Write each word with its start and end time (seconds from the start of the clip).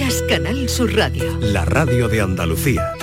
Escuchas 0.00 0.22
Canal 0.30 0.68
Sur 0.70 0.96
Radio. 0.96 1.38
La 1.40 1.66
radio 1.66 2.08
de 2.08 2.22
Andalucía. 2.22 2.94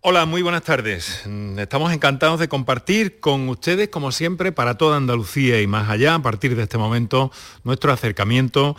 Hola, 0.00 0.24
muy 0.24 0.40
buenas 0.40 0.62
tardes. 0.62 1.24
Mm, 1.26 1.58
Estamos 1.58 1.92
encantados 1.92 2.40
de 2.40 2.48
compartir 2.48 3.20
con 3.20 3.50
ustedes, 3.50 3.90
como 3.90 4.12
siempre, 4.12 4.50
para 4.50 4.78
toda 4.78 4.96
Andalucía 4.96 5.60
y 5.60 5.66
más 5.66 5.90
allá, 5.90 6.14
a 6.14 6.22
partir 6.22 6.56
de 6.56 6.62
este 6.62 6.78
momento, 6.78 7.30
nuestro 7.64 7.92
acercamiento 7.92 8.76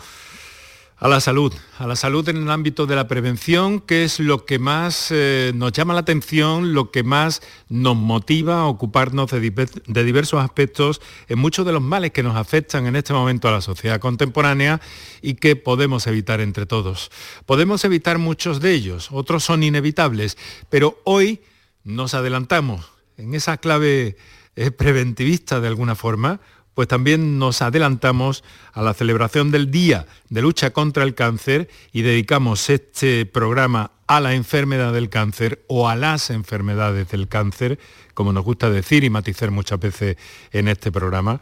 a 1.02 1.08
la 1.08 1.18
salud, 1.20 1.50
a 1.78 1.86
la 1.86 1.96
salud 1.96 2.28
en 2.28 2.36
el 2.36 2.50
ámbito 2.50 2.84
de 2.84 2.94
la 2.94 3.08
prevención, 3.08 3.80
que 3.80 4.04
es 4.04 4.20
lo 4.20 4.44
que 4.44 4.58
más 4.58 5.08
eh, 5.10 5.50
nos 5.54 5.72
llama 5.72 5.94
la 5.94 6.00
atención, 6.00 6.74
lo 6.74 6.90
que 6.90 7.02
más 7.02 7.40
nos 7.70 7.96
motiva 7.96 8.60
a 8.60 8.66
ocuparnos 8.66 9.30
de, 9.30 9.40
diver- 9.40 9.82
de 9.86 10.04
diversos 10.04 10.44
aspectos 10.44 11.00
en 11.28 11.38
muchos 11.38 11.64
de 11.64 11.72
los 11.72 11.80
males 11.80 12.10
que 12.10 12.22
nos 12.22 12.36
afectan 12.36 12.86
en 12.86 12.96
este 12.96 13.14
momento 13.14 13.48
a 13.48 13.52
la 13.52 13.62
sociedad 13.62 13.98
contemporánea 13.98 14.82
y 15.22 15.34
que 15.34 15.56
podemos 15.56 16.06
evitar 16.06 16.42
entre 16.42 16.66
todos. 16.66 17.10
Podemos 17.46 17.82
evitar 17.86 18.18
muchos 18.18 18.60
de 18.60 18.74
ellos, 18.74 19.08
otros 19.10 19.42
son 19.42 19.62
inevitables, 19.62 20.36
pero 20.68 21.00
hoy 21.04 21.40
nos 21.82 22.12
adelantamos 22.12 22.84
en 23.16 23.34
esa 23.34 23.56
clave 23.56 24.18
eh, 24.54 24.70
preventivista 24.70 25.60
de 25.60 25.68
alguna 25.68 25.94
forma, 25.94 26.40
pues 26.74 26.88
también 26.88 27.38
nos 27.38 27.62
adelantamos 27.62 28.44
a 28.72 28.82
la 28.82 28.94
celebración 28.94 29.50
del 29.50 29.70
Día 29.70 30.06
de 30.28 30.42
Lucha 30.42 30.70
contra 30.70 31.04
el 31.04 31.14
Cáncer 31.14 31.68
y 31.92 32.02
dedicamos 32.02 32.70
este 32.70 33.26
programa 33.26 33.92
a 34.06 34.20
la 34.20 34.34
enfermedad 34.34 34.92
del 34.92 35.08
cáncer 35.08 35.64
o 35.68 35.88
a 35.88 35.94
las 35.94 36.30
enfermedades 36.30 37.08
del 37.10 37.28
cáncer, 37.28 37.78
como 38.12 38.32
nos 38.32 38.44
gusta 38.44 38.68
decir 38.68 39.04
y 39.04 39.10
matizar 39.10 39.52
muchas 39.52 39.78
veces 39.78 40.16
en 40.50 40.66
este 40.66 40.90
programa. 40.90 41.40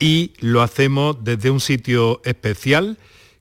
Y 0.00 0.32
lo 0.40 0.62
hacemos 0.62 1.22
desde 1.22 1.50
un 1.50 1.60
sitio 1.60 2.20
especial 2.24 2.98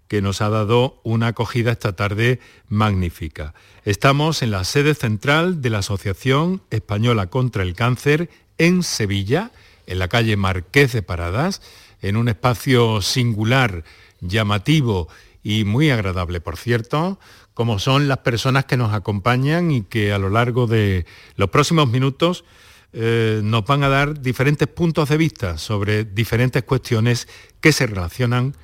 que 0.08 0.22
nos 0.22 0.42
ha 0.42 0.50
dado 0.50 1.00
una 1.04 1.28
acogida 1.28 1.72
esta 1.72 1.96
tarde 1.96 2.40
magnífica. 2.68 3.54
Estamos 3.86 4.42
en 4.42 4.52
la 4.52 4.64
sede 4.64 4.94
central 4.94 5.62
de 5.62 5.70
la 5.70 5.80
Asociación 5.80 6.62
Española 6.70 7.28
contra 7.28 7.64
el 7.64 7.74
Cáncer 7.74 8.30
en 8.58 8.84
Sevilla, 8.84 9.52
en 9.90 10.00
la 10.00 10.08
calle 10.08 10.38
Marqués 10.38 10.94
de 10.94 11.02
Paradas, 11.02 11.62
en 12.02 12.16
un 12.16 12.30
espacio 12.30 13.02
singular, 13.02 13.84
llamativo 14.22 15.10
y 15.44 15.64
muy 15.64 15.90
agradable, 15.90 16.42
por 16.42 16.58
cierto, 16.58 17.20
como 17.54 17.80
son 17.80 18.08
las 18.08 18.20
personas 18.20 18.66
que 18.66 18.78
nos 18.78 18.94
acompañan 18.94 19.72
y 19.72 19.82
que 19.82 20.14
a 20.14 20.20
lo 20.20 20.30
largo 20.30 20.68
de 20.68 21.06
los 21.36 21.50
próximos 21.50 21.90
minutos 21.90 22.46
eh, 22.94 23.42
nos 23.44 23.66
van 23.66 23.84
a 23.84 23.90
dar 23.90 24.22
diferentes 24.22 24.68
puntos 24.68 25.10
de 25.10 25.18
vista 25.18 25.58
sobre 25.58 26.06
diferentes 26.06 26.64
cuestiones 26.64 27.28
que 27.60 27.72
se 27.72 27.88
relacionan 27.88 28.56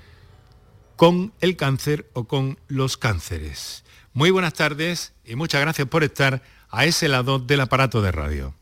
con 0.95 1.33
el 1.41 1.57
cáncer 1.57 2.09
o 2.13 2.25
con 2.25 2.57
los 2.67 2.97
cánceres. 2.97 3.83
Muy 4.13 4.31
buenas 4.31 4.53
tardes 4.53 5.13
y 5.25 5.35
muchas 5.35 5.61
gracias 5.61 5.87
por 5.87 6.03
estar 6.03 6.41
a 6.69 6.85
ese 6.85 7.07
lado 7.07 7.39
del 7.39 7.61
aparato 7.61 8.01
de 8.01 8.11
radio. 8.11 8.53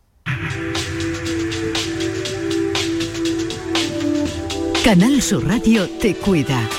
Canal 4.83 5.21
Sur 5.21 5.47
Radio 5.47 5.89
te 5.89 6.13
cuida. 6.13 6.69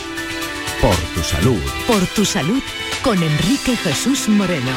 Por 0.82 0.94
tu 0.94 1.22
salud. 1.22 1.58
Por 1.86 2.06
tu 2.08 2.26
salud 2.26 2.62
con 3.02 3.22
Enrique 3.22 3.78
Jesús 3.78 4.28
Moreno. 4.28 4.72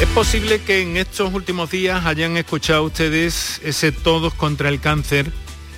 Es 0.00 0.08
posible 0.08 0.62
que 0.62 0.80
en 0.80 0.96
estos 0.96 1.34
últimos 1.34 1.70
días 1.70 2.06
hayan 2.06 2.38
escuchado 2.38 2.84
ustedes 2.84 3.60
ese 3.62 3.92
Todos 3.92 4.32
contra 4.32 4.70
el 4.70 4.80
Cáncer, 4.80 5.30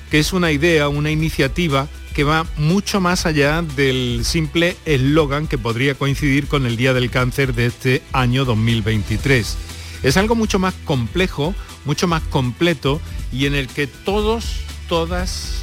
que 0.09 0.21
es 0.21 0.33
una 0.33 0.53
idea, 0.53 0.89
una 0.89 1.11
iniciativa 1.11 1.89
que 2.15 2.23
va 2.23 2.47
mucho 2.59 3.01
más 3.01 3.27
allá 3.27 3.63
del 3.63 4.21
simple 4.25 4.77
eslogan 4.85 5.49
que 5.49 5.59
podría 5.59 5.97
coincidir 5.97 6.47
con 6.47 6.65
el 6.65 6.77
Día 6.77 6.95
del 6.95 7.11
Cáncer 7.11 7.55
de 7.55 7.67
este 7.67 8.03
año 8.13 8.45
2023. 8.45 9.57
Es 10.05 10.17
algo 10.17 10.37
mucho 10.37 10.61
más 10.61 10.75
complejo, 10.85 11.57
mucho 11.85 12.07
más 12.07 12.23
completo 12.23 13.01
y 13.33 13.47
en 13.47 13.57
el 13.57 13.67
que 13.67 13.89
todos, 13.89 14.61
todas 14.89 15.63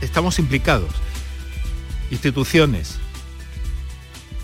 estamos 0.00 0.38
implicados. 0.38 0.90
Instituciones, 2.10 2.98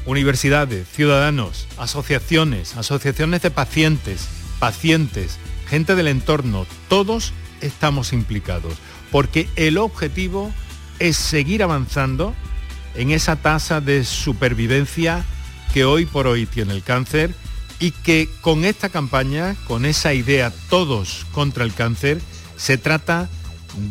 universidades, 0.07 0.87
ciudadanos, 0.89 1.67
asociaciones, 1.79 2.77
asociaciones 2.77 3.43
de 3.43 3.51
pacientes, 3.51 4.29
pacientes, 4.59 5.39
gente 5.69 5.95
del 5.95 6.09
entorno, 6.09 6.67
todos 6.89 7.33
estamos 7.61 8.13
implicados, 8.13 8.75
porque 9.11 9.49
el 9.57 9.79
objetivo 9.79 10.53
es 10.99 11.17
seguir 11.17 11.63
avanzando 11.63 12.35
en 12.95 13.11
esa 13.11 13.37
tasa 13.37 13.81
de 13.81 14.05
supervivencia 14.05 15.25
que 15.73 15.85
hoy 15.85 16.07
por 16.07 16.27
hoy 16.27 16.47
tiene 16.47 16.75
el 16.75 16.83
cáncer 16.83 17.35
y 17.81 17.91
que 17.91 18.29
con 18.41 18.65
esta 18.65 18.89
campaña, 18.89 19.57
con 19.67 19.85
esa 19.85 20.15
idea 20.15 20.53
todos 20.69 21.27
contra 21.33 21.65
el 21.65 21.75
cáncer, 21.75 22.21
se 22.57 22.79
trata 22.79 23.29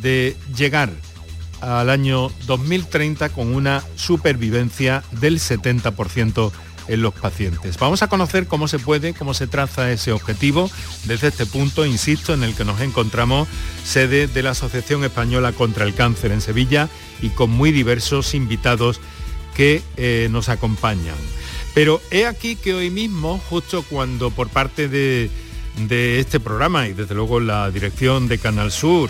de 0.01 0.37
llegar 0.55 0.91
al 1.63 1.89
año 1.89 2.29
2030 2.45 3.29
con 3.29 3.53
una 3.53 3.83
supervivencia 3.95 5.03
del 5.11 5.39
70% 5.39 6.51
en 6.89 7.01
los 7.01 7.13
pacientes. 7.13 7.77
Vamos 7.79 8.03
a 8.03 8.07
conocer 8.07 8.47
cómo 8.47 8.67
se 8.67 8.79
puede, 8.79 9.13
cómo 9.13 9.33
se 9.33 9.47
traza 9.47 9.91
ese 9.91 10.11
objetivo 10.11 10.69
desde 11.05 11.29
este 11.29 11.45
punto, 11.45 11.85
insisto, 11.85 12.33
en 12.33 12.43
el 12.43 12.55
que 12.55 12.65
nos 12.65 12.81
encontramos, 12.81 13.47
sede 13.85 14.27
de 14.27 14.43
la 14.43 14.51
Asociación 14.51 15.05
Española 15.05 15.53
contra 15.53 15.85
el 15.85 15.93
Cáncer 15.93 16.33
en 16.33 16.41
Sevilla 16.41 16.89
y 17.21 17.29
con 17.29 17.49
muy 17.49 17.71
diversos 17.71 18.33
invitados 18.33 18.99
que 19.55 19.81
eh, 19.95 20.27
nos 20.31 20.49
acompañan. 20.49 21.15
Pero 21.73 22.01
he 22.11 22.25
aquí 22.25 22.57
que 22.57 22.73
hoy 22.73 22.89
mismo, 22.89 23.41
justo 23.49 23.83
cuando 23.89 24.31
por 24.31 24.49
parte 24.49 24.89
de, 24.89 25.29
de 25.87 26.19
este 26.19 26.41
programa 26.41 26.87
y 26.87 26.93
desde 26.93 27.15
luego 27.15 27.39
la 27.39 27.71
dirección 27.71 28.27
de 28.27 28.37
Canal 28.37 28.71
Sur 28.71 29.09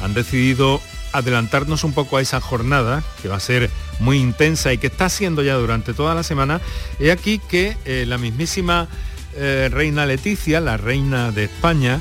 han 0.00 0.12
decidido 0.12 0.80
adelantarnos 1.14 1.84
un 1.84 1.92
poco 1.92 2.16
a 2.16 2.20
esa 2.20 2.40
jornada, 2.40 3.02
que 3.22 3.28
va 3.28 3.36
a 3.36 3.40
ser 3.40 3.70
muy 4.00 4.18
intensa 4.18 4.72
y 4.72 4.78
que 4.78 4.88
está 4.88 5.08
siendo 5.08 5.42
ya 5.42 5.54
durante 5.54 5.94
toda 5.94 6.14
la 6.14 6.22
semana, 6.22 6.60
he 6.98 7.10
aquí 7.10 7.38
que 7.38 7.76
eh, 7.84 8.04
la 8.06 8.18
mismísima 8.18 8.88
eh, 9.36 9.70
reina 9.72 10.04
Leticia, 10.04 10.60
la 10.60 10.76
reina 10.76 11.30
de 11.30 11.44
España, 11.44 12.00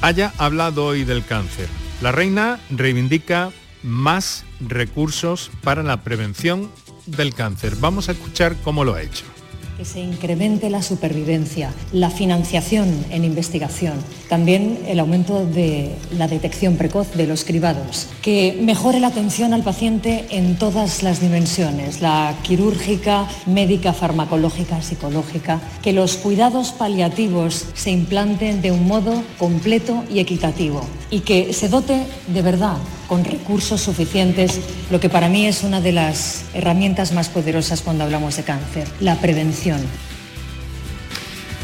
haya 0.00 0.32
hablado 0.38 0.86
hoy 0.86 1.04
del 1.04 1.24
cáncer. 1.24 1.68
La 2.00 2.12
reina 2.12 2.58
reivindica 2.70 3.52
más 3.82 4.44
recursos 4.60 5.50
para 5.62 5.82
la 5.82 6.02
prevención 6.02 6.70
del 7.06 7.34
cáncer. 7.34 7.76
Vamos 7.76 8.08
a 8.08 8.12
escuchar 8.12 8.56
cómo 8.64 8.84
lo 8.84 8.94
ha 8.94 9.02
hecho 9.02 9.35
que 9.76 9.84
se 9.84 10.00
incremente 10.00 10.70
la 10.70 10.82
supervivencia, 10.82 11.70
la 11.92 12.08
financiación 12.10 12.88
en 13.10 13.24
investigación, 13.24 13.94
también 14.28 14.78
el 14.86 15.00
aumento 15.00 15.44
de 15.44 15.90
la 16.16 16.28
detección 16.28 16.76
precoz 16.76 17.12
de 17.14 17.26
los 17.26 17.44
cribados, 17.44 18.08
que 18.22 18.58
mejore 18.62 19.00
la 19.00 19.08
atención 19.08 19.52
al 19.52 19.62
paciente 19.62 20.26
en 20.30 20.56
todas 20.56 21.02
las 21.02 21.20
dimensiones, 21.20 22.00
la 22.00 22.34
quirúrgica, 22.42 23.28
médica, 23.44 23.92
farmacológica, 23.92 24.80
psicológica, 24.80 25.60
que 25.82 25.92
los 25.92 26.16
cuidados 26.16 26.72
paliativos 26.72 27.66
se 27.74 27.90
implanten 27.90 28.62
de 28.62 28.72
un 28.72 28.86
modo 28.86 29.22
completo 29.38 30.04
y 30.10 30.20
equitativo 30.20 30.80
y 31.10 31.20
que 31.20 31.52
se 31.52 31.68
dote 31.68 32.06
de 32.28 32.42
verdad 32.42 32.78
con 33.06 33.24
recursos 33.24 33.80
suficientes, 33.80 34.60
lo 34.90 35.00
que 35.00 35.08
para 35.08 35.28
mí 35.28 35.46
es 35.46 35.62
una 35.62 35.80
de 35.80 35.92
las 35.92 36.44
herramientas 36.54 37.12
más 37.12 37.28
poderosas 37.28 37.82
cuando 37.82 38.04
hablamos 38.04 38.36
de 38.36 38.44
cáncer, 38.44 38.88
la 39.00 39.20
prevención. 39.20 39.80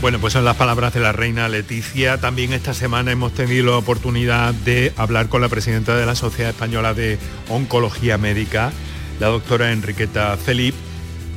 Bueno, 0.01 0.19
pues 0.19 0.33
son 0.33 0.45
las 0.45 0.57
palabras 0.57 0.93
de 0.95 1.01
la 1.01 1.13
reina 1.13 1.49
Leticia. 1.49 2.19
También 2.19 2.53
esta 2.53 2.75
semana 2.75 3.13
hemos 3.13 3.33
tenido 3.35 3.67
la 3.67 3.77
oportunidad 3.77 4.53
de 4.53 4.93
hablar 4.97 5.29
con 5.29 5.41
la 5.41 5.49
presidenta 5.49 5.97
de 5.97 6.05
la 6.07 6.17
Sociedad 6.17 6.51
Española 6.51 6.93
de 6.93 7.19
Oncología 7.49 8.19
Médica, 8.19 8.73
la 9.21 9.29
doctora 9.29 9.71
Enriqueta 9.71 10.37
Felip, 10.37 10.75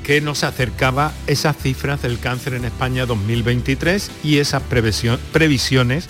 que 0.03 0.19
nos 0.19 0.43
acercaba 0.43 1.13
esas 1.27 1.57
cifras 1.57 2.01
del 2.01 2.17
cáncer 2.17 2.55
en 2.55 2.65
España 2.65 3.05
2023 3.05 4.09
y 4.23 4.37
esas 4.37 4.63
previsiones, 4.63 6.07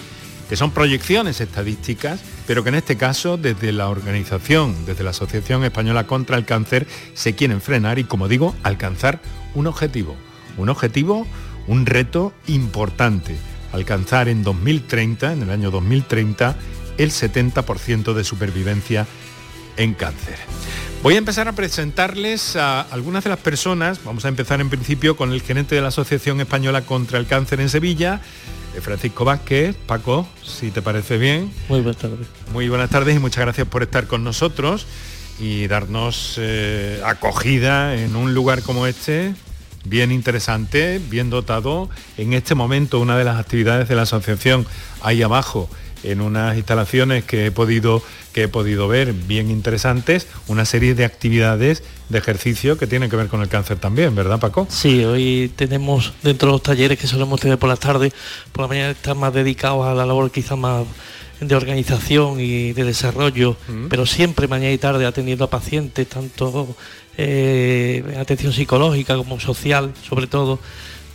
que 0.48 0.56
son 0.56 0.72
proyecciones 0.72 1.42
estadísticas, 1.42 2.22
pero 2.48 2.64
que 2.64 2.70
en 2.70 2.76
este 2.76 2.98
caso 2.98 3.38
desde 3.38 3.72
la 3.72 3.90
organización, 3.90 4.86
desde 4.86 5.04
la 5.04 5.12
Asociación 5.12 5.64
Española 5.64 6.08
contra 6.08 6.38
el 6.38 6.46
Cáncer, 6.46 6.88
se 7.14 7.36
quieren 7.36 7.62
frenar 7.62 8.00
y, 8.00 8.04
como 8.04 8.28
digo, 8.28 8.56
alcanzar 8.64 9.20
un 9.54 9.68
objetivo. 9.68 10.16
Un 10.58 10.70
objetivo, 10.70 11.28
un 11.68 11.86
reto 11.86 12.34
importante, 12.48 13.36
alcanzar 13.74 14.30
en 14.30 14.44
2030, 14.44 15.34
en 15.34 15.44
el 15.44 15.50
año 15.50 15.72
2030, 15.72 16.56
el 16.98 17.12
70% 17.12 18.14
de 18.14 18.24
supervivencia 18.24 19.06
en 19.78 19.94
cáncer. 19.94 20.38
Voy 21.04 21.16
a 21.16 21.18
empezar 21.18 21.48
a 21.48 21.54
presentarles 21.54 22.56
a 22.56 22.82
algunas 22.82 23.24
de 23.24 23.30
las 23.30 23.40
personas, 23.40 24.04
vamos 24.04 24.26
a 24.26 24.30
empezar 24.30 24.60
en 24.60 24.70
principio 24.70 25.16
con 25.16 25.34
el 25.34 25.42
gerente 25.42 25.76
de 25.76 25.82
la 25.82 25.90
Asociación 25.90 26.42
Española 26.42 26.82
contra 26.82 27.20
el 27.20 27.28
Cáncer 27.28 27.60
en 27.62 27.70
Sevilla, 27.70 28.22
Francisco 28.82 29.26
Vázquez. 29.26 29.76
Paco, 29.88 30.28
si 30.44 30.72
te 30.72 30.82
parece 30.82 31.18
bien. 31.18 31.52
Muy 31.70 31.82
buenas 31.82 32.02
tardes. 32.02 32.28
Muy 32.52 32.70
buenas 32.70 32.90
tardes 32.90 33.16
y 33.16 33.20
muchas 33.20 33.44
gracias 33.46 33.68
por 33.68 33.84
estar 33.84 34.08
con 34.08 34.24
nosotros. 34.24 34.86
y 35.38 35.68
darnos 35.68 36.36
eh, 36.38 37.02
acogida 37.06 37.96
en 37.96 38.16
un 38.16 38.34
lugar 38.34 38.62
como 38.62 38.88
este, 38.88 39.36
bien 39.84 40.12
interesante, 40.12 41.02
bien 41.10 41.30
dotado. 41.30 41.90
En 42.18 42.34
este 42.34 42.56
momento 42.56 43.00
una 43.00 43.18
de 43.18 43.26
las 43.26 43.38
actividades 43.38 43.90
de 43.90 43.96
la 43.96 44.04
asociación 44.04 44.66
ahí 45.02 45.22
abajo, 45.24 45.70
en 46.06 46.22
unas 46.22 46.56
instalaciones 46.56 47.24
que 47.24 47.48
he 47.48 47.52
podido, 47.52 48.02
que 48.34 48.44
he 48.44 48.48
podido 48.48 48.88
ver 48.88 49.14
bien 49.14 49.50
interesantes, 49.50 50.28
una 50.48 50.66
serie 50.66 50.96
de 50.96 51.06
actividades 51.06 51.84
de 52.10 52.18
ejercicio 52.18 52.78
que 52.78 52.88
tienen 52.88 53.10
que 53.10 53.16
ver 53.16 53.28
con 53.28 53.42
el 53.42 53.48
cáncer 53.48 53.78
también, 53.78 54.16
¿verdad 54.16 54.40
Paco? 54.40 54.68
Sí, 54.70 55.04
hoy 55.04 55.52
tenemos 55.56 56.14
dentro 56.22 56.50
de 56.50 56.54
los 56.54 56.64
talleres 56.64 57.00
que 57.00 57.08
solemos 57.08 57.40
tener 57.40 57.58
por 57.58 57.70
las 57.70 57.80
tardes, 57.80 58.14
por 58.52 58.64
la 58.64 58.68
mañana 58.68 58.92
están 58.92 59.18
más 59.18 59.34
dedicados 59.34 59.86
a 59.86 59.94
la 59.94 60.06
labor 60.06 60.32
quizá 60.32 60.56
más 60.56 60.86
de 61.40 61.56
organización 61.56 62.40
y 62.40 62.74
de 62.74 62.84
desarrollo, 62.84 63.58
mm. 63.68 63.88
pero 63.90 64.06
siempre 64.06 64.48
mañana 64.48 64.72
y 64.72 64.78
tarde 64.78 65.06
atendiendo 65.06 65.46
a 65.46 65.50
pacientes, 65.50 66.08
tanto 66.08 66.76
eh, 67.18 68.16
atención 68.20 68.54
psicológica 68.54 69.16
como 69.18 69.40
social, 69.40 69.94
sobre 70.08 70.28
todo. 70.28 70.60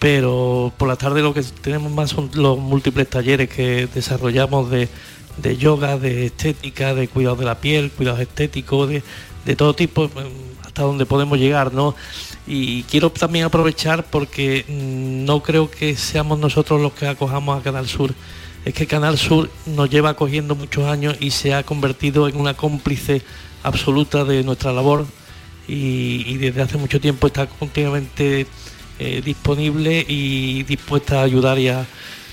Pero 0.00 0.72
por 0.76 0.88
la 0.88 0.96
tarde 0.96 1.22
lo 1.22 1.32
que 1.32 1.42
tenemos 1.42 1.92
más 1.92 2.10
son 2.10 2.30
los 2.34 2.58
múltiples 2.58 3.08
talleres 3.08 3.48
que 3.48 3.86
desarrollamos 3.94 4.68
de, 4.70 4.88
yoga, 5.56 5.98
de 5.98 6.26
estética, 6.26 6.94
de 6.94 7.06
cuidado 7.06 7.36
de 7.36 7.44
la 7.44 7.60
piel, 7.60 7.92
cuidados 7.92 8.20
estéticos, 8.20 8.88
de, 8.88 9.56
todo 9.56 9.74
tipo, 9.74 10.08
mm, 10.08 10.66
hasta 10.66 10.82
donde 10.82 11.06
podemos 11.06 11.38
llegar, 11.38 11.72
¿no? 11.72 11.94
Y 12.46 12.82
quiero 12.84 13.10
también 13.10 13.44
aprovechar 13.44 14.04
porque 14.10 14.64
mm, 14.66 15.24
no 15.24 15.42
creo 15.42 15.70
que 15.70 15.94
seamos 15.96 16.38
nosotros 16.40 16.80
los 16.80 16.92
que 16.94 17.06
acojamos 17.06 17.60
a 17.60 17.62
Canal 17.62 17.86
Sur 17.86 18.12
es 18.64 18.74
que 18.74 18.86
Canal 18.86 19.16
Sur 19.18 19.50
nos 19.66 19.88
lleva 19.88 20.14
cogiendo 20.14 20.54
muchos 20.54 20.84
años 20.84 21.16
y 21.20 21.30
se 21.30 21.54
ha 21.54 21.62
convertido 21.62 22.28
en 22.28 22.36
una 22.36 22.54
cómplice 22.54 23.22
absoluta 23.62 24.24
de 24.24 24.42
nuestra 24.42 24.72
labor 24.72 25.06
y, 25.66 26.36
desde 26.38 26.62
hace 26.62 26.78
mucho 26.78 27.00
tiempo 27.00 27.26
está 27.26 27.46
continuamente 27.46 28.46
eh, 29.00 29.22
disponible 29.24 30.04
y 30.06 30.62
dispuesta 30.62 31.20
a 31.20 31.22
ayudar 31.24 31.58
y 31.58 31.68
a, 31.68 31.86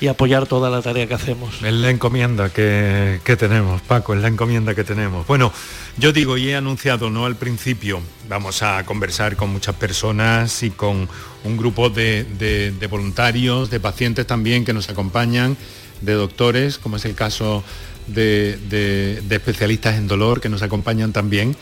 apoyar 0.10 0.46
toda 0.46 0.70
la 0.70 0.84
tarea 0.84 1.08
que 1.08 1.16
hacemos. 1.16 1.56
Es 1.64 1.74
la 1.74 1.90
encomienda 1.90 2.50
que, 2.50 3.20
tenemos, 3.40 3.82
Paco, 3.82 4.14
es 4.14 4.22
la 4.22 4.28
encomienda 4.28 4.76
que 4.76 4.84
tenemos. 4.84 5.26
Bueno, 5.26 5.52
yo 5.98 6.14
digo 6.14 6.38
y 6.38 6.50
he 6.50 6.56
anunciado, 6.56 7.10
¿no? 7.10 7.26
Al 7.26 7.36
principio, 7.36 8.00
vamos 8.30 8.62
a 8.62 8.86
conversar 8.86 9.36
con 9.36 9.50
muchas 9.50 9.74
personas 9.76 10.62
y 10.62 10.70
con 10.70 11.10
un 11.44 11.58
grupo 11.58 11.90
de 11.90 12.88
voluntarios, 12.92 13.72
de 13.72 13.80
pacientes 13.80 14.28
también 14.28 14.66
que 14.66 14.74
nos 14.74 14.90
acompañan 14.90 15.58
de 16.02 16.14
doctores, 16.14 16.78
como 16.78 16.98
es 16.98 17.06
el 17.06 17.16
caso 17.16 17.64
de, 18.08 19.22
especialistas 19.30 19.96
en 19.96 20.08
dolor 20.08 20.42
que 20.42 20.50
nos 20.50 20.62
acompañan 20.62 21.14
también, 21.14 21.56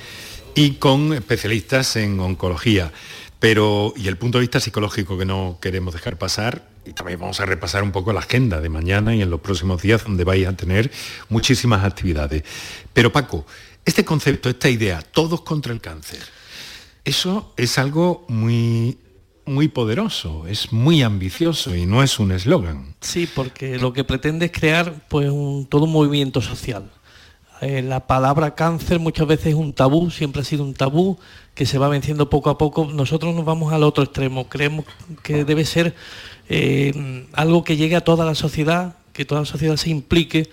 y 0.53 0.71
con 0.71 1.13
especialistas 1.13 1.95
en 1.95 2.19
oncología. 2.19 2.91
Pero, 3.45 3.93
y 3.95 4.07
el 4.07 4.17
punto 4.17 4.39
de 4.39 4.41
vista 4.41 4.59
psicológico 4.59 5.19
que 5.19 5.25
no 5.25 5.59
queremos 5.61 5.93
dejar 5.93 6.17
pasar, 6.17 6.67
y 6.83 6.93
también 6.93 7.19
vamos 7.19 7.39
a 7.39 7.45
repasar 7.45 7.83
un 7.83 7.91
poco 7.91 8.11
la 8.11 8.21
agenda 8.21 8.59
de 8.59 8.69
mañana 8.69 9.13
y 9.13 9.21
en 9.21 9.29
los 9.29 9.39
próximos 9.39 9.83
días, 9.83 10.03
donde 10.03 10.23
vais 10.23 10.47
a 10.47 10.57
tener 10.57 10.89
muchísimas 11.29 11.85
actividades. 11.85 12.41
Pero 12.91 13.11
Paco, 13.11 13.45
este 13.85 14.03
concepto, 14.03 14.49
esta 14.49 14.67
idea, 14.67 14.99
todos 14.99 15.41
contra 15.41 15.73
el 15.73 15.79
cáncer, 15.79 16.23
eso 17.03 17.53
es 17.55 17.77
algo 17.77 18.25
muy 18.29 18.97
muy 19.45 19.67
poderoso, 19.67 20.47
es 20.47 20.73
muy 20.73 21.03
ambicioso 21.03 21.75
y 21.75 21.85
no 21.85 22.01
es 22.01 22.17
un 22.17 22.31
eslogan. 22.31 22.95
Sí, 23.01 23.27
porque 23.27 23.77
lo 23.77 23.93
que 23.93 24.03
pretende 24.03 24.47
es 24.47 24.51
crear 24.51 25.05
pues 25.07 25.27
todo 25.69 25.83
un 25.83 25.91
movimiento 25.91 26.41
social. 26.41 26.89
Eh, 27.61 27.81
la 27.81 28.05
palabra 28.05 28.55
cáncer 28.55 28.99
muchas 28.99 29.27
veces 29.27 29.47
es 29.47 29.53
un 29.55 29.73
tabú, 29.73 30.11
siempre 30.11 30.41
ha 30.41 30.45
sido 30.45 30.63
un 30.63 30.73
tabú 30.73 31.17
que 31.53 31.65
se 31.65 31.77
va 31.77 31.87
venciendo 31.87 32.29
poco 32.29 32.49
a 32.49 32.57
poco. 32.57 32.85
Nosotros 32.85 33.33
nos 33.33 33.45
vamos 33.45 33.73
al 33.73 33.83
otro 33.83 34.03
extremo, 34.03 34.49
creemos 34.49 34.85
que 35.23 35.45
debe 35.45 35.65
ser 35.65 35.95
eh, 36.49 37.25
algo 37.33 37.63
que 37.63 37.77
llegue 37.77 37.95
a 37.95 38.03
toda 38.03 38.25
la 38.25 38.35
sociedad, 38.35 38.95
que 39.13 39.25
toda 39.25 39.41
la 39.41 39.45
sociedad 39.45 39.77
se 39.77 39.89
implique 39.89 40.49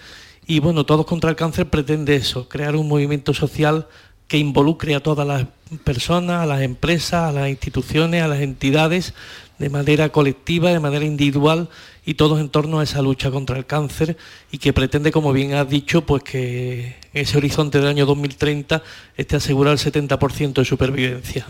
y 0.47 0.59
bueno, 0.59 0.85
Todos 0.85 1.07
contra 1.07 1.31
el 1.31 1.37
Cáncer 1.37 1.71
pretende 1.71 2.17
eso, 2.17 2.49
crear 2.49 2.75
un 2.75 2.89
movimiento 2.89 3.33
social 3.33 3.87
que 4.27 4.39
involucre 4.39 4.95
a 4.95 5.01
todas 5.01 5.27
las 5.27 5.47
personas, 5.85 6.43
a 6.43 6.47
las 6.47 6.63
empresas, 6.63 7.29
a 7.29 7.33
las 7.33 7.49
instituciones, 7.49 8.23
a 8.23 8.29
las 8.29 8.41
entidades, 8.41 9.15
de 9.59 9.71
manera 9.71 10.09
colectiva, 10.09 10.71
de 10.71 10.81
manera 10.81 11.05
individual 11.05 11.69
y 12.05 12.15
todos 12.15 12.41
en 12.41 12.49
torno 12.49 12.81
a 12.81 12.85
esa 12.85 13.01
lucha 13.01 13.31
contra 13.31 13.57
el 13.57 13.67
cáncer 13.67 14.17
y 14.51 14.59
que 14.59 14.73
pretende, 14.73 15.13
como 15.13 15.33
bien 15.33 15.55
has 15.55 15.69
dicho, 15.69 16.05
pues 16.05 16.23
que 16.23 16.97
ese 17.13 17.37
horizonte 17.37 17.79
del 17.79 17.87
año 17.87 18.07
2030 18.07 18.83
esté 19.17 19.37
asegurado 19.37 19.75
el 19.75 19.81
70% 19.81 20.55
de 20.55 20.65
supervivencia. 20.65 21.47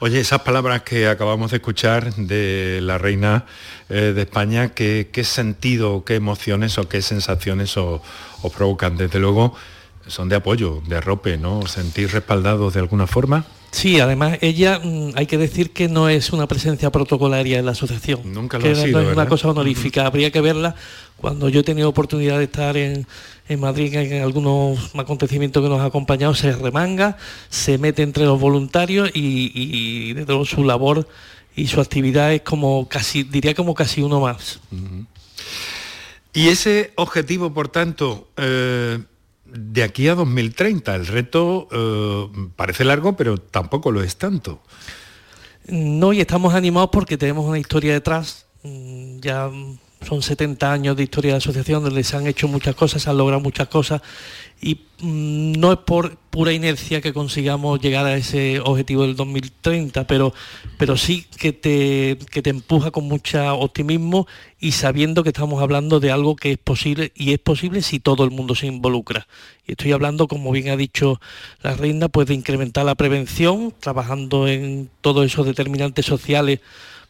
Oye, 0.00 0.20
esas 0.20 0.42
palabras 0.42 0.82
que 0.82 1.08
acabamos 1.08 1.50
de 1.50 1.58
escuchar 1.58 2.14
de 2.14 2.80
la 2.82 2.96
reina 2.98 3.44
eh, 3.88 4.12
de 4.14 4.22
España, 4.22 4.70
¿qué, 4.70 5.24
sentido, 5.24 6.04
qué 6.04 6.14
emociones 6.14 6.78
o 6.78 6.88
qué 6.88 7.02
sensaciones 7.02 7.76
os 7.76 8.00
provocan? 8.56 8.96
Desde 8.96 9.18
luego, 9.18 9.54
son 10.06 10.28
de 10.28 10.36
apoyo, 10.36 10.82
de 10.86 10.96
arrope, 10.96 11.36
¿no? 11.36 11.66
¿Sentir 11.66 12.10
respaldados 12.12 12.74
de 12.74 12.80
alguna 12.80 13.06
forma? 13.06 13.44
Sí, 13.72 13.98
además 14.00 14.38
ella, 14.42 14.78
mm, 14.78 15.12
hay 15.14 15.26
que 15.26 15.38
decir 15.38 15.72
que 15.72 15.88
no 15.88 16.10
es 16.10 16.32
una 16.32 16.46
presencia 16.46 16.92
protocolaria 16.92 17.58
en 17.58 17.64
la 17.64 17.72
asociación. 17.72 18.20
Nunca 18.32 18.58
lo 18.58 18.70
ha 18.70 18.74
sido, 18.74 19.00
No 19.00 19.08
es 19.08 19.16
una 19.16 19.26
cosa 19.26 19.48
honorífica, 19.48 20.06
habría 20.06 20.30
que 20.30 20.42
verla 20.42 20.76
cuando 21.16 21.48
yo 21.48 21.60
he 21.60 21.62
tenido 21.62 21.88
oportunidad 21.88 22.38
de 22.38 22.44
estar 22.44 22.76
en, 22.76 23.06
Madrid 23.58 23.94
en 23.94 24.22
algunos 24.22 24.94
acontecimientos 24.94 25.62
que 25.62 25.68
nos 25.68 25.80
ha 25.80 25.86
acompañado, 25.86 26.34
se 26.34 26.52
remanga, 26.52 27.16
se 27.48 27.76
mete 27.78 28.02
entre 28.02 28.24
los 28.24 28.40
voluntarios 28.40 29.10
y, 29.12 30.12
de 30.14 30.24
todo 30.24 30.44
su 30.44 30.64
labor 30.64 31.08
y 31.54 31.66
su 31.66 31.80
actividad 31.80 32.32
es 32.32 32.42
como 32.42 32.88
casi, 32.88 33.24
diría 33.24 33.54
como 33.54 33.74
casi 33.74 34.02
uno 34.02 34.20
más. 34.20 34.60
Y 36.34 36.48
ese 36.48 36.92
objetivo, 36.96 37.52
por 37.52 37.68
tanto, 37.68 38.28
eh, 38.36 38.98
de 39.52 39.82
aquí 39.82 40.08
a 40.08 40.14
2030. 40.14 40.94
El 40.94 41.06
reto 41.06 41.68
eh, 41.70 42.48
parece 42.56 42.84
largo, 42.84 43.16
pero 43.16 43.38
tampoco 43.38 43.90
lo 43.92 44.02
es 44.02 44.16
tanto. 44.16 44.62
No, 45.66 46.12
y 46.12 46.20
estamos 46.20 46.54
animados 46.54 46.90
porque 46.92 47.16
tenemos 47.16 47.44
una 47.44 47.58
historia 47.58 47.92
detrás. 47.92 48.46
Mm, 48.62 49.20
ya 49.20 49.50
son 50.06 50.22
70 50.22 50.72
años 50.72 50.96
de 50.96 51.04
historia 51.04 51.32
de 51.32 51.38
asociación 51.38 51.82
donde 51.84 52.04
se 52.04 52.16
han 52.16 52.26
hecho 52.26 52.48
muchas 52.48 52.74
cosas, 52.74 53.02
se 53.02 53.10
han 53.10 53.16
logrado 53.16 53.40
muchas 53.40 53.68
cosas 53.68 54.02
y 54.60 54.76
mm, 55.00 55.52
no 55.52 55.72
es 55.72 55.78
por 55.78 56.16
pura 56.16 56.52
inercia 56.52 57.00
que 57.00 57.12
consigamos 57.12 57.80
llegar 57.80 58.06
a 58.06 58.16
ese 58.16 58.60
objetivo 58.60 59.02
del 59.02 59.16
2030, 59.16 60.06
pero, 60.06 60.32
pero 60.78 60.96
sí 60.96 61.26
que 61.38 61.52
te, 61.52 62.16
que 62.30 62.42
te 62.42 62.50
empuja 62.50 62.90
con 62.90 63.04
mucho 63.04 63.58
optimismo 63.58 64.26
y 64.60 64.72
sabiendo 64.72 65.24
que 65.24 65.30
estamos 65.30 65.60
hablando 65.60 65.98
de 65.98 66.12
algo 66.12 66.36
que 66.36 66.52
es 66.52 66.58
posible 66.58 67.12
y 67.14 67.32
es 67.32 67.38
posible 67.40 67.82
si 67.82 67.98
todo 67.98 68.24
el 68.24 68.30
mundo 68.30 68.54
se 68.54 68.66
involucra. 68.66 69.26
Y 69.66 69.72
estoy 69.72 69.92
hablando, 69.92 70.28
como 70.28 70.52
bien 70.52 70.68
ha 70.68 70.76
dicho 70.76 71.20
la 71.62 71.74
reina, 71.74 72.08
pues 72.08 72.28
de 72.28 72.34
incrementar 72.34 72.84
la 72.84 72.94
prevención, 72.94 73.74
trabajando 73.80 74.46
en 74.46 74.88
todos 75.00 75.26
esos 75.26 75.44
determinantes 75.44 76.06
sociales 76.06 76.60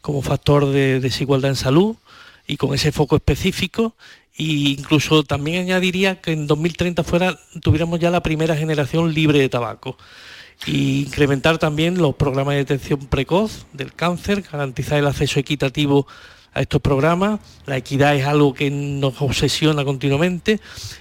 como 0.01 0.21
factor 0.21 0.65
de 0.65 0.99
desigualdad 0.99 1.51
en 1.51 1.55
salud, 1.55 1.95
y 2.47 2.57
con 2.57 2.73
ese 2.73 2.91
foco 2.91 3.15
específico 3.15 3.95
e 4.35 4.75
incluso 4.77 5.23
también 5.23 5.61
añadiría 5.61 6.19
que 6.19 6.31
en 6.31 6.47
2030 6.47 7.03
fuera 7.03 7.39
tuviéramos 7.61 7.99
ya 7.99 8.09
la 8.09 8.23
primera 8.23 8.55
generación 8.55 9.13
libre 9.13 9.39
de 9.39 9.49
tabaco 9.49 9.97
y 10.65 11.01
incrementar 11.01 11.57
también 11.57 11.97
los 11.97 12.15
programas 12.15 12.53
de 12.53 12.59
detección 12.59 13.07
precoz 13.07 13.65
del 13.73 13.93
cáncer, 13.93 14.43
garantizar 14.49 14.97
el 14.97 15.07
acceso 15.07 15.39
equitativo 15.39 16.07
a 16.53 16.61
estos 16.61 16.81
programas. 16.81 17.39
La 17.65 17.77
equidad 17.77 18.15
es 18.15 18.25
algo 18.25 18.53
que 18.53 18.69
nos 18.69 19.21
obsesiona 19.21 19.83
continuamente 19.83 20.59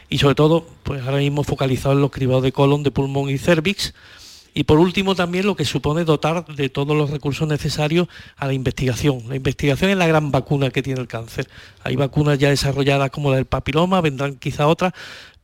y 0.08 0.18
sobre 0.18 0.34
todo, 0.34 0.66
pues 0.82 1.02
ahora 1.02 1.18
mismo 1.18 1.44
focalizado 1.44 1.94
en 1.94 2.00
los 2.00 2.10
cribados 2.10 2.42
de 2.42 2.52
colon, 2.52 2.82
de 2.82 2.90
pulmón 2.90 3.30
y 3.30 3.38
cervix, 3.38 3.94
y 4.54 4.64
por 4.64 4.78
último 4.78 5.14
también 5.14 5.46
lo 5.46 5.56
que 5.56 5.64
supone 5.64 6.04
dotar 6.04 6.44
de 6.46 6.68
todos 6.68 6.96
los 6.96 7.10
recursos 7.10 7.48
necesarios 7.48 8.08
a 8.36 8.46
la 8.46 8.52
investigación. 8.52 9.22
La 9.28 9.36
investigación 9.36 9.90
es 9.90 9.96
la 9.96 10.06
gran 10.06 10.30
vacuna 10.30 10.70
que 10.70 10.82
tiene 10.82 11.00
el 11.00 11.08
cáncer. 11.08 11.48
Hay 11.82 11.96
vacunas 11.96 12.38
ya 12.38 12.50
desarrolladas 12.50 13.10
como 13.10 13.30
la 13.30 13.36
del 13.36 13.46
papiloma, 13.46 14.00
vendrán 14.00 14.36
quizá 14.36 14.66
otras, 14.66 14.92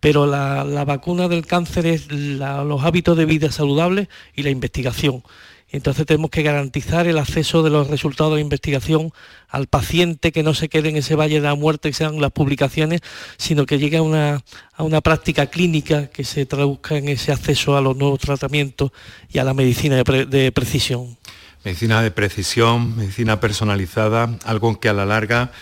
pero 0.00 0.26
la, 0.26 0.84
vacuna 0.84 1.28
del 1.28 1.46
cáncer 1.46 1.86
es 1.86 2.10
los 2.10 2.84
hábitos 2.84 3.16
de 3.16 3.24
vida 3.24 3.50
saludables 3.50 4.08
y 4.34 4.42
la 4.42 4.50
investigación. 4.50 5.22
Entonces 5.70 6.06
tenemos 6.06 6.30
que 6.30 6.42
garantizar 6.42 7.06
el 7.06 7.18
acceso 7.18 7.62
de 7.62 7.68
los 7.68 7.88
resultados 7.88 8.34
de 8.34 8.40
investigación 8.40 9.12
al 9.48 9.66
paciente, 9.66 10.32
que 10.32 10.42
no 10.42 10.54
se 10.54 10.68
quede 10.68 10.88
en 10.88 10.96
ese 10.96 11.14
valle 11.14 11.36
de 11.36 11.46
la 11.46 11.54
muerte, 11.54 11.90
que 11.90 11.94
sean 11.94 12.20
las 12.20 12.32
publicaciones, 12.32 13.02
sino 13.36 13.66
que 13.66 13.78
llegue 13.78 13.98
a 13.98 14.02
una, 14.02 14.42
a 14.74 14.82
una 14.82 15.02
práctica 15.02 15.46
clínica 15.46 16.08
que 16.08 16.24
se 16.24 16.46
traduzca 16.46 16.96
en 16.96 17.08
ese 17.08 17.32
acceso 17.32 17.76
a 17.76 17.82
los 17.82 17.96
nuevos 17.96 18.18
tratamientos 18.18 18.92
y 19.30 19.38
a 19.38 19.44
la 19.44 19.52
medicina 19.52 19.96
de, 19.96 20.52
precisión. 20.52 21.18
Medicina 21.64 22.00
de 22.02 22.10
precisión, 22.12 22.96
medicina 22.96 23.38
personalizada, 23.38 24.38
algo 24.44 24.80
que 24.80 24.88
a 24.88 24.94
la 24.94 25.04
larga 25.04 25.52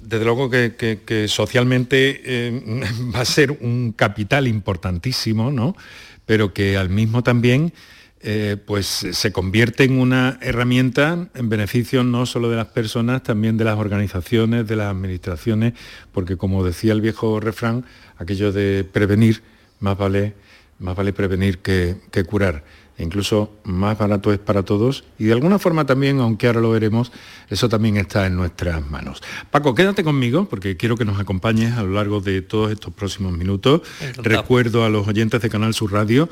desde 0.00 0.24
luego 0.24 0.50
que, 0.50 1.26
socialmente 1.28 2.22
eh, 2.24 2.82
va 3.14 3.20
a 3.20 3.24
ser 3.24 3.52
un 3.52 3.92
capital 3.92 4.48
importantísimo, 4.48 5.50
¿no? 5.50 5.76
pero 6.26 6.52
que 6.52 6.76
al 6.76 6.90
mismo 6.90 7.22
también 7.22 7.72
eh, 8.22 8.56
pues 8.64 8.86
se 8.86 9.32
convierte 9.32 9.84
en 9.84 9.98
una 9.98 10.38
herramienta 10.40 11.28
en 11.34 11.48
beneficio 11.48 12.04
no 12.04 12.26
solo 12.26 12.48
de 12.50 12.56
las 12.56 12.68
personas, 12.68 13.22
también 13.22 13.56
de 13.56 13.64
las 13.64 13.78
organizaciones, 13.78 14.66
de 14.66 14.76
las 14.76 14.90
administraciones, 14.90 15.74
porque 16.12 16.36
como 16.36 16.64
decía 16.64 16.92
el 16.92 17.00
viejo 17.00 17.40
refrán, 17.40 17.84
aquello 18.18 18.52
de 18.52 18.84
prevenir, 18.84 19.42
más 19.80 19.98
vale, 19.98 20.34
más 20.78 20.96
vale 20.96 21.12
prevenir 21.12 21.58
que 21.58 21.96
curar 22.26 22.64
incluso 23.02 23.52
más 23.64 23.98
barato 23.98 24.32
es 24.32 24.38
para 24.38 24.62
todos 24.62 25.04
y 25.18 25.24
de 25.24 25.32
alguna 25.32 25.58
forma 25.58 25.86
también, 25.86 26.20
aunque 26.20 26.46
ahora 26.46 26.60
lo 26.60 26.70
veremos, 26.70 27.12
eso 27.48 27.68
también 27.68 27.96
está 27.96 28.26
en 28.26 28.36
nuestras 28.36 28.88
manos. 28.90 29.22
Paco, 29.50 29.74
quédate 29.74 30.04
conmigo 30.04 30.48
porque 30.48 30.76
quiero 30.76 30.96
que 30.96 31.04
nos 31.04 31.18
acompañes 31.20 31.76
a 31.76 31.82
lo 31.82 31.90
largo 31.90 32.20
de 32.20 32.42
todos 32.42 32.70
estos 32.70 32.92
próximos 32.94 33.32
minutos. 33.32 33.82
Recuerdo 34.18 34.84
a 34.84 34.88
los 34.88 35.06
oyentes 35.06 35.42
de 35.42 35.50
Canal 35.50 35.74
Sur 35.74 35.92
Radio 35.92 36.28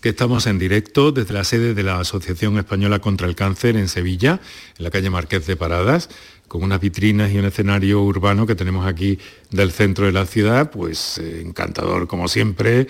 que 0.00 0.10
estamos 0.10 0.46
en 0.46 0.58
directo 0.58 1.12
desde 1.12 1.34
la 1.34 1.44
sede 1.44 1.74
de 1.74 1.82
la 1.82 2.00
Asociación 2.00 2.58
Española 2.58 2.98
contra 2.98 3.26
el 3.26 3.34
Cáncer 3.34 3.76
en 3.76 3.88
Sevilla, 3.88 4.40
en 4.78 4.84
la 4.84 4.90
calle 4.90 5.10
Marqués 5.10 5.46
de 5.46 5.56
Paradas 5.56 6.08
con 6.48 6.62
unas 6.62 6.80
vitrinas 6.80 7.32
y 7.32 7.38
un 7.38 7.46
escenario 7.46 8.02
urbano 8.02 8.46
que 8.46 8.54
tenemos 8.54 8.86
aquí 8.86 9.18
del 9.50 9.72
centro 9.72 10.06
de 10.06 10.12
la 10.12 10.26
ciudad, 10.26 10.70
pues 10.70 11.18
eh, 11.18 11.40
encantador 11.40 12.06
como 12.06 12.28
siempre 12.28 12.86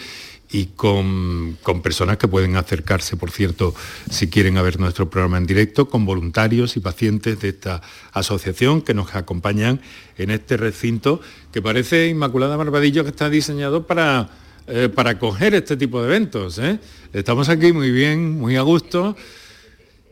y 0.51 0.67
con, 0.67 1.57
personas 1.83 2.17
que 2.17 2.29
pueden 2.29 2.57
acercarse, 2.57 3.17
por 3.17 3.31
cierto, 3.31 3.75
si 4.09 4.29
quieren 4.29 4.55
ver 4.55 4.79
nuestro 4.79 5.11
programa 5.11 5.39
en 5.39 5.47
directo, 5.47 5.89
con 5.89 6.05
voluntarios 6.05 6.77
y 6.77 6.81
pacientes 6.81 7.41
de 7.41 7.49
esta 7.49 7.83
asociación 8.13 8.83
que 8.83 8.95
nos 8.95 9.15
acompañan 9.15 9.81
en 10.17 10.31
este 10.31 10.57
recinto 10.57 11.21
que 11.53 11.61
parece 11.61 12.09
Inmaculada 12.09 12.57
Barbadillo 12.57 13.03
que 13.05 13.11
está 13.11 13.29
diseñado 13.29 13.87
para, 13.87 14.31
eh, 14.69 14.89
para 14.95 15.11
acoger 15.11 15.55
este 15.55 15.77
tipo 15.77 16.01
de 16.01 16.09
eventos. 16.09 16.59
¿eh? 16.59 16.79
Estamos 17.13 17.49
aquí 17.49 17.73
muy 17.73 17.91
bien, 17.91 18.39
muy 18.39 18.57
a 18.57 18.63
gusto 18.63 19.17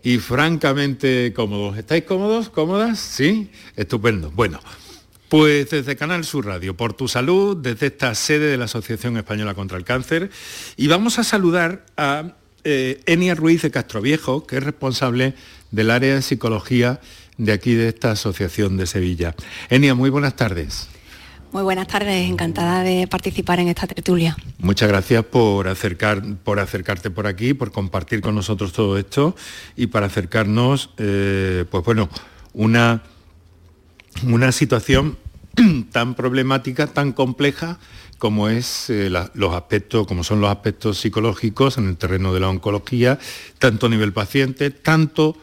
y 0.03 0.19
francamente 0.19 1.33
cómodos. 1.35 1.79
¿Estáis 1.79 2.05
cómodos? 2.05 2.49
¿Cómodas? 2.49 2.99
Sí, 2.99 3.51
estupendo. 3.77 4.31
Bueno. 4.31 4.61
Pues 5.33 5.71
desde 5.71 5.97
Canal 5.97 6.27
Sur 6.27 6.45
Radio, 6.45 6.77
por 6.77 6.93
tu 6.93 7.09
salud, 7.09 7.57
desde 7.57 7.87
esta 7.87 8.15
sede 8.15 8.51
de 8.51 8.59
la 8.59 8.67
Asociación 8.67 9.17
Española 9.17 9.55
contra 9.55 9.79
el 9.79 9.85
Cáncer, 9.85 10.31
y 10.77 10.89
vamos 10.89 11.19
a 11.19 11.25
saludar 11.25 11.87
a 11.97 12.35
eh, 12.65 13.01
Enia 13.07 13.35
Ruiz 13.35 13.63
de 13.63 13.71
Castroviejo, 13.71 14.47
que 14.47 14.59
es 14.59 14.63
responsable 14.63 15.33
del 15.71 15.91
área 15.91 16.17
de 16.17 16.21
psicología 16.21 17.01
de 17.39 17.53
aquí 17.53 17.73
de 17.73 17.89
esta 17.89 18.11
Asociación 18.11 18.77
de 18.77 18.87
Sevilla. 18.87 19.35
Enia, 19.71 19.95
muy 19.95 20.11
buenas 20.11 20.37
tardes. 20.37 20.91
Muy 21.51 21.63
buenas 21.63 21.87
tardes, 21.87 22.29
encantada 22.29 22.83
de 22.83 23.07
participar 23.07 23.59
en 23.59 23.69
esta 23.69 23.87
tertulia. 23.87 24.37
Muchas 24.59 24.91
gracias 24.91 25.25
por, 25.25 25.67
acercar, 25.67 26.23
por 26.45 26.61
acercarte 26.61 27.09
por 27.09 27.27
aquí, 27.27 27.55
por 27.55 27.73
compartir 27.73 28.21
con 28.21 28.35
nosotros 28.35 28.75
todo 28.75 28.99
esto 28.99 29.35
y 29.77 29.87
para 29.87 30.09
acercarnos, 30.09 30.91
eh, 30.99 31.65
pues 31.71 31.83
bueno, 31.87 32.11
una, 32.53 33.03
una 34.25 34.53
situación 34.53 35.19
tan 35.93 36.15
problemática, 36.15 36.87
tan 36.87 37.13
compleja 37.13 37.79
como 38.23 38.49
es 38.49 38.89
eh, 38.89 39.11
los 39.35 39.53
aspectos, 39.53 40.07
como 40.07 40.23
son 40.23 40.41
los 40.41 40.49
aspectos 40.49 40.99
psicológicos 40.99 41.77
en 41.79 41.89
el 41.89 41.97
terreno 41.97 42.33
de 42.33 42.39
la 42.39 42.49
oncología, 42.51 43.19
tanto 43.59 43.87
a 43.87 43.89
nivel 43.89 44.13
paciente, 44.13 44.71
tanto 44.71 45.37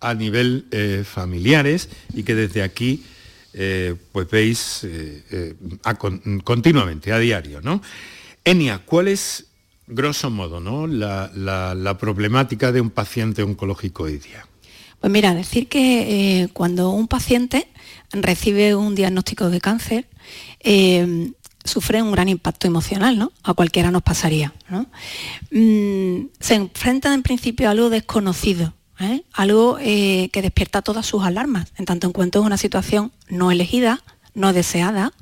a 0.00 0.14
nivel 0.14 0.64
eh, 0.70 1.04
familiares, 1.04 1.90
y 2.14 2.22
que 2.22 2.34
desde 2.34 2.62
aquí 2.62 3.04
eh, 3.52 3.96
pues 4.12 4.30
veis 4.30 4.86
continuamente, 6.42 7.12
a 7.12 7.18
diario. 7.18 7.60
¿no? 7.60 7.82
Enia, 8.46 8.78
¿cuál 8.78 9.08
es, 9.08 9.48
grosso 9.86 10.30
modo, 10.30 10.58
¿no? 10.58 10.86
la, 10.86 11.30
la 11.34 11.98
problemática 11.98 12.72
de 12.72 12.80
un 12.80 12.88
paciente 12.88 13.42
oncológico 13.42 14.04
hoy 14.04 14.16
día? 14.16 14.46
Pues 15.00 15.12
mira, 15.12 15.34
decir 15.34 15.68
que 15.68 16.48
cuando 16.54 16.88
un 16.92 17.08
paciente 17.08 17.68
recibe 18.12 18.74
un 18.74 18.94
diagnóstico 18.94 19.50
de 19.50 19.60
cáncer, 19.60 20.06
eh, 20.60 21.32
sufre 21.64 22.02
un 22.02 22.12
gran 22.12 22.28
impacto 22.28 22.66
emocional, 22.66 23.18
¿no? 23.18 23.32
A 23.42 23.54
cualquiera 23.54 23.90
nos 23.90 24.02
pasaría. 24.02 24.52
Mm, 25.50 26.26
se 26.40 26.54
enfrenta 26.54 27.14
en 27.14 27.22
principio 27.22 27.68
a 27.68 27.70
algo 27.70 27.90
desconocido, 27.90 28.74
¿eh? 29.00 29.22
algo 29.32 29.78
eh, 29.80 30.28
que 30.32 30.42
despierta 30.42 30.82
todas 30.82 31.06
sus 31.06 31.22
alarmas, 31.24 31.72
en 31.78 31.84
tanto 31.84 32.06
en 32.06 32.12
cuanto 32.12 32.40
es 32.40 32.46
una 32.46 32.56
situación 32.56 33.12
no 33.28 33.50
elegida, 33.50 34.02
no 34.34 34.52
deseada, 34.52 35.12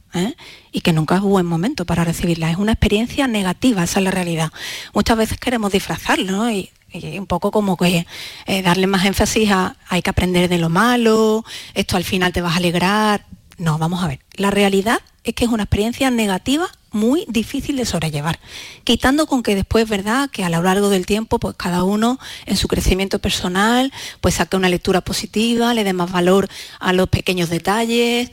y 0.73 0.80
que 0.80 0.92
nunca 0.92 1.16
es 1.16 1.20
buen 1.20 1.47
momento 1.47 1.85
para 1.85 2.04
recibirla. 2.04 2.50
Es 2.50 2.56
una 2.56 2.73
experiencia 2.73 3.28
negativa, 3.28 3.85
esa 3.85 4.00
es 4.00 4.04
la 4.04 4.11
realidad. 4.11 4.52
Muchas 4.92 5.16
veces 5.16 5.38
queremos 5.38 5.70
disfrazarlo 5.70 6.32
¿no? 6.32 6.50
y 6.50 6.70
y 6.92 7.18
un 7.18 7.26
poco 7.26 7.50
como 7.50 7.76
que 7.76 8.06
eh, 8.47 8.62
darle 8.62 8.87
más 8.87 9.04
énfasis 9.04 9.50
a 9.50 9.76
hay 9.88 10.02
que 10.02 10.11
aprender 10.11 10.49
de 10.49 10.59
lo 10.59 10.68
malo, 10.68 11.44
esto 11.75 11.97
al 11.97 12.04
final 12.04 12.32
te 12.32 12.40
vas 12.40 12.54
a 12.54 12.59
alegrar. 12.59 13.26
No, 13.59 13.78
vamos 13.78 14.02
a 14.02 14.09
ver. 14.09 14.20
La 14.35 14.50
realidad 14.50 15.00
es 15.25 15.35
que 15.35 15.44
es 15.44 15.50
una 15.50 15.64
experiencia 15.64 16.11
negativa 16.11 16.70
muy 16.92 17.25
difícil 17.28 17.76
de 17.76 17.85
sobrellevar. 17.85 18.40
Quitando 18.85 19.26
con 19.26 19.42
que 19.42 19.54
después, 19.54 19.88
¿verdad?, 19.88 20.30
que 20.30 20.44
a 20.44 20.50
lo 20.50 20.62
largo 20.62 20.88
del 20.88 21.06
tiempo, 21.06 21.38
pues 21.38 21.54
cada 21.56 21.85
uno 21.85 22.18
en 22.47 22.56
su 22.56 22.68
crecimiento 22.68 23.18
personal, 23.18 23.92
pues 24.20 24.35
saque 24.35 24.56
una 24.56 24.68
lectura 24.68 25.00
positiva, 25.00 25.75
le 25.75 25.85
dé 25.85 25.92
más 25.92 26.11
valor 26.11 26.49
a 26.78 26.92
los 26.92 27.09
pequeños 27.09 27.49
detalles 27.49 28.30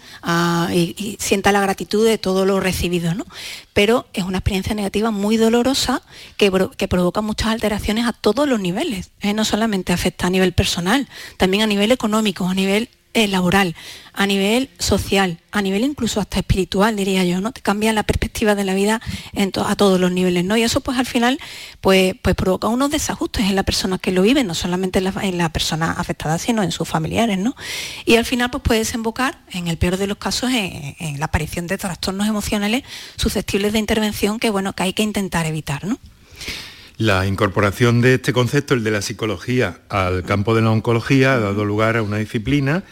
y, 0.74 1.18
sienta 1.20 1.52
la 1.52 1.62
gratitud 1.62 2.06
de 2.06 2.18
todo 2.18 2.46
lo 2.46 2.60
recibido, 2.60 3.14
¿no? 3.14 3.26
Pero 3.74 4.08
es 4.14 4.24
una 4.24 4.40
experiencia 4.40 4.74
negativa 4.74 5.12
muy 5.12 5.38
dolorosa 5.38 6.02
que, 6.38 6.52
provoca 6.88 7.22
muchas 7.22 7.50
alteraciones 7.50 8.06
a 8.06 8.14
todos 8.14 8.48
los 8.48 8.60
niveles. 8.60 9.12
¿eh? 9.22 9.34
No 9.34 9.46
solamente 9.46 9.94
afecta 9.94 10.28
a 10.28 10.30
nivel 10.30 10.54
personal, 10.54 11.08
también 11.38 11.64
a 11.64 11.68
nivel 11.68 11.92
económico, 11.92 12.48
a 12.48 12.54
nivel 12.54 12.90
eh, 13.18 13.28
laboral, 13.28 13.74
a 14.14 14.28
nivel 14.28 14.70
social, 14.78 15.40
a 15.52 15.64
nivel 15.64 15.84
incluso 15.84 16.20
hasta 16.20 16.38
espiritual, 16.38 16.96
diría 16.96 17.24
yo, 17.24 17.42
¿no? 17.42 17.52
Te 17.52 17.62
cambia 17.62 17.92
la 17.92 18.04
perspectiva 18.04 18.54
de 18.54 18.64
la 18.64 18.76
vida 18.76 19.02
a 19.36 19.76
todos 19.76 20.00
los 20.00 20.12
niveles, 20.12 20.46
¿no? 20.46 20.56
Y 20.56 20.62
eso 20.62 20.82
pues 20.82 21.00
al 21.00 21.08
final 21.08 21.40
pues, 21.82 22.14
pues 22.22 22.36
provoca 22.36 22.68
unos 22.68 22.92
desajustes 22.92 23.48
en 23.48 23.56
la 23.56 23.64
persona 23.64 23.98
que 23.98 24.12
lo 24.12 24.22
vive, 24.22 24.44
no 24.44 24.54
solamente 24.54 25.00
en 25.00 25.38
la, 25.40 25.50
persona 25.50 25.94
afectada, 25.94 26.38
sino 26.38 26.62
en 26.62 26.72
sus 26.72 26.88
familiares, 26.88 27.40
¿no? 27.40 27.56
Y 28.06 28.18
al 28.18 28.26
final 28.26 28.52
pues 28.52 28.62
puede 28.62 28.80
desembocar, 28.82 29.40
en 29.52 29.68
el 29.68 29.80
peor 29.80 29.98
de 29.98 30.06
los 30.06 30.20
casos, 30.20 30.52
en, 30.54 31.20
la 31.20 31.26
aparición 31.26 31.66
de 31.66 31.80
trastornos 31.80 32.28
emocionales 32.28 32.84
susceptibles 33.16 33.74
de 33.74 33.80
intervención 33.80 34.38
que, 34.38 34.52
bueno, 34.52 34.74
que 34.74 34.84
hay 34.84 34.94
que 34.94 35.02
intentar 35.02 35.48
evitar, 35.48 35.86
¿no? 35.86 35.98
La 36.98 37.26
incorporación 37.26 38.02
de 38.02 38.14
este 38.14 38.32
concepto, 38.32 38.76
el 38.76 38.84
de 38.84 38.92
la 38.92 39.02
psicología, 39.02 39.82
al 39.90 40.22
campo 40.24 40.54
de 40.54 40.62
la 40.62 40.70
oncología 40.70 41.34
ha 41.34 41.40
dado 41.40 41.66
lugar 41.66 41.98
a 41.98 42.04
una 42.04 42.18
disciplina 42.18 42.84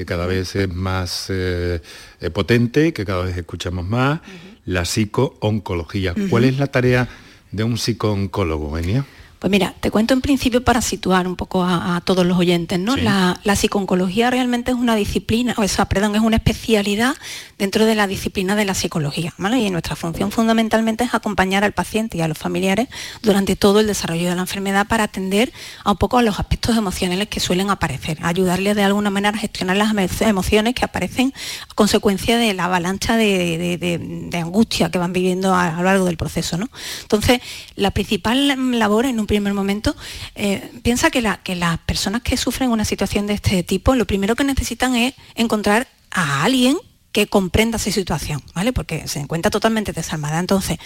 que 0.00 0.06
cada 0.06 0.24
vez 0.24 0.56
es 0.56 0.74
más 0.74 1.26
eh, 1.28 1.82
eh, 2.22 2.30
potente, 2.30 2.94
que 2.94 3.04
cada 3.04 3.24
vez 3.24 3.36
escuchamos 3.36 3.86
más, 3.86 4.20
la 4.64 4.86
psico-oncología. 4.86 6.14
¿Cuál 6.30 6.44
es 6.44 6.56
la 6.56 6.68
tarea 6.68 7.06
de 7.52 7.64
un 7.64 7.76
psico-oncólogo, 7.76 8.78
Enia? 8.78 9.04
Pues 9.40 9.50
mira, 9.50 9.74
te 9.80 9.90
cuento 9.90 10.12
en 10.12 10.20
principio 10.20 10.62
para 10.62 10.82
situar 10.82 11.26
un 11.26 11.34
poco 11.34 11.64
a, 11.64 12.02
todos 12.04 12.26
los 12.26 12.36
oyentes, 12.36 12.78
¿no? 12.78 12.96
La, 12.98 13.40
la 13.42 13.56
psiconcología 13.56 14.30
realmente 14.30 14.70
es 14.70 14.76
una 14.76 14.94
disciplina, 14.94 15.54
o 15.56 15.66
sea, 15.66 15.86
perdón, 15.86 16.14
es 16.14 16.20
una 16.20 16.36
especialidad 16.36 17.14
dentro 17.58 17.86
de 17.86 17.94
la 17.94 18.06
disciplina 18.06 18.54
de 18.54 18.66
la 18.66 18.74
psicología, 18.74 19.32
¿vale? 19.38 19.58
Y 19.58 19.70
nuestra 19.70 19.96
función 19.96 20.30
fundamentalmente 20.30 21.04
es 21.04 21.14
acompañar 21.14 21.64
al 21.64 21.72
paciente 21.72 22.18
y 22.18 22.20
a 22.20 22.28
los 22.28 22.36
familiares 22.36 22.88
durante 23.22 23.56
todo 23.56 23.80
el 23.80 23.86
desarrollo 23.86 24.28
de 24.28 24.34
la 24.34 24.42
enfermedad 24.42 24.86
para 24.86 25.04
atender 25.04 25.54
a 25.84 25.92
un 25.92 25.96
poco 25.96 26.18
a 26.18 26.22
los 26.22 26.38
aspectos 26.38 26.76
emocionales 26.76 27.28
que 27.28 27.40
suelen 27.40 27.70
aparecer, 27.70 28.18
ayudarles 28.22 28.76
de 28.76 28.82
alguna 28.82 29.08
manera 29.08 29.38
a 29.38 29.40
gestionar 29.40 29.78
las 29.78 29.94
emociones 30.20 30.74
que 30.74 30.84
aparecen 30.84 31.32
a 31.70 31.74
consecuencia 31.74 32.36
de 32.36 32.52
la 32.52 32.64
avalancha 32.64 33.16
de, 33.16 34.30
angustia 34.34 34.90
que 34.90 34.98
van 34.98 35.14
viviendo 35.14 35.54
a, 35.54 35.72
lo 35.72 35.82
largo 35.82 36.04
del 36.04 36.18
proceso, 36.18 36.58
¿no? 36.58 36.68
Entonces, 37.02 37.40
la 37.74 37.90
principal 37.90 38.48
labor 38.78 39.06
en 39.06 39.18
un 39.18 39.29
primer 39.30 39.54
momento, 39.54 39.94
eh, 40.34 40.72
piensa 40.82 41.08
que, 41.08 41.22
que 41.44 41.54
las 41.54 41.78
personas 41.78 42.22
que 42.22 42.36
sufren 42.36 42.70
una 42.70 42.84
situación 42.84 43.28
de 43.28 43.34
este 43.34 43.62
tipo, 43.62 43.94
lo 43.94 44.04
primero 44.04 44.34
que 44.34 44.42
necesitan 44.42 44.96
es 44.96 45.14
encontrar 45.36 45.86
a 46.10 46.42
alguien 46.42 46.76
que 47.12 47.28
comprenda 47.28 47.76
esa 47.76 47.92
situación, 47.92 48.42
¿vale? 48.54 48.72
Porque 48.72 49.06
se 49.06 49.20
encuentra 49.20 49.50
totalmente 49.50 49.92
desarmada. 49.92 50.40
Entonces, 50.40 50.78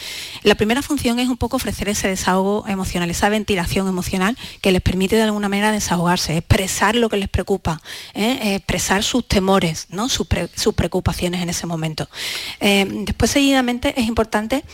la 0.42 0.56
primera 0.56 0.82
función 0.82 1.18
es 1.20 1.28
un 1.28 1.38
poco 1.38 1.56
ofrecer 1.56 1.88
ese 1.88 2.08
desahogo 2.08 2.66
emocional, 2.68 3.10
esa 3.10 3.30
ventilación 3.30 3.88
emocional 3.88 4.36
que 4.60 4.72
les 4.72 4.82
permite 4.82 5.16
de 5.16 5.22
alguna 5.22 5.48
manera 5.48 5.72
desahogarse, 5.72 6.36
expresar 6.36 6.96
lo 6.96 7.08
que 7.08 7.16
les 7.16 7.30
preocupa, 7.30 7.80
¿eh? 8.12 8.56
expresar 8.56 9.02
sus 9.02 9.26
temores, 9.26 9.86
¿no? 9.88 10.10
sus, 10.10 10.26
preocupaciones 10.74 11.42
en 11.42 11.48
ese 11.48 11.66
momento. 11.66 12.08
Eh, 12.60 12.86
después, 13.06 13.30
seguidamente, 13.30 13.98
es 13.98 14.06
importante 14.06 14.64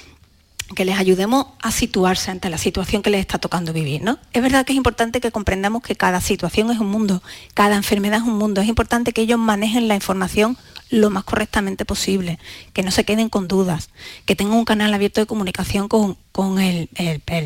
que 0.74 0.84
les 0.84 0.98
ayudemos 0.98 1.46
a 1.60 1.70
situarse 1.70 2.30
ante 2.30 2.48
la 2.48 2.58
situación 2.58 3.02
que 3.02 3.10
les 3.10 3.20
está 3.20 3.38
tocando 3.38 3.72
vivir. 3.72 4.02
¿no? 4.02 4.18
Es 4.32 4.42
verdad 4.42 4.64
que 4.64 4.72
es 4.72 4.76
importante 4.76 5.20
que 5.20 5.32
comprendamos 5.32 5.82
que 5.82 5.96
cada 5.96 6.20
situación 6.20 6.70
es 6.70 6.78
un 6.78 6.88
mundo, 6.88 7.22
cada 7.54 7.76
enfermedad 7.76 8.18
es 8.18 8.24
un 8.24 8.38
mundo. 8.38 8.60
Es 8.60 8.68
importante 8.68 9.12
que 9.12 9.22
ellos 9.22 9.38
manejen 9.38 9.88
la 9.88 9.94
información 9.94 10.56
lo 10.90 11.09
más 11.11 11.25
correctamente 11.25 11.85
posible, 11.85 12.38
que 12.73 12.82
no 12.82 12.90
se 12.90 13.04
queden 13.04 13.28
con 13.28 13.49
dudas, 13.49 13.90
que 14.26 14.37
tengan 14.37 14.56
un 14.56 14.64
canal 14.64 14.92
abierto 14.92 15.20
de 15.20 15.26
comunicación 15.26 15.88
con, 15.88 16.16
el, 16.59 16.88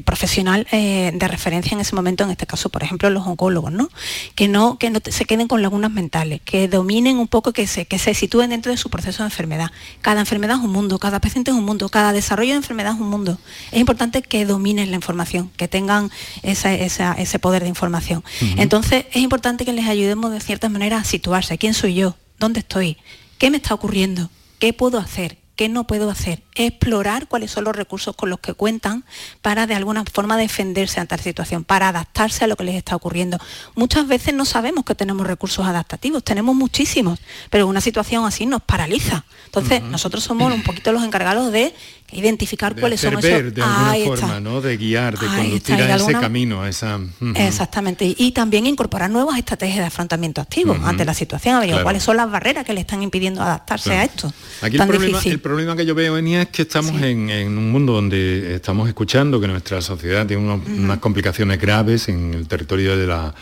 profesional 0.04 0.66
eh, 0.70 1.10
de 1.12 1.28
referencia 1.28 1.74
en 1.74 1.80
ese 1.80 1.94
momento, 1.94 2.24
en 2.24 2.30
este 2.30 2.46
caso, 2.46 2.68
por 2.68 2.82
ejemplo, 2.82 3.10
los 3.10 3.26
oncólogos, 3.26 3.72
¿no? 3.72 3.90
Que 4.34 4.48
no, 4.48 4.78
que 4.78 4.88
no 4.90 5.00
se 5.04 5.24
queden 5.24 5.48
con 5.48 5.62
lagunas 5.62 5.90
mentales, 5.90 6.40
que 6.44 6.68
dominen 6.68 7.18
un 7.18 7.28
poco, 7.28 7.52
que 7.52 7.66
se, 7.66 7.86
que 7.86 7.98
se 7.98 8.14
sitúen 8.14 8.50
dentro 8.50 8.72
de 8.72 8.78
su 8.78 8.88
proceso 8.90 9.22
de 9.22 9.26
enfermedad. 9.26 9.70
Cada 10.00 10.20
enfermedad 10.20 10.58
es 10.58 10.64
un 10.64 10.72
mundo, 10.72 10.98
cada 10.98 11.20
paciente 11.20 11.50
es 11.50 11.56
un 11.56 11.64
mundo, 11.64 11.88
cada 11.88 12.12
desarrollo 12.12 12.52
de 12.52 12.58
enfermedad 12.58 12.94
es 12.94 13.00
un 13.00 13.10
mundo. 13.10 13.38
Es 13.72 13.80
importante 13.80 14.22
que 14.22 14.46
dominen 14.46 14.90
la 14.90 14.96
información, 14.96 15.50
que 15.56 15.68
tengan 15.68 16.10
ese 16.42 17.38
poder 17.40 17.62
de 17.62 17.68
información. 17.68 18.24
Entonces, 18.56 19.06
es 19.10 19.22
importante 19.22 19.64
que 19.64 19.72
les 19.72 19.86
ayudemos 19.86 20.30
de 20.30 20.40
cierta 20.40 20.68
manera 20.68 20.98
a 20.98 21.04
situarse. 21.04 21.58
¿Quién 21.58 21.74
soy 21.74 21.94
yo? 21.94 22.14
¿Dónde 22.38 22.60
estoy? 22.60 22.96
¿Qué 23.44 23.50
me 23.50 23.58
está 23.58 23.74
ocurriendo? 23.74 24.30
¿Qué 24.58 24.72
puedo 24.72 24.96
hacer? 24.96 25.36
¿Qué 25.54 25.68
no 25.68 25.86
puedo 25.86 26.08
hacer? 26.08 26.42
Explorar 26.54 27.28
cuáles 27.28 27.50
son 27.50 27.64
los 27.64 27.76
recursos 27.76 28.16
con 28.16 28.30
los 28.30 28.40
que 28.40 28.54
cuentan 28.54 29.04
para 29.42 29.66
de 29.66 29.74
alguna 29.74 30.02
forma 30.10 30.38
defenderse 30.38 30.98
ante 30.98 31.18
la 31.18 31.22
situación, 31.22 31.62
para 31.62 31.90
adaptarse 31.90 32.44
a 32.44 32.46
lo 32.46 32.56
que 32.56 32.64
les 32.64 32.74
está 32.74 32.96
ocurriendo. 32.96 33.36
Muchas 33.74 34.08
veces 34.08 34.32
no 34.32 34.46
sabemos 34.46 34.86
que 34.86 34.94
tenemos 34.94 35.26
recursos 35.26 35.66
adaptativos, 35.66 36.24
tenemos 36.24 36.56
muchísimos, 36.56 37.20
pero 37.50 37.66
una 37.66 37.82
situación 37.82 38.24
así 38.24 38.46
nos 38.46 38.62
paraliza. 38.62 39.26
Entonces, 39.44 39.82
nosotros 39.82 40.24
somos 40.24 40.50
un 40.50 40.62
poquito 40.62 40.90
los 40.92 41.04
encargados 41.04 41.52
de 41.52 41.74
identificar 42.12 42.78
cuáles 42.78 43.00
son 43.00 43.18
esos... 43.18 43.54
de 43.54 43.62
alguna 43.62 43.94
forma, 44.04 44.40
¿no? 44.40 44.60
De 44.60 44.76
guiar, 44.76 45.18
de 45.18 45.26
conducir 45.26 45.74
a 45.74 45.96
ese 45.96 46.12
camino, 46.12 46.62
a 46.62 46.68
esa... 46.68 47.00
Exactamente. 47.34 48.14
Y 48.16 48.32
también 48.32 48.66
incorporar 48.66 49.10
nuevas 49.10 49.38
estrategias 49.38 49.78
de 49.78 49.84
afrontamiento 49.84 50.40
activo 50.40 50.76
ante 50.84 51.04
la 51.04 51.14
situación. 51.14 51.62
¿Cuáles 51.82 52.02
son 52.02 52.16
las 52.16 52.30
barreras 52.30 52.64
que 52.64 52.72
le 52.72 52.80
están 52.80 53.02
impidiendo 53.02 53.42
adaptarse 53.42 53.92
a 53.92 54.04
esto? 54.04 54.32
Aquí 54.62 54.76
el, 54.76 54.86
problema, 54.86 55.20
el 55.24 55.40
problema 55.40 55.76
que 55.76 55.86
yo 55.86 55.94
veo, 55.94 56.16
Enia, 56.16 56.42
es 56.42 56.48
que 56.48 56.62
estamos 56.62 57.00
en, 57.02 57.30
un 57.30 57.72
mundo 57.72 57.94
donde 57.94 58.54
estamos 58.54 58.88
escuchando 58.88 59.40
que 59.40 59.48
nuestra 59.48 59.80
sociedad 59.80 60.26
tiene 60.26 60.42
unas 60.42 60.98
complicaciones 60.98 61.60
graves 61.60 62.08
en 62.08 62.34
el 62.34 62.46
territorio 62.46 62.96
de 62.96 63.06
la 63.06 63.34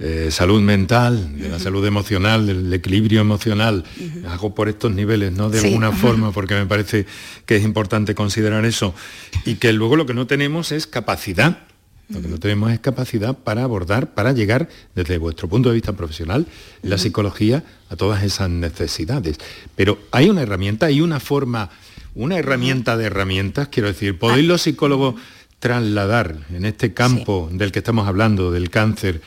eh, 0.00 0.28
salud 0.30 0.60
mental, 0.62 1.36
de 1.38 1.48
la 1.48 1.58
salud 1.58 1.84
emocional, 1.84 2.46
del 2.46 2.72
equilibrio 2.72 3.20
emocional. 3.20 3.84
Hago 4.28 4.54
por 4.54 4.68
estos 4.68 4.92
niveles, 4.92 5.32
¿no? 5.32 5.50
De 5.50 5.58
alguna 5.58 5.90
forma, 5.92 6.30
porque 6.30 6.54
me 6.54 6.66
parece 6.66 7.06
que 7.46 7.56
es 7.56 7.64
importante 7.64 8.14
considerar 8.14 8.64
eso. 8.64 8.94
Y 9.44 9.56
que 9.56 9.72
luego 9.72 9.96
lo 9.96 10.06
que 10.06 10.14
no 10.14 10.26
tenemos 10.26 10.70
es 10.70 10.86
capacidad. 10.86 11.58
Lo 12.08 12.22
que 12.22 12.28
no 12.28 12.38
tenemos 12.38 12.72
es 12.72 12.78
capacidad 12.78 13.36
para 13.36 13.64
abordar, 13.64 14.14
para 14.14 14.32
llegar 14.32 14.68
desde 14.94 15.18
vuestro 15.18 15.46
punto 15.46 15.68
de 15.68 15.74
vista 15.74 15.92
profesional, 15.92 16.46
la 16.82 16.96
psicología, 16.96 17.64
a 17.90 17.96
todas 17.96 18.22
esas 18.22 18.48
necesidades. 18.48 19.38
Pero 19.76 19.98
hay 20.10 20.30
una 20.30 20.42
herramienta, 20.42 20.86
hay 20.86 21.02
una 21.02 21.20
forma, 21.20 21.70
una 22.14 22.38
herramienta 22.38 22.96
de 22.96 23.06
herramientas, 23.06 23.68
quiero 23.68 23.88
decir, 23.88 24.18
¿podéis 24.18 24.46
los 24.46 24.62
psicólogos 24.62 25.16
trasladar 25.58 26.36
en 26.54 26.64
este 26.64 26.94
campo 26.94 27.50
del 27.52 27.72
que 27.72 27.80
estamos 27.80 28.06
hablando, 28.08 28.50
del 28.52 28.70
cáncer, 28.70 29.20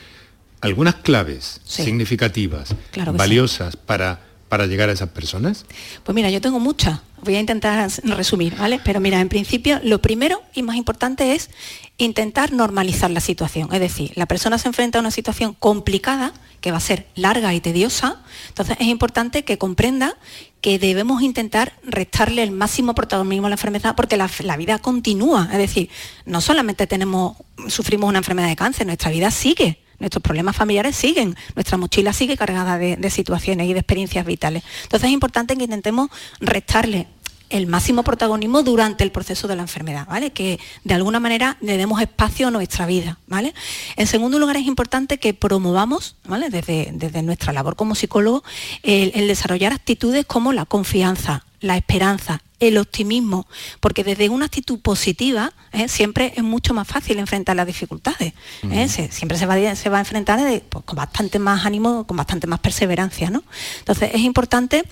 algunas 0.62 0.94
claves 0.94 1.60
significativas, 1.64 2.74
valiosas 3.14 3.76
para, 3.76 4.20
para 4.48 4.66
llegar 4.66 4.88
a 4.88 4.92
esas 4.92 5.10
personas? 5.10 5.66
Pues 6.04 6.14
mira, 6.14 6.30
yo 6.30 6.40
tengo 6.40 6.60
muchas. 6.60 7.00
Voy 7.22 7.36
a 7.36 7.40
intentar 7.40 7.90
resumir, 8.04 8.56
¿vale? 8.56 8.80
Pero 8.82 9.00
mira, 9.00 9.20
en 9.20 9.28
principio, 9.28 9.80
lo 9.84 10.00
primero 10.00 10.40
y 10.54 10.62
más 10.62 10.76
importante 10.76 11.34
es 11.34 11.50
intentar 11.98 12.52
normalizar 12.52 13.10
la 13.10 13.20
situación. 13.20 13.68
Es 13.72 13.80
decir, 13.80 14.12
la 14.14 14.26
persona 14.26 14.56
se 14.56 14.68
enfrenta 14.68 14.98
a 14.98 15.00
una 15.00 15.10
situación 15.10 15.54
complicada, 15.58 16.32
que 16.60 16.70
va 16.70 16.76
a 16.76 16.80
ser 16.80 17.08
larga 17.16 17.52
y 17.54 17.60
tediosa, 17.60 18.22
entonces 18.48 18.76
es 18.78 18.86
importante 18.86 19.44
que 19.44 19.58
comprenda 19.58 20.16
que 20.60 20.78
debemos 20.78 21.22
intentar 21.22 21.72
restarle 21.82 22.44
el 22.44 22.52
máximo 22.52 22.94
protagonismo 22.94 23.48
a 23.48 23.50
la 23.50 23.54
enfermedad 23.54 23.96
porque 23.96 24.16
la, 24.16 24.56
vida 24.56 24.78
continúa. 24.78 25.48
Es 25.50 25.58
decir, 25.58 25.90
no 26.24 26.40
solamente 26.40 26.86
tenemos, 26.86 27.36
sufrimos 27.66 28.08
una 28.08 28.18
enfermedad 28.18 28.46
de 28.46 28.54
cáncer, 28.54 28.86
nuestra 28.86 29.10
vida 29.10 29.32
sigue 29.32 29.81
nuestros 30.02 30.22
problemas 30.22 30.56
familiares 30.56 30.96
siguen, 30.96 31.36
nuestra 31.54 31.78
mochila 31.78 32.12
sigue 32.12 32.36
cargada 32.36 32.76
de, 32.76 33.10
situaciones 33.10 33.68
y 33.68 33.72
de 33.72 33.78
experiencias 33.80 34.26
vitales. 34.26 34.62
Entonces 34.82 35.08
es 35.08 35.14
importante 35.14 35.56
que 35.56 35.64
intentemos 35.64 36.10
restarle 36.40 37.06
el 37.52 37.66
máximo 37.66 38.02
protagonismo 38.02 38.62
durante 38.62 39.04
el 39.04 39.12
proceso 39.12 39.48
de 39.48 39.56
la 39.56 39.62
enfermedad, 39.62 40.06
¿vale? 40.08 40.30
Que 40.30 40.58
de 40.84 40.94
alguna 40.94 41.20
manera 41.20 41.56
le 41.60 41.76
demos 41.76 42.00
espacio 42.00 42.48
a 42.48 42.50
nuestra 42.50 42.86
vida, 42.86 43.18
¿vale? 43.26 43.54
En 43.96 44.06
segundo 44.06 44.38
lugar 44.38 44.56
es 44.56 44.66
importante 44.66 45.18
que 45.18 45.34
promovamos, 45.34 46.16
¿vale? 46.24 46.50
Desde, 46.50 47.22
nuestra 47.22 47.52
labor 47.52 47.76
como 47.76 47.94
psicólogo, 47.94 48.42
el 48.82 49.28
desarrollar 49.28 49.72
actitudes 49.72 50.24
como 50.26 50.52
la 50.52 50.64
confianza, 50.64 51.44
la 51.60 51.76
esperanza, 51.76 52.42
el 52.62 52.78
optimismo, 52.78 53.46
porque 53.80 54.04
desde 54.04 54.28
una 54.28 54.46
actitud 54.46 54.78
positiva 54.80 55.52
¿eh? 55.72 55.88
siempre 55.88 56.32
es 56.36 56.44
mucho 56.44 56.74
más 56.74 56.86
fácil 56.86 57.18
enfrentar 57.18 57.56
las 57.56 57.66
dificultades. 57.66 58.34
¿eh? 58.70 58.88
siempre 59.10 59.36
se 59.36 59.46
va, 59.46 59.74
se 59.74 59.88
va 59.88 59.96
a 59.96 60.00
enfrentar 60.00 60.38
pues, 60.68 60.84
con 60.84 60.96
bastante 60.96 61.38
más 61.38 61.66
ánimo, 61.66 62.06
con 62.06 62.16
bastante 62.16 62.46
más 62.46 62.60
perseverancia. 62.60 63.30
¿no? 63.30 63.42
Entonces 63.80 64.10
es 64.14 64.20
importante, 64.20 64.84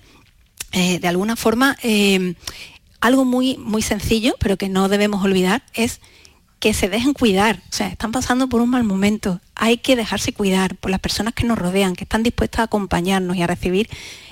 eh, 0.73 0.99
de 0.99 1.09
alguna 1.09 1.37
forma, 1.37 1.77
algo 3.01 3.25
muy, 3.25 3.57
muy 3.57 3.83
sencillo, 3.83 4.37
pero 4.39 4.57
que 4.57 4.69
no 4.69 4.89
debemos 4.89 5.25
olvidar, 5.25 5.63
es 5.75 6.01
que 6.59 6.75
se 6.75 6.91
dejen 6.91 7.15
cuidar, 7.15 7.63
o 7.71 7.73
sea, 7.73 7.89
están 7.89 8.13
pasando 8.13 8.49
por 8.49 8.61
un 8.61 8.69
mal 8.69 8.85
momento, 8.85 9.41
hay 9.55 9.79
que 9.79 9.97
dejarse 9.97 10.35
cuidar 10.35 10.77
por 10.77 10.91
las 10.91 11.01
personas 11.01 11.33
que 11.33 11.45
nos 11.45 11.59
rodean, 11.59 11.97
que 11.97 12.05
están 12.05 12.23
dispuestas 12.23 12.61
a 12.61 12.65
acompañarnos 12.65 13.37
y 13.37 13.43
a 13.43 13.47
recibir 13.47 13.89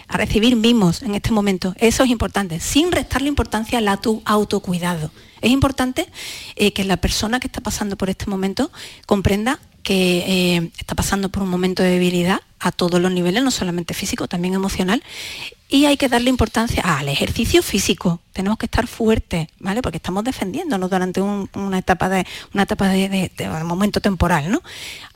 a 0.09 0.16
recibir 0.16 0.57
mimos 0.57 1.03
en 1.03 1.14
este 1.14 1.33
momento. 1.33 1.74
Eso 1.77 2.03
es 2.03 2.11
importante, 2.11 2.61
sin 2.61 2.90
restarle 2.90 3.29
importancia 3.29 3.79
al 3.79 3.88
autocuidado. 4.24 5.11
Es 5.42 5.51
importante 5.51 6.09
eh, 6.57 6.72
que 6.72 6.85
la 6.85 6.96
persona 6.96 7.40
que 7.40 7.46
está 7.46 7.61
pasando 7.61 7.96
por 7.96 8.11
este 8.11 8.27
momento 8.27 8.72
comprenda 9.07 9.61
que 9.83 10.24
eh, 10.27 10.70
está 10.79 10.94
pasando 10.94 11.29
por 11.29 11.42
un 11.42 11.51
momento 11.51 11.83
de 11.83 11.90
debilidad 11.90 12.40
a 12.61 12.73
todos 12.73 13.01
los 13.01 13.12
niveles, 13.12 13.42
no 13.42 13.51
solamente 13.51 13.94
físico, 13.94 14.29
también 14.29 14.55
emocional, 14.55 15.03
y 15.68 15.85
hay 15.85 15.97
que 15.97 16.09
darle 16.09 16.31
importancia 16.31 16.83
al 16.83 17.09
ejercicio 17.09 17.62
físico. 17.62 18.21
Tenemos 18.33 18.59
que 18.59 18.66
estar 18.66 18.87
fuertes, 18.87 19.49
¿vale? 19.61 19.83
Porque 19.83 19.99
estamos 19.99 20.25
defendiéndonos 20.25 20.90
durante 20.90 21.21
una 21.21 21.79
etapa 21.79 22.09
de 22.09 22.27
una 22.55 22.62
etapa 22.62 22.88
de, 22.88 23.31
momento 23.64 24.01
temporal, 24.01 24.51
¿no? 24.51 24.62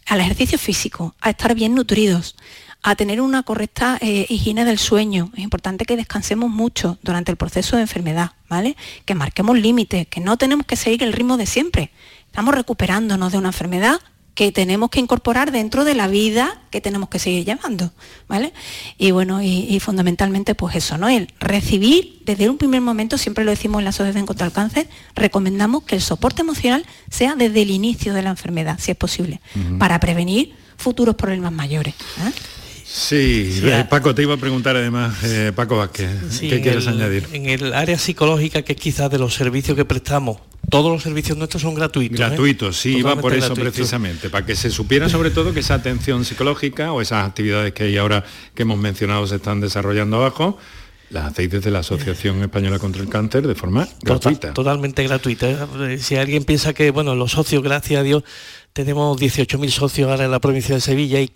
Al 0.06 0.20
ejercicio 0.20 0.58
físico, 0.58 1.14
a 1.20 1.30
estar 1.30 1.54
bien 1.54 1.74
nutridos, 1.74 2.36
a 2.82 2.96
tener 2.96 3.20
una 3.20 3.44
correcta 3.44 3.96
eh, 4.00 4.26
higiene 4.28 4.64
del 4.64 4.78
sueño. 4.78 5.30
Es 5.34 5.40
importante 5.40 5.84
que 5.84 5.96
descansemos 5.96 6.50
mucho 6.50 6.98
durante 7.02 7.30
el 7.30 7.36
proceso 7.36 7.76
de 7.76 7.82
enfermedad, 7.82 8.32
¿vale? 8.48 8.76
Que 9.06 9.14
marquemos 9.14 9.58
límites, 9.58 10.06
que 10.08 10.20
no 10.20 10.36
tenemos 10.36 10.66
que 10.66 10.76
seguir 10.76 11.02
el 11.02 11.12
ritmo 11.12 11.36
de 11.36 11.46
siempre. 11.46 11.92
Estamos 12.26 12.54
recuperándonos 12.54 13.32
de 13.32 13.38
una 13.38 13.48
enfermedad 13.48 14.00
que 14.34 14.50
tenemos 14.50 14.90
que 14.90 15.00
incorporar 15.00 15.52
dentro 15.52 15.84
de 15.84 15.94
la 15.94 16.08
vida 16.08 16.58
que 16.70 16.80
tenemos 16.80 17.10
que 17.10 17.18
seguir 17.18 17.44
llevando, 17.44 17.92
¿vale? 18.28 18.52
Y 18.96 19.10
bueno, 19.10 19.42
y, 19.42 19.78
fundamentalmente 19.80 20.54
pues 20.54 20.76
eso, 20.76 20.96
¿no? 20.96 21.08
El 21.08 21.28
recibir 21.38 22.22
desde 22.24 22.48
un 22.48 22.56
primer 22.56 22.80
momento, 22.80 23.18
siempre 23.18 23.44
lo 23.44 23.50
decimos 23.50 23.80
en 23.80 23.84
la 23.84 23.90
Asociación 23.90 24.24
contra 24.24 24.46
el 24.46 24.52
Cáncer, 24.52 24.88
recomendamos 25.14 25.82
que 25.82 25.96
el 25.96 26.02
soporte 26.02 26.40
emocional 26.42 26.86
sea 27.10 27.34
desde 27.34 27.62
el 27.62 27.70
inicio 27.70 28.14
de 28.14 28.22
la 28.22 28.30
enfermedad, 28.30 28.78
si 28.80 28.90
es 28.90 28.96
posible, 28.96 29.40
para 29.78 30.00
prevenir 30.00 30.54
futuros 30.78 31.14
problemas 31.14 31.52
mayores. 31.52 31.94
¿eh? 31.94 32.32
Sí, 32.94 33.58
eh, 33.62 33.86
Paco, 33.88 34.14
te 34.14 34.20
iba 34.20 34.34
a 34.34 34.36
preguntar 34.36 34.76
además, 34.76 35.24
eh, 35.24 35.50
Paco 35.56 35.78
Vázquez, 35.78 36.10
¿qué 36.40 36.60
quieres 36.60 36.86
añadir? 36.86 37.26
En 37.32 37.46
el 37.46 37.72
área 37.72 37.96
psicológica, 37.96 38.60
que 38.60 38.74
es 38.74 38.78
quizás 38.78 39.10
de 39.10 39.18
los 39.18 39.32
servicios 39.32 39.74
que 39.74 39.86
prestamos, 39.86 40.40
todos 40.68 40.92
los 40.92 41.02
servicios 41.02 41.38
nuestros 41.38 41.62
son 41.62 41.74
gratuitos. 41.74 42.20
¿eh? 42.20 42.22
Gratuitos, 42.22 42.76
sí, 42.76 42.98
iba 42.98 43.16
por 43.16 43.32
eso 43.32 43.54
precisamente, 43.54 44.28
para 44.28 44.44
que 44.44 44.54
se 44.54 44.68
supiera 44.68 45.08
sobre 45.08 45.30
todo 45.30 45.54
que 45.54 45.60
esa 45.60 45.72
atención 45.72 46.26
psicológica 46.26 46.92
o 46.92 47.00
esas 47.00 47.26
actividades 47.26 47.72
que 47.72 47.84
hay 47.84 47.96
ahora 47.96 48.26
que 48.54 48.64
hemos 48.64 48.78
mencionado 48.78 49.26
se 49.26 49.36
están 49.36 49.62
desarrollando 49.62 50.18
abajo, 50.18 50.58
las 51.08 51.26
hacéis 51.26 51.50
desde 51.50 51.70
la 51.70 51.80
Asociación 51.80 52.42
Española 52.42 52.78
contra 52.78 53.02
el 53.02 53.08
Cáncer 53.08 53.46
de 53.46 53.54
forma 53.54 53.86
gratuita. 54.02 54.52
Totalmente 54.54 55.02
gratuita. 55.02 55.68
Si 55.98 56.16
alguien 56.16 56.44
piensa 56.44 56.72
que, 56.72 56.90
bueno, 56.90 57.14
los 57.14 57.32
socios, 57.32 57.62
gracias 57.62 58.00
a 58.00 58.02
Dios, 58.02 58.24
tenemos 58.72 59.20
18.000 59.20 59.68
socios 59.70 60.10
ahora 60.10 60.24
en 60.24 60.30
la 60.30 60.40
provincia 60.40 60.74
de 60.74 60.80
Sevilla 60.80 61.20
y 61.20 61.30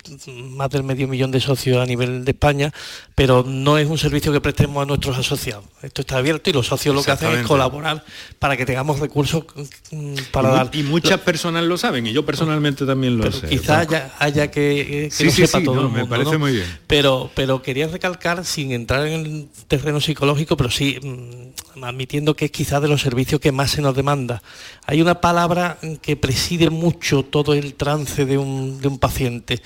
más 0.49 0.69
del 0.69 0.83
medio 0.83 1.07
millón 1.07 1.29
de 1.29 1.39
socios 1.39 1.77
a 1.77 1.85
nivel 1.85 2.25
de 2.25 2.31
España, 2.31 2.73
pero 3.13 3.43
no 3.43 3.77
es 3.77 3.87
un 3.87 3.97
servicio 3.97 4.31
que 4.31 4.41
prestemos 4.41 4.81
a 4.81 4.85
nuestros 4.85 5.17
asociados. 5.17 5.65
Esto 5.83 6.01
está 6.01 6.17
abierto 6.17 6.49
y 6.49 6.53
los 6.53 6.65
socios 6.65 6.95
lo 6.95 7.03
que 7.03 7.11
hacen 7.11 7.31
es 7.31 7.45
colaborar 7.45 8.03
para 8.39 8.57
que 8.57 8.65
tengamos 8.65 8.99
recursos 8.99 9.43
mm, 9.91 10.15
para 10.31 10.49
y, 10.49 10.51
dar. 10.53 10.69
Y 10.73 10.83
muchas 10.83 11.19
personas 11.21 11.63
lo 11.63 11.77
saben 11.77 12.07
y 12.07 12.13
yo 12.13 12.25
personalmente 12.25 12.85
también 12.85 13.17
lo 13.17 13.31
sé. 13.31 13.47
Quizás 13.47 13.87
haya, 14.17 14.49
que, 14.49 15.11
que 15.15 15.31
sepa 15.31 15.63
todo 15.63 15.81
el 15.81 15.89
mundo, 15.89 15.99
Me 15.99 16.05
parece 16.05 16.37
muy 16.39 16.53
bien. 16.53 16.79
Pero, 16.87 17.29
pero 17.35 17.61
quería 17.61 17.87
recalcar, 17.87 18.45
sin 18.45 18.71
entrar 18.71 19.05
en 19.05 19.13
el 19.13 19.47
terreno 19.67 20.01
psicológico, 20.01 20.57
pero 20.57 20.71
sí 20.71 20.97
mm, 21.01 21.83
admitiendo 21.83 22.35
que 22.35 22.45
es 22.45 22.51
quizás 22.51 22.81
de 22.81 22.87
los 22.87 23.01
servicios 23.01 23.39
que 23.39 23.51
más 23.51 23.71
se 23.71 23.81
nos 23.83 23.95
demanda. 23.95 24.41
Hay 24.87 25.01
una 25.01 25.21
palabra 25.21 25.77
que 26.01 26.15
preside 26.15 26.71
mucho 26.71 27.26
todo 27.27 27.53
el 27.53 27.75
trance 27.75 28.25
de 28.25 28.37
un, 28.37 28.97
paciente, 28.99 29.61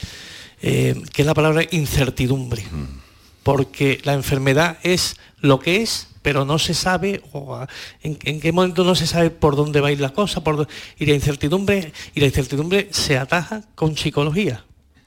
eh, 0.61 0.95
que 1.13 1.21
es 1.21 1.25
la 1.25 1.33
palabra 1.33 1.63
incertidumbre. 1.71 2.63
porque 3.43 3.99
la 4.03 4.13
enfermedad 4.13 4.77
es 4.83 5.15
lo 5.39 5.59
que 5.59 5.81
es, 5.81 6.07
pero 6.21 6.45
no 6.45 6.59
se 6.59 6.75
sabe 6.75 7.23
o 7.31 7.65
en, 8.03 8.39
qué 8.39 8.51
momento 8.51 8.83
no 8.83 8.93
se 8.93 9.07
sabe 9.07 9.31
por 9.31 9.55
dónde 9.55 9.81
va 9.81 9.87
a 9.87 9.91
ir 9.91 9.99
la 9.99 10.13
cosa, 10.13 10.43
por, 10.43 10.67
y 10.99 11.05
la 11.05 11.15
incertidumbre 11.15 11.91
y 12.13 12.19
la 12.19 12.27
incertidumbre 12.27 12.89
se 12.91 13.17
ataja 13.17 13.63
con 13.73 13.97
psicología 13.97 14.63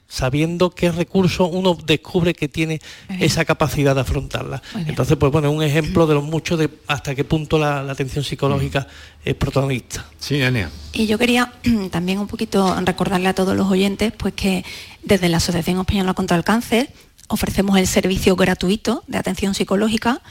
sabiendo 0.07 0.69
qué 0.69 0.91
recurso 0.91 1.47
uno 1.47 1.77
descubre 1.85 2.33
que 2.33 2.47
tiene 2.47 2.79
esa 3.19 3.45
capacidad 3.45 3.95
de 3.95 4.01
afrontarla. 4.01 4.61
Entonces, 4.87 5.17
pues 5.17 5.31
bueno, 5.31 5.51
un 5.51 5.63
ejemplo 5.63 6.07
de 6.07 6.13
los 6.13 6.23
muchos 6.23 6.59
de 6.59 6.69
hasta 6.87 7.15
qué 7.15 7.23
punto 7.23 7.57
la, 7.57 7.79
atención 7.89 8.23
psicológica 8.23 8.87
es 9.23 9.35
protagonista. 9.35 10.05
Sí, 10.19 10.41
Ania. 10.41 10.69
Y 10.93 11.07
yo 11.07 11.17
quería 11.17 11.53
también 11.91 12.19
un 12.19 12.27
poquito 12.27 12.79
recordarle 12.81 13.29
a 13.29 13.35
todos 13.35 13.55
los 13.55 13.69
oyentes, 13.69 14.13
pues 14.15 14.33
que 14.33 14.63
desde 15.03 15.29
la 15.29 15.37
Asociación 15.37 15.79
Española 15.79 16.13
contra 16.13 16.37
el 16.37 16.43
Cáncer 16.43 16.89
ofrecemos 17.27 17.77
el 17.77 17.87
servicio 17.87 18.35
gratuito 18.35 19.03
de 19.07 19.17
atención 19.17 19.55
psicológica 19.55 20.21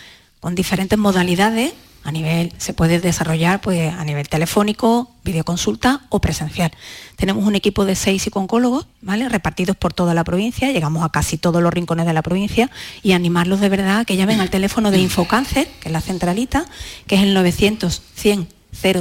con 0.40 0.54
diferentes 0.54 0.98
modalidades 0.98 1.72
a 2.04 2.12
nivel, 2.12 2.52
se 2.58 2.74
puede 2.74 3.00
desarrollar 3.00 3.60
pues, 3.60 3.92
a 3.92 4.04
nivel 4.04 4.28
telefónico, 4.28 5.10
videoconsulta 5.24 6.02
o 6.10 6.20
presencial. 6.20 6.70
Tenemos 7.16 7.44
un 7.44 7.56
equipo 7.56 7.86
de 7.86 7.96
seis 7.96 8.22
psicólogos, 8.22 8.86
¿vale? 9.00 9.28
repartidos 9.28 9.74
por 9.74 9.94
toda 9.94 10.12
la 10.12 10.22
provincia, 10.22 10.70
llegamos 10.70 11.02
a 11.02 11.08
casi 11.08 11.38
todos 11.38 11.62
los 11.62 11.72
rincones 11.72 12.04
de 12.06 12.12
la 12.12 12.22
provincia 12.22 12.70
y 13.02 13.12
animarlos 13.12 13.60
de 13.60 13.70
verdad 13.70 14.00
a 14.00 14.04
que 14.04 14.16
llamen 14.16 14.40
al 14.40 14.50
teléfono 14.50 14.90
de 14.90 14.98
Infocáncer, 14.98 15.66
que 15.80 15.88
es 15.88 15.92
la 15.92 16.02
centralita, 16.02 16.66
que 17.06 17.16
es 17.16 17.22
el 17.22 17.32
900 17.32 18.02
100 18.14 18.48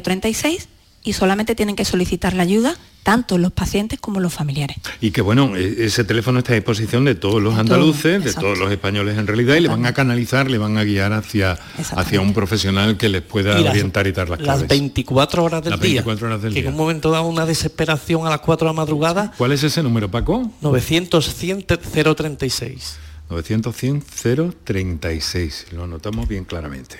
036 0.01 0.69
y 1.03 1.13
solamente 1.13 1.55
tienen 1.55 1.75
que 1.75 1.85
solicitar 1.85 2.33
la 2.33 2.43
ayuda 2.43 2.75
tanto 3.03 3.37
los 3.37 3.51
pacientes 3.51 3.99
como 3.99 4.19
los 4.19 4.33
familiares. 4.33 4.77
Y 5.01 5.11
que 5.11 5.21
bueno, 5.21 5.55
e-, 5.55 5.85
ese 5.85 6.03
teléfono 6.05 6.39
está 6.39 6.53
a 6.53 6.55
disposición 6.55 7.05
de 7.05 7.15
todos 7.15 7.41
los 7.41 7.55
andaluces, 7.55 8.23
de 8.23 8.33
todos 8.33 8.57
los 8.57 8.71
españoles 8.71 9.17
en 9.17 9.27
realidad, 9.27 9.55
y 9.55 9.59
le 9.59 9.67
van 9.67 9.85
a 9.85 9.93
canalizar, 9.93 10.49
le 10.49 10.57
van 10.57 10.77
a 10.77 10.83
guiar 10.83 11.13
hacia, 11.13 11.59
hacia 11.95 12.21
un 12.21 12.33
profesional 12.33 12.97
que 12.97 13.09
les 13.09 13.21
pueda 13.21 13.59
orientar 13.59 14.07
y 14.07 14.13
dar 14.13 14.29
las 14.29 14.39
claves. 14.39 14.61
Las 14.61 14.69
24 14.69 15.43
horas 15.43 15.63
del 15.63 15.71
las 15.71 15.81
día. 15.81 16.01
24 16.01 16.27
horas 16.27 16.41
del 16.41 16.53
que 16.53 16.59
en 16.61 16.67
un 16.67 16.77
momento 16.77 17.11
da 17.11 17.21
una 17.21 17.45
desesperación 17.45 18.25
a 18.25 18.29
las 18.29 18.39
4 18.39 18.65
de 18.65 18.73
la 18.73 18.73
madrugada. 18.73 19.33
¿Cuál 19.37 19.51
es 19.51 19.63
ese 19.63 19.83
número, 19.83 20.09
Paco? 20.09 20.49
900 20.61 21.33
100 21.35 21.65
036. 21.65 22.97
900 23.29 23.75
100 23.75 24.03
036. 24.63 25.67
Lo 25.71 25.83
anotamos 25.83 26.27
bien 26.27 26.45
claramente. 26.45 26.97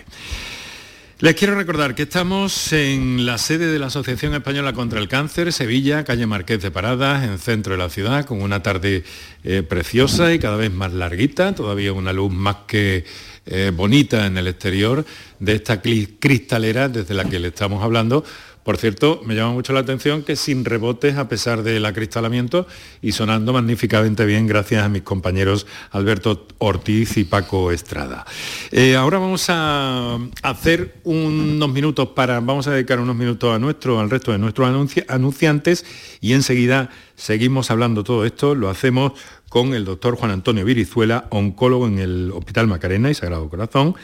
Les 1.24 1.36
quiero 1.36 1.56
recordar 1.56 1.96
que 1.96 2.04
estamos 2.04 2.74
en 2.74 3.26
la 3.26 3.38
sede 3.38 3.72
de 3.72 3.80
la 3.80 3.86
Asociación 3.86 4.34
Española 4.34 4.74
contra 4.74 5.00
el 5.00 5.08
Cáncer, 5.08 5.54
Sevilla, 5.54 6.04
calle 6.04 6.26
Marqués 6.26 6.62
de 6.62 6.70
Paradas, 6.70 7.24
en 7.24 7.40
centro 7.40 7.72
de 7.72 7.78
la 7.78 7.88
ciudad, 7.88 8.26
con 8.26 8.42
una 8.42 8.62
tarde 8.62 9.06
eh, 9.46 9.64
preciosa 9.64 10.34
y 10.34 10.40
cada 10.40 10.58
vez 10.58 10.74
más 10.74 10.92
larguita, 10.92 11.56
todavía 11.56 11.94
una 11.94 12.12
luz 12.12 12.30
más 12.30 12.58
que 12.68 13.06
eh, 13.46 13.72
bonita 13.74 14.26
en 14.26 14.38
el 14.38 14.48
exterior 14.48 15.06
de 15.40 15.54
esta 15.54 15.82
cristalera 15.82 16.90
desde 16.90 17.14
la 17.14 17.24
que 17.24 17.40
le 17.40 17.48
estamos 17.48 17.82
hablando 17.82 18.26
por 18.64 18.78
cierto, 18.78 19.22
me 19.26 19.36
llama 19.36 19.52
mucho 19.52 19.74
la 19.74 19.82
atención 19.82 20.24
que 20.24 20.36
sin 20.36 20.64
rebotes 20.64 21.18
a 21.18 21.28
pesar 21.28 21.64
del 21.64 21.86
acristalamiento 21.86 22.66
y 23.02 23.12
sonando 23.12 23.52
magníficamente 23.52 24.26
bien 24.26 24.48
gracias 24.48 24.84
a 24.84 24.90
mis 24.90 25.02
compañeros 25.02 25.68
Alberto 25.92 26.48
Ortiz 26.60 27.18
y 27.18 27.26
Paco 27.26 27.72
Estrada. 27.72 28.26
Eh, 28.72 28.96
ahora 28.96 29.20
vamos 29.20 29.46
a 29.50 30.18
hacer 30.42 30.96
unos 31.04 31.70
minutos 31.70 32.10
para, 32.10 32.40
vamos 32.40 32.68
a 32.68 32.72
dedicar 32.72 33.00
unos 33.00 33.16
minutos 33.16 33.54
a 33.54 33.60
nuestro, 33.60 34.00
al 34.00 34.10
resto 34.10 34.32
de 34.32 34.38
nuestros 34.38 34.68
anunciantes 35.08 35.86
y 36.22 36.34
enseguida 36.34 36.90
seguimos 37.16 37.70
hablando 37.70 38.04
todo 38.04 38.26
esto, 38.26 38.56
lo 38.56 38.70
hacemos 38.70 39.14
con 39.50 39.74
el 39.76 39.86
doctor 39.86 40.16
Juan 40.16 40.32
Antonio 40.32 40.66
Virizuela, 40.66 41.28
oncólogo 41.30 41.86
en 41.86 42.00
el 42.00 42.32
Hospital 42.32 42.68
Macarena 42.68 43.12
y 43.12 43.14
Sagrado 43.14 43.50
Corazón 43.50 43.96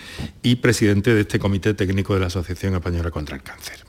y 0.43 0.57
presidente 0.57 1.13
de 1.15 1.21
este 1.21 1.39
Comité 1.39 1.73
Técnico 1.73 2.13
de 2.13 2.19
la 2.19 2.27
Asociación 2.27 2.75
Española 2.75 3.09
contra 3.09 3.35
el 3.35 3.41
Cáncer. 3.41 3.88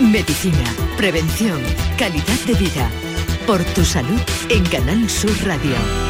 Medicina, 0.00 0.64
prevención, 0.96 1.60
calidad 1.96 2.40
de 2.46 2.54
vida. 2.54 2.90
Por 3.46 3.62
tu 3.74 3.84
salud 3.84 4.20
en 4.48 4.64
Canal 4.64 5.08
Sur 5.08 5.32
Radio. 5.46 6.09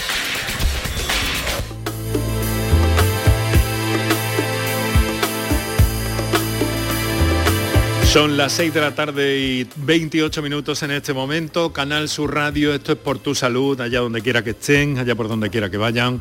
Son 8.11 8.35
las 8.35 8.51
6 8.51 8.73
de 8.73 8.81
la 8.81 8.93
tarde 8.93 9.39
y 9.39 9.67
28 9.77 10.41
minutos 10.41 10.83
en 10.83 10.91
este 10.91 11.13
momento. 11.13 11.71
Canal 11.71 12.09
Sur 12.09 12.35
Radio, 12.35 12.73
esto 12.73 12.91
es 12.91 12.97
por 12.97 13.19
tu 13.19 13.33
salud, 13.33 13.79
allá 13.79 14.01
donde 14.01 14.21
quiera 14.21 14.43
que 14.43 14.49
estén, 14.49 14.97
allá 14.97 15.15
por 15.15 15.29
donde 15.29 15.49
quiera 15.49 15.69
que 15.69 15.77
vayan. 15.77 16.19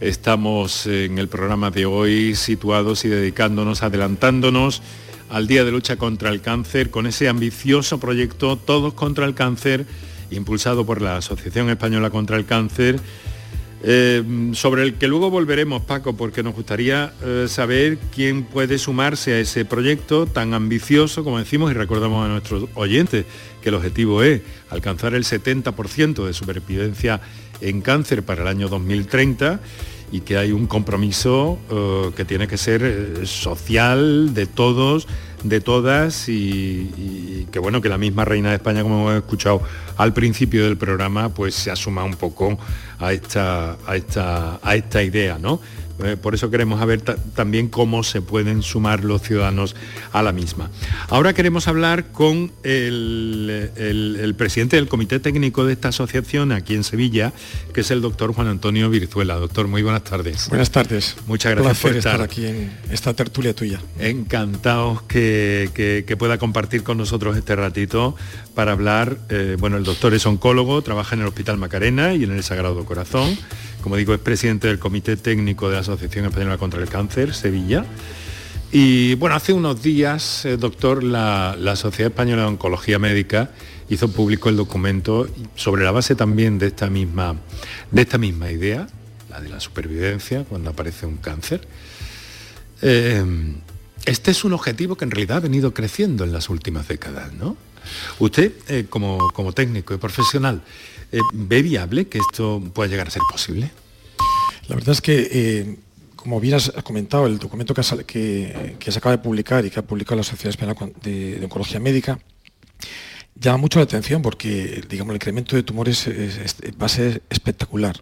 Estamos 0.00 0.86
en 0.86 1.18
el 1.18 1.28
programa 1.28 1.70
de 1.70 1.84
hoy 1.84 2.34
situados 2.34 3.04
y 3.04 3.10
dedicándonos, 3.10 3.82
adelantándonos 3.82 4.80
al 5.28 5.46
Día 5.46 5.62
de 5.62 5.72
Lucha 5.72 5.96
contra 5.96 6.30
el 6.30 6.40
Cáncer 6.40 6.88
con 6.88 7.06
ese 7.06 7.28
ambicioso 7.28 8.00
proyecto 8.00 8.56
Todos 8.56 8.94
contra 8.94 9.26
el 9.26 9.34
Cáncer, 9.34 9.84
impulsado 10.30 10.86
por 10.86 11.02
la 11.02 11.18
Asociación 11.18 11.68
Española 11.68 12.08
contra 12.08 12.38
el 12.38 12.46
Cáncer 12.46 12.98
eh, 13.82 14.22
sobre 14.52 14.82
el 14.82 14.94
que 14.94 15.08
luego 15.08 15.30
volveremos, 15.30 15.82
Paco, 15.82 16.14
porque 16.14 16.42
nos 16.42 16.54
gustaría 16.54 17.14
eh, 17.22 17.46
saber 17.48 17.98
quién 18.14 18.44
puede 18.44 18.78
sumarse 18.78 19.32
a 19.32 19.38
ese 19.38 19.64
proyecto 19.64 20.26
tan 20.26 20.52
ambicioso, 20.52 21.24
como 21.24 21.38
decimos, 21.38 21.70
y 21.70 21.74
recordamos 21.74 22.24
a 22.24 22.28
nuestros 22.28 22.66
oyentes 22.74 23.24
que 23.62 23.70
el 23.70 23.76
objetivo 23.76 24.22
es 24.22 24.42
alcanzar 24.68 25.14
el 25.14 25.24
70% 25.24 26.26
de 26.26 26.34
supervivencia 26.34 27.22
en 27.62 27.80
cáncer 27.80 28.22
para 28.22 28.42
el 28.42 28.48
año 28.48 28.68
2030 28.68 29.60
y 30.12 30.20
que 30.20 30.36
hay 30.36 30.52
un 30.52 30.66
compromiso 30.66 31.58
eh, 31.70 32.10
que 32.14 32.26
tiene 32.26 32.48
que 32.48 32.58
ser 32.58 33.26
social 33.26 34.34
de 34.34 34.44
todos, 34.44 35.08
de 35.42 35.60
todas 35.60 36.28
y, 36.28 37.46
que 37.50 37.58
bueno 37.58 37.80
que 37.80 37.88
la 37.88 37.98
misma 37.98 38.24
reina 38.24 38.50
de 38.50 38.56
España, 38.56 38.82
como 38.82 39.10
hemos 39.10 39.22
escuchado 39.22 39.62
al 39.96 40.12
principio 40.12 40.64
del 40.64 40.76
programa, 40.76 41.30
pues 41.30 41.54
se 41.54 41.70
asuma 41.70 42.04
un 42.04 42.14
poco 42.14 42.58
a 42.98 43.12
esta, 43.12 43.76
a 43.86 43.96
esta, 43.96 44.60
a 44.62 44.76
esta 44.76 45.02
idea, 45.02 45.38
¿no? 45.38 45.60
Eh, 46.04 46.16
por 46.16 46.34
eso 46.34 46.50
queremos 46.50 46.78
saber 46.80 47.02
también 47.02 47.68
cómo 47.68 48.02
se 48.02 48.22
pueden 48.22 48.62
sumar 48.62 49.04
los 49.04 49.22
ciudadanos 49.22 49.76
a 50.12 50.22
la 50.22 50.32
misma. 50.32 50.70
Ahora 51.08 51.32
queremos 51.32 51.68
hablar 51.68 52.12
con 52.12 52.52
el, 52.62 53.70
el 53.76 54.34
presidente 54.34 54.76
del 54.76 54.88
comité 54.88 55.20
técnico 55.20 55.64
de 55.64 55.72
esta 55.72 55.88
asociación 55.88 56.52
aquí 56.52 56.74
en 56.74 56.84
Sevilla, 56.84 57.32
que 57.72 57.82
es 57.82 57.90
el 57.90 58.00
doctor 58.00 58.32
Juan 58.32 58.48
Antonio 58.48 58.90
Virzuela. 58.90 59.34
Doctor, 59.34 59.68
muy 59.68 59.82
buenas 59.82 60.04
tardes. 60.04 60.48
Buenas 60.48 60.70
tardes. 60.70 61.16
Muchas 61.26 61.54
gracias 61.54 61.78
por 61.78 61.96
estar. 61.96 62.22
aquí 62.22 62.46
en 62.46 62.70
esta 62.90 63.14
tertulia 63.14 63.54
tuya. 63.54 63.80
Encantados 63.98 65.02
que, 65.02 66.16
pueda 66.18 66.38
compartir 66.38 66.82
con 66.82 66.98
nosotros 66.98 67.36
este 67.36 67.56
ratito 67.56 68.14
para 68.54 68.72
hablar. 68.72 69.18
Eh, 69.28 69.56
bueno, 69.58 69.76
el 69.76 69.84
doctor 69.84 70.14
es 70.14 70.26
oncólogo, 70.26 70.82
trabaja 70.82 71.14
en 71.14 71.22
el 71.22 71.28
Hospital 71.28 71.56
Macarena 71.58 72.14
y 72.14 72.24
en 72.24 72.32
el 72.32 72.42
Sagrado 72.42 72.84
Corazón. 72.84 73.36
Como 73.82 73.96
digo, 73.96 74.12
es 74.12 74.20
presidente 74.20 74.68
del 74.68 74.78
Comité 74.78 75.16
Técnico 75.16 75.70
de 75.70 75.76
la 75.76 75.82
Asociación 75.94 76.26
Española 76.26 76.58
contra 76.58 76.80
el 76.80 76.88
Cáncer, 76.88 77.34
Sevilla. 77.34 77.84
Y 78.72 79.14
bueno, 79.14 79.34
hace 79.34 79.52
unos 79.52 79.82
días, 79.82 80.46
doctor, 80.58 81.02
la, 81.02 81.56
la 81.58 81.74
Sociedad 81.76 82.12
Española 82.12 82.42
de 82.42 82.48
Oncología 82.48 82.98
Médica 82.98 83.50
hizo 83.88 84.10
público 84.10 84.48
el 84.48 84.56
documento 84.56 85.28
sobre 85.56 85.84
la 85.84 85.90
base 85.90 86.14
también 86.14 86.58
de 86.58 86.68
esta 86.68 86.88
misma, 86.88 87.36
de 87.90 88.02
esta 88.02 88.18
misma 88.18 88.50
idea, 88.50 88.86
la 89.28 89.40
de 89.40 89.48
la 89.48 89.60
supervivencia 89.60 90.44
cuando 90.44 90.70
aparece 90.70 91.06
un 91.06 91.16
cáncer. 91.16 91.66
Eh, 92.82 93.24
este 94.06 94.30
es 94.30 94.44
un 94.44 94.52
objetivo 94.52 94.96
que 94.96 95.04
en 95.04 95.10
realidad 95.10 95.38
ha 95.38 95.40
venido 95.40 95.74
creciendo 95.74 96.24
en 96.24 96.32
las 96.32 96.48
últimas 96.48 96.88
décadas, 96.88 97.32
¿no? 97.34 97.56
Usted, 98.18 98.52
eh, 98.68 98.86
como, 98.88 99.30
como, 99.30 99.52
técnico 99.52 99.92
y 99.92 99.98
profesional, 99.98 100.62
eh, 101.12 101.18
¿ve 101.32 101.62
viable 101.62 102.06
que 102.08 102.18
esto 102.18 102.62
pueda 102.72 102.88
llegar 102.88 103.08
a 103.08 103.10
ser 103.10 103.22
posible? 103.30 103.70
La 104.70 104.76
verdad 104.76 104.92
es 104.92 105.00
que, 105.00 105.78
como 106.14 106.38
bien 106.38 106.54
has 106.54 106.70
comentado, 106.84 107.26
el 107.26 107.40
documento 107.40 107.74
que, 107.74 108.76
que, 108.78 108.92
se 108.92 108.98
acaba 109.00 109.16
de 109.16 109.20
publicar 109.20 109.64
y 109.64 109.70
que 109.70 109.80
ha 109.80 109.82
publicado 109.82 110.18
la 110.18 110.22
Sociedad 110.22 110.50
Española 110.50 110.92
de 111.02 111.40
Oncología 111.42 111.80
Médica, 111.80 112.20
llama 113.34 113.58
mucho 113.58 113.80
la 113.80 113.86
atención 113.86 114.22
porque 114.22 114.84
digamos, 114.88 115.10
el 115.10 115.16
incremento 115.16 115.56
de 115.56 115.64
tumores 115.64 116.08
va 116.80 116.86
a 116.86 116.88
ser 116.88 117.20
espectacular. 117.30 118.00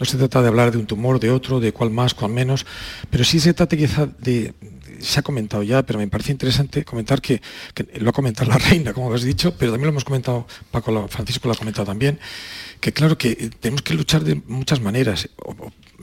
No 0.00 0.06
se 0.06 0.16
trata 0.16 0.42
de 0.42 0.48
hablar 0.48 0.72
de 0.72 0.78
un 0.78 0.86
tumor, 0.86 1.20
de 1.20 1.30
otro, 1.30 1.60
de 1.60 1.72
cuál 1.72 1.90
más, 1.90 2.14
cuál 2.14 2.32
menos, 2.32 2.66
pero 3.10 3.22
sí 3.22 3.38
se 3.38 3.54
trata 3.54 3.76
quizá 3.76 4.06
de, 4.06 4.54
se 5.00 5.20
ha 5.20 5.22
comentado 5.22 5.62
ya, 5.62 5.84
pero 5.84 5.98
me 5.98 6.08
parece 6.08 6.32
interesante 6.32 6.84
comentar 6.84 7.20
que, 7.20 7.40
lo 8.00 8.10
ha 8.10 8.12
comentado 8.12 8.50
la 8.50 8.58
reina, 8.70 8.92
como 8.92 9.12
has 9.12 9.22
dicho, 9.22 9.54
pero 9.56 9.72
también 9.72 9.86
lo 9.86 9.90
hemos 9.90 10.04
comentado, 10.04 10.46
Paco, 10.70 11.08
Francisco 11.08 11.48
lo 11.48 11.54
ha 11.54 11.56
comentado 11.56 11.86
también, 11.86 12.18
que 12.80 12.92
claro 12.92 13.16
que 13.18 13.50
tenemos 13.60 13.82
que 13.82 13.94
luchar 13.94 14.24
de 14.24 14.36
muchas 14.46 14.80
maneras. 14.80 15.28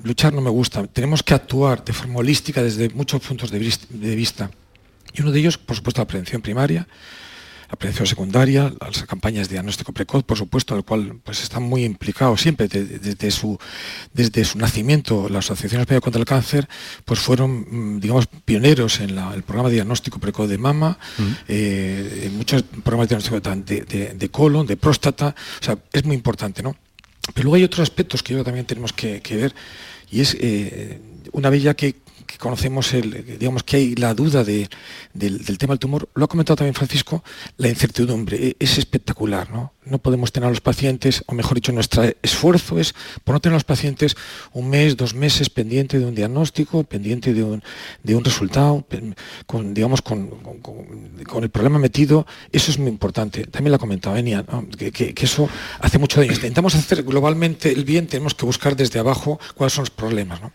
Luchar 0.06 0.34
no 0.34 0.42
me 0.42 0.50
gusta, 0.50 0.88
tenemos 0.88 1.22
que 1.24 1.34
actuar 1.34 1.84
de 1.84 1.92
forma 1.92 2.20
holística 2.20 2.64
desde 2.64 2.90
muchos 2.90 3.22
puntos 3.22 3.52
de 3.52 4.16
vista. 4.16 4.50
Y 5.14 5.22
uno 5.22 5.32
de 5.32 5.40
ellos, 5.40 5.58
por 5.58 5.76
supuesto, 5.76 6.02
la 6.02 6.08
prevención 6.08 6.42
primaria, 6.42 6.88
la 7.70 7.76
prevención 7.78 8.06
secundaria, 8.06 8.72
las 8.80 9.04
campañas 9.04 9.48
de 9.48 9.54
diagnóstico 9.54 9.92
precoz, 9.92 10.24
por 10.24 10.38
supuesto, 10.38 10.76
al 10.76 10.84
cual 10.84 11.20
pues, 11.24 11.42
están 11.42 11.64
muy 11.64 11.84
implicados 11.84 12.42
siempre 12.42 12.68
desde, 12.68 13.32
su, 13.32 13.58
desde 14.14 14.46
su 14.46 14.58
nacimiento. 14.58 15.28
La 15.30 15.40
Asociación 15.40 15.82
Española 15.82 16.02
contra 16.02 16.20
el 16.20 16.26
Cáncer 16.26 16.68
pues, 17.06 17.20
fueron, 17.20 17.96
mm, 17.96 18.00
digamos, 18.00 18.28
pioneros 18.28 19.00
en 19.00 19.18
el 19.18 19.44
programa 19.44 19.70
de 19.70 19.76
diagnóstico 19.76 20.20
precoz 20.20 20.50
de 20.50 20.58
mama, 20.58 21.00
eh, 21.48 22.24
en 22.26 22.38
muchos 22.38 22.64
programas 22.84 23.10
de 23.10 23.18
diagnóstico 23.18 24.16
de, 24.16 24.30
colon, 24.30 24.68
de 24.68 24.78
próstata, 24.78 25.34
o 25.62 25.64
sea, 25.64 25.78
es 25.92 26.06
muy 26.06 26.16
importante, 26.16 26.62
¿no? 26.62 26.76
Pero 27.34 27.46
luego 27.46 27.56
hay 27.56 27.64
otros 27.64 27.82
aspectos 27.82 28.22
que 28.22 28.34
yo 28.34 28.44
también 28.44 28.66
tenemos 28.66 28.94
que, 28.94 29.20
ver, 29.32 29.56
y 30.12 30.22
es 30.22 30.38
eh, 30.40 31.00
una 31.32 31.50
ya 31.64 31.74
que 31.74 31.96
que 32.26 32.38
conocemos, 32.38 32.92
digamos 33.40 33.64
que 33.64 33.78
hay 33.78 33.96
la 33.96 34.14
duda 34.14 34.44
del, 34.44 34.70
tema 35.58 35.74
del 35.74 35.80
tumor, 35.80 36.10
lo 36.14 36.26
ha 36.26 36.28
comentado 36.28 36.58
también 36.58 36.74
Francisco, 36.74 37.24
la 37.58 37.70
incertidumbre 37.70 38.38
e, 38.38 38.56
es 38.60 38.78
espectacular, 38.78 39.52
¿no? 39.52 39.74
No 39.86 40.00
podemos 40.00 40.32
tener 40.32 40.48
a 40.48 40.50
los 40.50 40.62
pacientes, 40.62 41.24
o 41.28 41.34
mejor 41.34 41.56
dicho, 41.56 41.72
nuestro 41.72 42.04
esfuerzo 42.24 42.80
es 42.80 42.96
por 43.24 43.34
no 43.34 43.40
tener 43.40 43.54
a 43.54 43.58
los 43.58 43.64
pacientes 43.64 44.16
un 44.52 44.70
mes, 44.70 44.98
dos 44.98 45.14
meses 45.14 45.50
pendiente 45.50 46.00
de 46.00 46.06
un 46.06 46.16
diagnóstico, 46.16 46.84
pendiente 46.84 47.34
de 47.34 47.44
un, 47.44 48.24
resultado, 48.24 48.84
con, 49.46 49.74
digamos, 49.76 50.02
con, 50.02 50.32
el 51.42 51.50
problema 51.50 51.78
metido, 51.78 52.26
eso 52.52 52.72
es 52.72 52.80
muy 52.80 52.90
importante. 52.90 53.46
También 53.46 53.72
lo 53.72 53.76
ha 53.76 53.80
comentado 53.80 54.18
Enia, 54.18 54.44
que, 54.78 55.14
eso 55.18 55.48
hace 55.80 56.00
mucho 56.00 56.20
daño. 56.20 56.34
Intentamos 56.34 56.74
hacer 56.74 57.04
globalmente 57.04 57.72
el 57.72 57.86
bien, 57.86 58.08
tenemos 58.08 58.34
que 58.34 58.46
buscar 58.46 58.76
desde 58.76 59.00
abajo 59.00 59.40
cuáles 59.56 59.74
son 59.74 59.84
los 59.84 59.92
problemas. 59.92 60.42
¿no? 60.42 60.52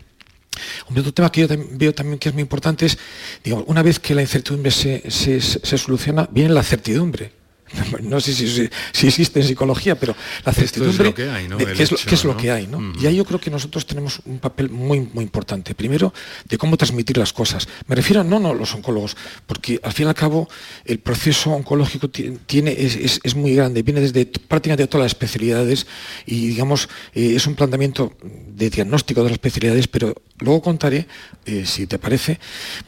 Otro 0.89 1.13
tema 1.13 1.31
que 1.31 1.41
yo 1.41 1.47
veo 1.71 1.93
también 1.93 2.19
que 2.19 2.29
es 2.29 2.33
muy 2.33 2.41
importante 2.41 2.85
es, 2.85 2.97
digamos, 3.43 3.65
una 3.67 3.81
vez 3.81 3.99
que 3.99 4.13
la 4.13 4.21
incertidumbre 4.21 4.71
se, 4.71 5.09
se 5.09 5.77
soluciona, 5.77 6.27
viene 6.31 6.53
la 6.53 6.63
certidumbre 6.63 7.40
no 8.01 8.19
sé 8.19 8.33
si, 8.33 8.69
existe 9.07 9.39
en 9.39 9.47
psicología, 9.47 9.99
pero 9.99 10.15
la 10.45 10.53
certidumbre, 10.53 10.91
es 10.91 10.99
lo 10.99 11.13
que 11.15 11.29
hay, 11.29 11.47
¿no? 11.47 11.57
¿qué, 11.57 11.83
es 11.83 12.23
lo, 12.23 12.37
que 12.37 12.51
hay? 12.51 12.67
¿no? 12.67 12.93
Y 13.01 13.05
ahí 13.05 13.15
yo 13.15 13.25
creo 13.25 13.39
que 13.39 13.49
nosotros 13.49 13.85
tenemos 13.85 14.21
un 14.25 14.39
papel 14.39 14.69
muy, 14.69 14.99
muy 15.13 15.23
importante. 15.23 15.73
Primero, 15.75 16.13
de 16.47 16.57
cómo 16.57 16.77
transmitir 16.77 17.17
las 17.17 17.33
cosas. 17.33 17.67
Me 17.87 17.95
refiero 17.95 18.21
a 18.21 18.23
no, 18.23 18.39
no 18.39 18.53
los 18.53 18.73
oncólogos, 18.73 19.15
porque 19.45 19.79
al 19.83 19.93
fin 19.93 20.05
y 20.05 20.09
al 20.09 20.15
cabo 20.15 20.47
el 20.85 20.99
proceso 20.99 21.51
oncológico 21.51 22.09
tiene, 22.09 22.75
es, 22.77 23.35
muy 23.35 23.55
grande, 23.55 23.81
viene 23.81 24.01
desde 24.01 24.25
prácticamente 24.25 24.87
todas 24.87 25.05
las 25.05 25.11
especialidades 25.11 25.87
y 26.25 26.47
digamos, 26.47 26.89
eh, 27.13 27.33
es 27.35 27.47
un 27.47 27.55
planteamiento 27.55 28.13
de 28.21 28.69
diagnóstico 28.69 29.21
de 29.21 29.25
las 29.25 29.33
especialidades, 29.33 29.87
pero 29.87 30.13
luego 30.39 30.61
contaré, 30.61 31.07
eh, 31.45 31.63
si 31.65 31.87
te 31.87 31.97
parece, 31.99 32.39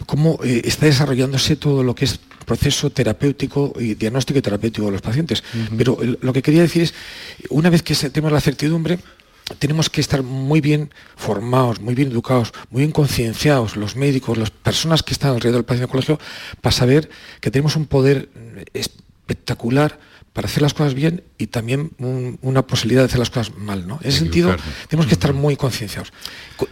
cómo 0.06 0.39
eh, 0.43 0.62
está 0.65 0.86
desarrollándose 0.86 1.56
todo 1.56 1.84
lo 1.84 1.96
que 1.96 2.06
es 2.06 2.19
proceso 2.44 2.90
terapéutico 2.90 3.74
y 3.80 3.96
diagnóstico 3.96 4.40
y 4.40 4.42
terapéutico 4.42 4.86
de 4.86 4.92
los 4.92 5.02
pacientes. 5.02 5.44
Pero 5.78 5.98
lo 6.22 6.34
que 6.34 6.42
quería 6.42 6.62
decir 6.62 6.84
es, 6.84 6.94
una 7.50 7.70
vez 7.70 7.82
que 7.82 7.96
tenemos 7.96 8.32
la 8.32 8.42
certidumbre, 8.42 9.00
tenemos 9.60 9.90
que 9.90 10.02
estar 10.02 10.24
muy 10.24 10.62
bien 10.62 10.92
formados, 11.16 11.82
muy 11.82 11.96
bien 11.96 12.12
educados, 12.12 12.54
muy 12.70 12.82
bien 12.82 12.92
concienciados, 12.92 13.76
los 13.76 13.96
médicos, 13.96 14.38
las 14.38 14.52
personas 14.52 15.04
que 15.04 15.14
están 15.14 15.32
alrededor 15.32 15.60
del 15.60 15.66
paciente 15.66 15.92
colegio, 15.92 16.20
para 16.62 16.74
saber 16.74 17.10
que 17.42 17.52
tenemos 17.52 17.76
un 17.76 17.86
poder 17.86 18.30
espectacular 18.74 20.00
para 20.34 20.48
hacer 20.48 20.63
las 20.63 20.74
cosas 20.74 20.96
bien 20.96 21.24
y 21.38 21.48
también 21.48 21.91
una 22.41 22.65
posibilidad 22.65 23.02
de 23.02 23.06
hacer 23.06 23.19
las 23.19 23.30
cosas 23.30 23.56
mal. 23.56 23.88
¿no? 23.88 24.00
En 24.02 24.10
ese 24.10 24.19
sentido, 24.19 24.56
tenemos 24.89 25.06
que 25.06 25.13
estar 25.13 25.32
muy 25.34 25.56
concienciados. 25.56 26.12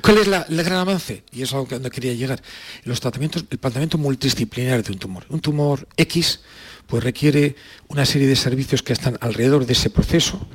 ¿Cuál 0.02 0.18
es 0.18 0.28
la, 0.28 0.48
el 0.50 0.64
gran 0.64 0.80
avance? 0.80 1.24
Y 1.32 1.44
es 1.44 1.54
algo 1.54 1.68
que 1.68 1.76
donde 1.76 1.92
quería 1.92 2.14
llegar. 2.14 2.42
Los 2.84 3.00
tratamientos, 3.00 3.46
el 3.50 3.60
tratamiento 3.60 4.00
multidisciplinar 4.00 4.84
de 4.84 4.92
un 4.92 5.00
tumor. 5.00 5.26
Un 5.30 5.40
tumor 5.40 5.88
X 5.96 6.42
pues 6.88 7.04
requiere 7.04 7.56
una 7.88 8.06
serie 8.06 8.28
de 8.28 8.36
servicios 8.36 8.84
que 8.84 8.92
están 8.92 9.18
alrededor 9.22 9.66
de 9.66 9.74
ese 9.74 9.90
proceso, 9.90 10.46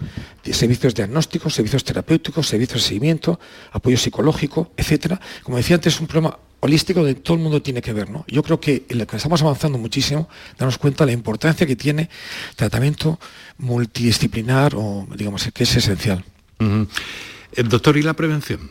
de 0.45 0.53
servicios 0.53 0.95
diagnósticos, 0.95 1.55
servicios 1.55 1.83
terapéuticos, 1.83 2.49
servicios 2.49 2.83
de 2.83 2.89
seguimiento, 2.89 3.41
apoyo 3.73 3.97
psicológico, 3.97 4.71
etcétera. 4.77 5.19
Como 5.43 5.57
decía 5.57 5.77
antes, 5.77 5.95
es 5.95 6.01
un 6.01 6.09
problema 6.09 6.39
holístico 6.61 7.05
de 7.05 7.15
todo 7.15 7.37
el 7.37 7.43
mundo 7.43 7.63
tiene 7.63 7.83
que 7.83 7.93
ver. 7.93 8.11
¿no? 8.11 8.25
Yo 8.29 8.43
creo 8.43 8.61
que 8.61 8.85
en 8.89 8.99
lo 8.99 9.07
que 9.07 9.17
estamos 9.17 9.41
avanzando 9.43 9.79
muchísimo, 9.79 10.29
darnos 10.59 10.79
cuenta 10.79 11.05
de 11.05 11.13
la 11.13 11.15
importancia 11.15 11.67
que 11.67 11.77
tiene 11.77 12.09
tratamiento 12.57 13.19
multidisciplinar 13.59 14.75
o 14.75 15.07
digamos 15.15 15.49
que 15.53 15.65
es 15.65 15.77
esencial. 15.77 16.25
El 16.59 17.69
doctor, 17.69 17.97
¿y 17.97 18.03
la 18.03 18.15
prevención? 18.15 18.71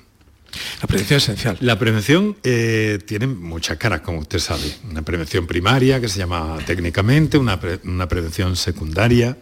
La 0.82 0.88
prevención 0.88 1.18
es 1.18 1.24
esencial. 1.24 1.58
La 1.60 1.78
prevención 1.78 2.38
eh, 2.44 3.00
tiene 3.06 3.28
muchas 3.28 3.78
caras, 3.78 4.02
como 4.02 4.20
usted 4.20 4.40
sabe. 4.40 4.64
Una 4.90 5.02
prevención 5.02 5.48
primaria, 5.48 6.00
que 6.00 6.08
se 6.08 6.20
llama 6.20 6.58
técnicamente, 6.66 7.38
una, 7.38 7.60
una 7.84 8.08
prevención 8.08 8.56
secundaria. 8.56 9.38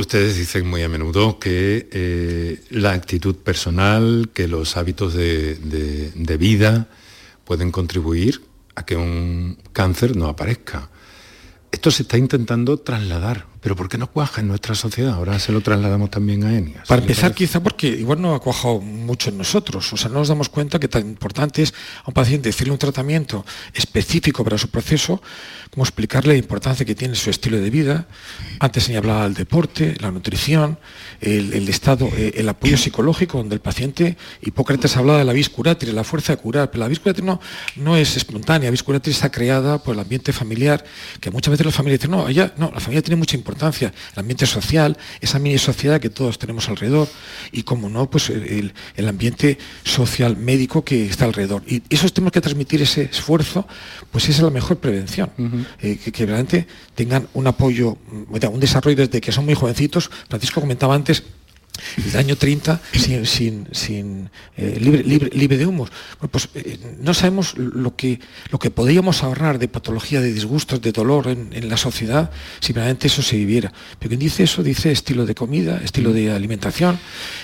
Ustedes 0.00 0.38
dicen 0.38 0.66
muy 0.66 0.82
a 0.82 0.88
menudo 0.88 1.38
que 1.38 1.86
eh, 1.92 2.62
la 2.70 2.92
actitud 2.92 3.36
personal, 3.36 4.30
que 4.32 4.48
los 4.48 4.78
hábitos 4.78 5.12
de, 5.12 6.36
vida 6.38 6.88
pueden 7.44 7.70
contribuir 7.70 8.40
a 8.74 8.86
que 8.86 8.96
un 8.96 9.58
cáncer 9.74 10.16
no 10.16 10.28
aparezca. 10.28 10.88
Esto 11.70 11.90
se 11.90 12.04
está 12.04 12.16
intentando 12.16 12.78
trasladar, 12.78 13.46
pero 13.60 13.76
¿por 13.76 13.88
qué 13.88 13.98
no 13.98 14.06
cuaja 14.06 14.40
en 14.40 14.48
nuestra 14.48 14.74
sociedad? 14.74 15.14
Ahora 15.14 15.38
se 15.38 15.52
lo 15.52 15.60
trasladamos 15.60 16.10
también 16.10 16.44
a 16.44 16.56
ENIAS. 16.56 16.88
Para 16.88 17.02
empezar, 17.02 17.34
quizá 17.34 17.62
porque 17.62 17.88
igual 17.88 18.20
no 18.20 18.34
ha 18.34 18.40
cuajado 18.40 18.80
mucho 18.80 19.30
en 19.30 19.38
nosotros. 19.38 19.92
O 19.92 19.96
sea, 19.96 20.08
no 20.08 20.18
nos 20.18 20.28
damos 20.28 20.48
cuenta 20.48 20.78
que 20.78 20.88
tan 20.88 21.06
importante 21.06 21.62
es 21.62 21.74
a 22.04 22.08
un 22.08 22.14
paciente 22.14 22.48
decirle 22.48 22.72
un 22.72 22.78
tratamiento 22.78 23.44
específico 23.74 24.44
para 24.44 24.56
su 24.56 24.68
proceso, 24.68 25.20
como 25.70 25.84
explicarle 25.84 26.32
la 26.32 26.38
importancia 26.38 26.86
que 26.86 26.94
tiene 26.94 27.14
su 27.14 27.30
estilo 27.30 27.58
de 27.58 27.70
vida. 27.70 28.08
Antes 28.58 28.84
se 28.84 28.96
hablaba 28.96 29.24
del 29.24 29.34
deporte, 29.34 29.96
la 30.00 30.10
nutrición, 30.10 30.78
el, 31.20 31.68
estado, 31.68 32.08
eh, 32.16 32.32
el 32.36 32.48
apoyo 32.48 32.78
psicológico, 32.78 33.38
donde 33.38 33.54
el 33.54 33.60
paciente, 33.60 34.16
Hipócrates 34.40 34.96
hablaba 34.96 35.18
de 35.18 35.24
la 35.26 35.32
vis 35.32 35.50
curatis, 35.50 35.92
la 35.92 36.04
fuerza 36.04 36.34
de 36.34 36.42
curar, 36.42 36.70
pero 36.70 36.80
la 36.80 36.88
vis 36.88 37.00
curatis 37.00 37.22
no, 37.22 37.40
no 37.76 37.96
es 37.96 38.16
espontánea, 38.16 38.68
la 38.68 38.70
vis 38.70 38.82
curatis 38.82 39.16
está 39.16 39.30
creada 39.30 39.82
por 39.82 39.94
el 39.94 40.00
ambiente 40.00 40.32
familiar, 40.32 40.82
que 41.20 41.30
muchas 41.30 41.52
veces 41.52 41.66
las 41.66 41.74
familias 41.74 42.00
dicen, 42.00 42.10
no, 42.10 42.26
no, 42.56 42.70
la 42.72 42.80
familia 42.80 43.02
tiene 43.02 43.16
mucha 43.16 43.36
importancia, 43.36 43.49
el 43.58 43.92
ambiente 44.16 44.46
social, 44.46 44.96
esa 45.20 45.38
mini 45.38 45.58
sociedad 45.58 46.00
que 46.00 46.10
todos 46.10 46.38
tenemos 46.38 46.68
alrededor, 46.68 47.08
y 47.52 47.62
como 47.62 47.88
no, 47.88 48.10
pues 48.10 48.30
el, 48.30 48.72
ambiente 49.08 49.58
social 49.84 50.36
médico 50.36 50.84
que 50.84 51.06
está 51.06 51.24
alrededor. 51.24 51.62
Y 51.66 51.82
eso 51.90 52.08
tenemos 52.10 52.32
que 52.32 52.40
transmitir 52.40 52.82
ese 52.82 53.02
esfuerzo, 53.02 53.66
pues 54.10 54.24
esa 54.24 54.38
es 54.38 54.42
la 54.42 54.50
mejor 54.50 54.78
prevención. 54.78 55.30
Eh, 55.80 55.98
que, 56.02 56.12
que, 56.12 56.26
realmente 56.26 56.66
tengan 56.94 57.28
un 57.34 57.46
apoyo, 57.46 57.98
un 58.10 58.60
desarrollo 58.60 58.96
desde 58.96 59.20
que 59.20 59.32
son 59.32 59.44
muy 59.44 59.54
jovencitos. 59.54 60.10
Francisco 60.28 60.60
comentaba 60.60 60.94
antes 60.94 61.22
el 61.96 62.16
año 62.16 62.36
30 62.36 62.80
sin, 62.92 63.66
sin, 63.72 64.30
eh, 64.56 64.78
libre, 64.80 65.02
libre, 65.02 65.30
libre, 65.32 65.58
de 65.58 65.66
humos. 65.66 65.90
pues 66.30 66.48
eh, 66.54 66.78
no 67.00 67.14
sabemos 67.14 67.56
lo 67.56 67.96
que, 67.96 68.20
lo 68.50 68.58
que 68.58 68.70
podríamos 68.70 69.22
ahorrar 69.22 69.58
de 69.58 69.68
patología, 69.68 70.20
de 70.20 70.32
disgustos, 70.32 70.80
de 70.80 70.92
dolor 70.92 71.28
en, 71.28 71.68
la 71.68 71.76
sociedad 71.76 72.30
si 72.60 72.72
realmente 72.72 73.06
eso 73.06 73.22
se 73.22 73.36
viviera. 73.36 73.72
Pero 73.98 74.08
quien 74.08 74.20
dice 74.20 74.42
eso 74.42 74.62
dice 74.62 74.90
estilo 74.90 75.26
de 75.26 75.34
comida, 75.34 75.80
estilo 75.84 76.12
de 76.12 76.32
alimentación. 76.32 76.98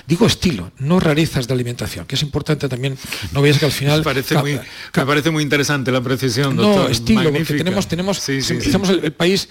Digo 0.07 0.27
estilo, 0.27 0.73
no 0.79 1.01
rarezas 1.01 1.47
de 1.47 1.55
alimentación, 1.55 2.07
que 2.07 2.17
es 2.17 2.23
importante 2.23 2.69
también. 2.69 2.97
No 3.33 3.43
veas 3.43 3.59
que 3.59 3.67
al 3.67 3.73
final... 3.73 3.99
Me 4.01 4.05
parece, 4.05 4.39
muy, 4.39 4.53
me 4.53 5.07
parece 5.07 5.31
muy 5.31 5.43
interesante 5.43 5.91
la 5.91 6.01
precisión, 6.01 6.57
doctor. 6.57 6.85
No, 6.85 6.89
estilo, 6.89 7.33
porque 7.33 7.55
tenemos, 7.55 7.89
tenemos, 7.89 8.19
sí, 8.19 8.39
el 8.49 9.13
país 9.13 9.49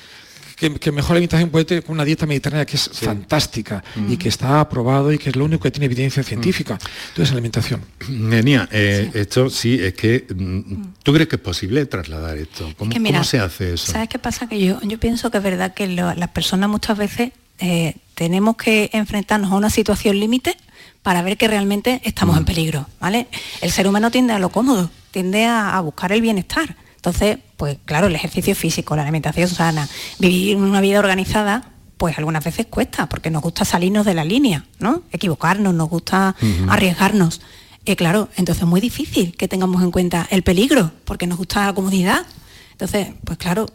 que, 0.55 0.91
mejor 0.91 1.17
alimentación 1.17 1.49
puede 1.49 1.65
tener 1.65 1.83
una 1.87 2.05
dieta 2.05 2.25
mediterránea 2.25 2.65
que 2.65 2.77
es 2.77 2.89
fantástica 2.93 3.83
y 3.95 3.99
mm. 3.99 4.17
que 4.17 4.29
está 4.29 4.61
aprobado 4.61 5.11
y 5.11 5.17
que 5.17 5.29
es 5.29 5.35
lo 5.35 5.45
único 5.45 5.63
que 5.63 5.71
tiene 5.71 5.85
evidencia 5.85 6.21
mm. 6.21 6.25
científica. 6.25 6.77
Entonces, 7.09 7.31
alimentación. 7.33 7.81
Nenia, 8.09 8.67
eh, 8.71 9.11
esto 9.13 9.49
sí, 9.49 9.77
es 9.81 9.93
que 9.93 10.25
mm, 10.33 10.93
tú 11.03 11.13
crees 11.13 11.27
que 11.27 11.35
es 11.35 11.41
posible 11.41 11.85
trasladar 11.85 12.37
esto. 12.37 12.73
¿Cómo, 12.77 12.91
se 13.23 13.39
hace 13.39 13.73
eso? 13.73 13.91
¿Sabes 13.91 14.09
qué 14.09 14.19
pasa? 14.19 14.47
Que 14.47 14.63
yo, 14.63 14.79
yo 14.81 14.99
pienso 14.99 15.29
que 15.29 15.37
es 15.37 15.43
verdad 15.43 15.73
que 15.73 15.87
las 15.87 16.29
personas 16.29 16.69
muchas 16.69 16.97
veces 16.97 17.31
eh, 17.59 17.95
tenemos 18.13 18.55
que 18.55 18.89
enfrentarnos 18.93 19.51
a 19.51 19.55
una 19.55 19.69
situación 19.69 20.19
límite 20.19 20.57
para 21.03 21.21
ver 21.21 21.37
que 21.37 21.47
realmente 21.47 22.01
estamos 22.03 22.37
en 22.37 22.45
peligro. 22.45 22.87
¿vale? 22.99 23.27
El 23.61 23.71
ser 23.71 23.87
humano 23.87 24.09
tiende 24.09 24.33
a 24.33 24.39
lo 24.39 24.49
cómodo, 24.49 24.89
tiende 25.11 25.45
a 25.45 25.79
buscar 25.81 26.11
el 26.11 26.21
bienestar. 26.21 26.77
Entonces, 27.05 27.37
pues 27.55 27.77
claro, 27.85 28.07
el 28.07 28.15
ejercicio 28.15 28.55
físico, 28.55 28.95
la 28.95 29.03
alimentación 29.03 29.47
sana, 29.47 29.87
vivir 30.17 30.57
una 30.57 30.81
vida 30.81 30.97
organizada, 30.97 31.69
pues 31.97 32.17
algunas 32.17 32.43
veces 32.43 32.65
cuesta, 32.65 33.07
porque 33.07 33.29
nos 33.29 33.43
gusta 33.43 33.63
salirnos 33.63 34.07
de 34.07 34.15
la 34.15 34.23
línea, 34.23 34.65
¿no? 34.79 35.03
Equivocarnos, 35.11 35.75
nos 35.75 35.87
gusta 35.87 36.35
arriesgarnos. 36.67 37.41
Y 37.85 37.95
claro, 37.95 38.29
entonces 38.37 38.63
es 38.63 38.67
muy 38.67 38.81
difícil 38.81 39.37
que 39.37 39.47
tengamos 39.47 39.83
en 39.83 39.91
cuenta 39.91 40.27
el 40.31 40.41
peligro, 40.41 40.93
porque 41.05 41.27
nos 41.27 41.37
gusta 41.37 41.67
la 41.67 41.73
comodidad. 41.73 42.25
Entonces, 42.71 43.09
pues 43.23 43.37
claro, 43.37 43.67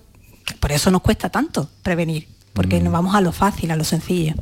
por 0.58 0.72
eso 0.72 0.90
nos 0.90 1.00
cuesta 1.00 1.28
tanto 1.28 1.70
prevenir, 1.84 2.26
porque 2.52 2.80
nos 2.80 2.92
vamos 2.92 3.14
a 3.14 3.20
lo 3.20 3.30
fácil, 3.30 3.70
a 3.70 3.76
lo 3.76 3.84
sencillo. 3.84 4.34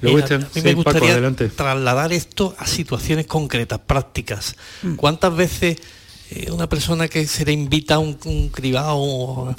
a 0.00 0.06
mí 0.06 0.62
me 0.64 0.72
gustaría 0.72 1.20
trasladar 1.54 2.14
esto 2.14 2.54
a 2.58 2.66
situaciones 2.66 3.26
concretas, 3.26 3.78
prácticas. 3.80 4.56
Mm. 4.82 4.94
¿Cuántas 4.94 5.36
veces 5.36 5.76
eh, 6.34 6.50
una 6.50 6.68
persona 6.68 7.08
que 7.08 7.26
se 7.26 7.44
le 7.44 7.52
invita 7.52 7.96
a 7.96 7.98
un, 7.98 8.14
cribado 8.52 9.54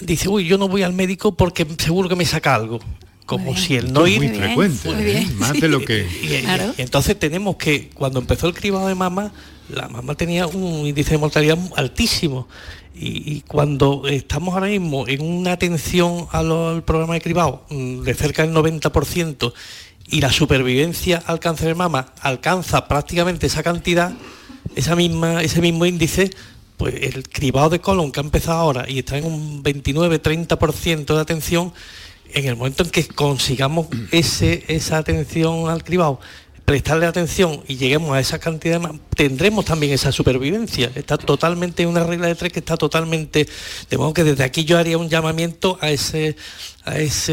dice, 0.00 0.28
uy, 0.28 0.44
yo 0.46 0.58
no 0.58 0.68
voy 0.68 0.82
al 0.82 0.92
médico 0.92 1.34
porque 1.34 1.66
seguro 1.78 2.08
que 2.08 2.16
me 2.16 2.24
saca 2.24 2.54
algo 2.54 2.80
como 3.26 3.56
si 3.56 3.76
el 3.76 3.92
no 3.92 4.08
ir 4.08 4.18
muy 4.18 4.28
frecuente 4.28 5.18
¿eh? 5.18 5.26
más 5.36 5.52
de 5.52 5.68
lo 5.68 5.84
que 5.84 6.00
y, 6.22 6.80
entonces 6.80 7.16
tenemos 7.16 7.56
que 7.56 7.88
cuando 7.90 8.18
empezó 8.18 8.48
el 8.48 8.54
cribado 8.54 8.88
de 8.88 8.96
mamá 8.96 9.32
la 9.72 9.88
mamá 9.88 10.14
tenía 10.14 10.46
un 10.46 10.86
índice 10.86 11.12
de 11.12 11.18
mortalidad 11.18 11.58
altísimo. 11.76 12.48
Y, 12.92 13.42
cuando 13.42 14.02
estamos 14.08 14.52
ahora 14.52 14.66
mismo 14.66 15.06
en 15.08 15.22
una 15.22 15.52
atención 15.52 16.26
al 16.32 16.82
programa 16.82 17.14
de 17.14 17.20
cribado 17.22 17.64
mm, 17.70 18.02
de 18.02 18.14
cerca 18.14 18.42
del 18.42 18.54
90% 18.54 19.54
y 20.08 20.20
la 20.20 20.30
supervivencia 20.30 21.22
al 21.24 21.38
cáncer 21.38 21.68
de 21.68 21.74
mama 21.76 22.12
alcanza 22.20 22.88
prácticamente 22.88 23.46
esa 23.46 23.62
cantidad 23.62 24.12
esa 24.74 24.96
misma, 24.96 25.42
ese 25.42 25.60
mismo 25.60 25.86
índice, 25.86 26.30
pues 26.76 26.94
el 26.94 27.28
cribado 27.28 27.70
de 27.70 27.80
colon 27.80 28.10
que 28.12 28.20
ha 28.20 28.22
empezado 28.22 28.58
ahora 28.58 28.86
y 28.88 29.00
está 29.00 29.18
en 29.18 29.26
un 29.26 29.62
29-30% 29.62 31.14
de 31.14 31.20
atención, 31.20 31.72
en 32.32 32.46
el 32.46 32.56
momento 32.56 32.84
en 32.84 32.90
que 32.90 33.06
consigamos 33.06 33.88
ese, 34.12 34.64
esa 34.68 34.98
atención 34.98 35.68
al 35.68 35.84
cribado, 35.84 36.20
prestarle 36.70 37.06
atención 37.06 37.64
y 37.66 37.76
lleguemos 37.76 38.12
a 38.12 38.20
esa 38.20 38.38
cantidad, 38.38 38.80
de 38.80 38.98
tendremos 39.16 39.64
también 39.64 39.92
esa 39.92 40.12
supervivencia. 40.12 40.92
Está 40.94 41.18
totalmente, 41.18 41.84
una 41.84 42.04
regla 42.04 42.28
de 42.28 42.36
tres 42.36 42.52
que 42.52 42.60
está 42.60 42.76
totalmente, 42.76 43.48
de 43.90 43.98
modo 43.98 44.14
que 44.14 44.22
desde 44.22 44.44
aquí 44.44 44.64
yo 44.64 44.78
haría 44.78 44.96
un 44.96 45.08
llamamiento 45.08 45.78
a 45.80 45.90
ese 45.90 46.36
a, 46.84 46.98
esa 46.98 47.32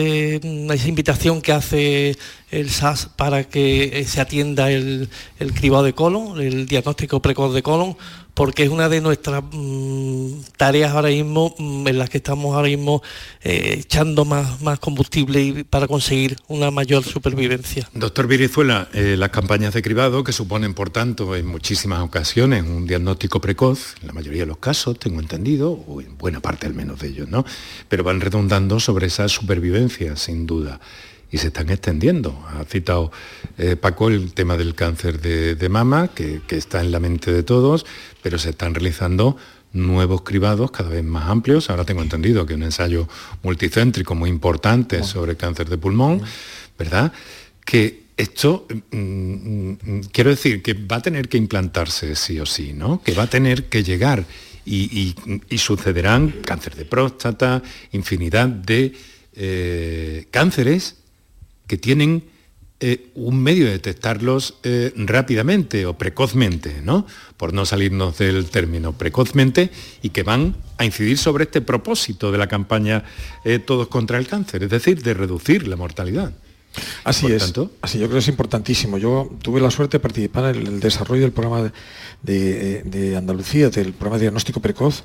invitación 0.87 1.41
que 1.41 1.51
hace 1.51 2.17
el 2.51 2.69
SAS 2.69 3.09
para 3.15 3.43
que 3.43 4.05
se 4.07 4.21
atienda 4.21 4.71
el, 4.71 5.09
el 5.39 5.53
cribado 5.53 5.83
de 5.83 5.93
colon, 5.93 6.39
el 6.41 6.65
diagnóstico 6.65 7.21
precoz 7.21 7.53
de 7.53 7.63
colon, 7.63 7.97
porque 8.37 8.61
es 8.61 8.69
una 8.69 8.87
de 8.87 9.01
nuestras 9.01 9.43
mm, 9.51 10.41
tareas 10.57 10.91
ahora 10.91 11.09
mismo 11.09 11.55
mm, 11.57 11.87
en 11.87 11.97
las 11.97 12.07
que 12.11 12.19
estamos 12.19 12.55
ahora 12.55 12.67
mismo 12.67 13.01
eh, 13.41 13.77
echando 13.79 14.25
más, 14.25 14.61
más 14.61 14.77
combustible 14.77 15.65
para 15.67 15.87
conseguir 15.87 16.37
una 16.47 16.69
mayor 16.69 17.03
supervivencia. 17.03 17.89
Doctor 17.93 18.27
Virizuela, 18.27 18.89
eh, 18.93 19.15
las 19.17 19.31
campañas 19.31 19.73
de 19.73 19.81
cribado, 19.81 20.23
que 20.23 20.33
suponen, 20.33 20.75
por 20.75 20.91
tanto, 20.91 21.35
en 21.35 21.47
muchísimas 21.47 22.01
ocasiones 22.01 22.63
un 22.63 22.85
diagnóstico 22.85 23.41
precoz, 23.41 23.95
en 24.01 24.07
la 24.07 24.13
mayoría 24.13 24.43
de 24.43 24.47
los 24.47 24.59
casos, 24.59 24.99
tengo 24.99 25.19
entendido, 25.19 25.71
o 25.71 25.99
en 25.99 26.15
buena 26.19 26.39
parte 26.39 26.67
al 26.67 26.75
menos 26.75 26.99
de 26.99 27.07
ellos, 27.07 27.27
¿no? 27.27 27.43
Pero 27.89 28.03
van 28.03 28.21
redundando 28.21 28.79
sobre 28.79 29.07
esa 29.07 29.27
supervivencia, 29.39 30.15
sin 30.15 30.45
duda 30.45 30.79
y 31.31 31.37
se 31.37 31.47
están 31.47 31.69
extendiendo. 31.69 32.41
Ha 32.47 32.63
citado 32.63 33.11
eh, 33.57 33.75
Paco 33.75 34.07
el 34.07 34.33
tema 34.33 34.57
del 34.57 34.75
cáncer 34.75 35.19
de, 35.19 35.69
mama, 35.69 36.09
que, 36.09 36.41
está 36.49 36.81
en 36.81 36.91
la 36.91 36.99
mente 36.99 37.31
de 37.31 37.43
todos, 37.43 37.85
pero 38.21 38.37
se 38.37 38.51
están 38.51 38.73
realizando 38.73 39.37
nuevos 39.73 40.21
cribados 40.21 40.71
cada 40.71 40.89
vez 40.89 41.03
más 41.03 41.29
amplios. 41.29 41.69
Ahora 41.69 41.83
tengo 41.83 42.01
entendido 42.01 42.45
que 42.45 42.53
un 42.53 42.63
ensayo 42.63 43.07
multicéntrico 43.43 44.15
muy 44.15 44.29
importante 44.29 45.03
sobre 45.03 45.35
cáncer 45.35 45.69
de 45.69 45.77
pulmón, 45.77 46.21
¿verdad? 46.79 47.11
Que 47.65 48.07
esto, 48.15 48.65
mm, 48.91 48.97
mm, 48.97 50.01
quiero 50.11 50.29
decir, 50.29 50.63
que 50.63 50.73
va 50.73 50.95
a 50.95 51.01
tener 51.01 51.27
que 51.27 51.37
implantarse 51.37 52.15
sí 52.15 52.39
o 52.39 52.45
sí, 52.45 52.73
¿no? 52.73 53.03
Que 53.03 53.13
va 53.13 53.23
a 53.23 53.29
tener 53.29 53.65
que 53.65 53.83
llegar 53.83 54.25
y, 54.65 55.15
sucederán 55.57 56.33
cáncer 56.43 56.75
de 56.75 56.85
próstata, 56.85 57.61
infinidad 57.91 58.47
de 58.47 58.93
eh, 59.37 60.27
cánceres 60.31 60.97
que 61.67 61.77
tienen 61.77 62.23
eh, 62.79 63.09
un 63.15 63.41
medio 63.41 63.65
de 63.65 63.71
detectarlos 63.71 64.53
eh, 64.61 64.93
rápidamente 64.95 65.87
o 65.87 65.97
precozmente, 65.97 66.79
¿no? 66.83 67.07
por 67.35 67.51
no 67.51 67.65
salirnos 67.65 68.19
del 68.19 68.45
término 68.51 68.93
precozmente, 68.93 69.71
y 70.03 70.09
que 70.11 70.21
van 70.21 70.55
a 70.77 70.85
incidir 70.85 71.17
sobre 71.17 71.45
este 71.45 71.61
propósito 71.61 72.31
de 72.31 72.37
la 72.37 72.45
campaña 72.45 73.03
eh, 73.43 73.57
Todos 73.57 73.87
contra 73.87 74.19
el 74.19 74.27
cáncer, 74.27 74.61
es 74.61 74.69
decir, 74.69 75.01
de 75.01 75.15
reducir 75.15 75.67
la 75.67 75.75
mortalidad. 75.75 76.33
Así 77.03 77.25
es, 77.31 77.51
así 77.81 77.97
yo 77.97 78.05
creo 78.05 78.17
que 78.17 78.19
es 78.19 78.27
importantísimo. 78.27 78.99
Yo 78.99 79.35
tuve 79.41 79.59
la 79.59 79.71
suerte 79.71 79.97
de 79.97 80.01
participar 80.01 80.55
en 80.55 80.67
el 80.67 80.79
desarrollo 80.79 81.23
del 81.23 81.31
programa 81.31 81.73
de 82.21 83.15
Andalucía, 83.17 83.71
del 83.71 83.93
programa 83.93 84.17
de 84.17 84.25
diagnóstico 84.25 84.59
precoz, 84.59 85.03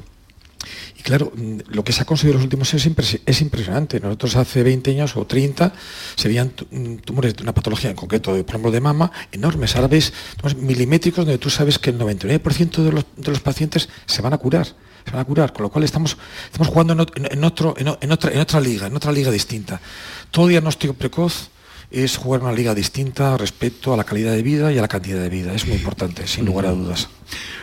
y 0.99 1.03
claro, 1.03 1.33
mm, 1.35 1.59
lo 1.69 1.85
que 1.85 1.93
se 1.93 2.03
ha 2.03 2.05
conseguido 2.05 2.35
en 2.35 2.39
los 2.39 2.45
últimos 2.45 2.73
años 2.73 2.87
es 3.27 3.41
impresionante. 3.41 4.01
Nosotros 4.01 4.37
hace 4.37 4.63
20 4.63 4.91
años 4.93 5.17
o 5.17 5.27
30 5.27 5.73
se 6.15 6.29
veían 6.29 6.51
tumores 6.51 7.37
de 7.37 7.43
una 7.43 7.53
patología 7.53 7.91
en 7.91 7.97
concreto, 7.97 8.33
por 8.33 8.49
ejemplo 8.49 8.71
de 8.71 8.81
mama, 8.81 9.11
enormes. 9.31 9.75
Ahora 9.77 9.89
ves 9.89 10.13
milimétricos 10.57 11.25
donde 11.25 11.39
tú 11.39 11.51
sabes 11.51 11.79
que 11.79 11.91
el 11.91 11.99
99% 11.99 12.83
de 12.83 12.93
los, 12.93 13.05
de 13.17 13.31
los, 13.31 13.41
pacientes 13.41 13.89
se 14.07 14.23
van 14.23 14.33
a 14.33 14.39
curar. 14.39 14.67
Se 15.05 15.11
van 15.11 15.21
a 15.21 15.25
curar, 15.25 15.53
con 15.53 15.65
lo 15.65 15.71
cual 15.71 15.85
estamos, 15.85 16.17
estamos 16.45 16.69
jugando 16.69 16.93
en, 16.93 17.01
otro, 17.45 17.75
en, 17.77 18.13
otra, 18.13 18.33
en 18.33 18.41
otra 18.41 18.61
liga, 18.61 18.87
en 18.87 18.95
otra 18.95 19.11
liga 19.11 19.31
distinta. 19.31 19.81
Todo 20.31 20.47
diagnóstico 20.47 20.95
precoz 20.95 21.51
es 21.91 22.17
jugar 22.17 22.41
una 22.41 22.53
liga 22.53 22.75
distinta 22.75 23.37
respecto 23.37 23.93
a 23.93 23.97
la 23.97 24.05
calidad 24.05 24.33
de 24.33 24.43
vida 24.43 24.73
y 24.73 24.79
a 24.79 24.81
la 24.81 24.89
cantidad 24.89 25.21
de 25.21 25.29
vida. 25.29 25.53
Es 25.53 25.67
muy 25.67 25.77
importante, 25.77 26.27
sin 26.27 26.47
lugar 26.47 26.67
a 26.67 26.71
dudas. 26.71 27.09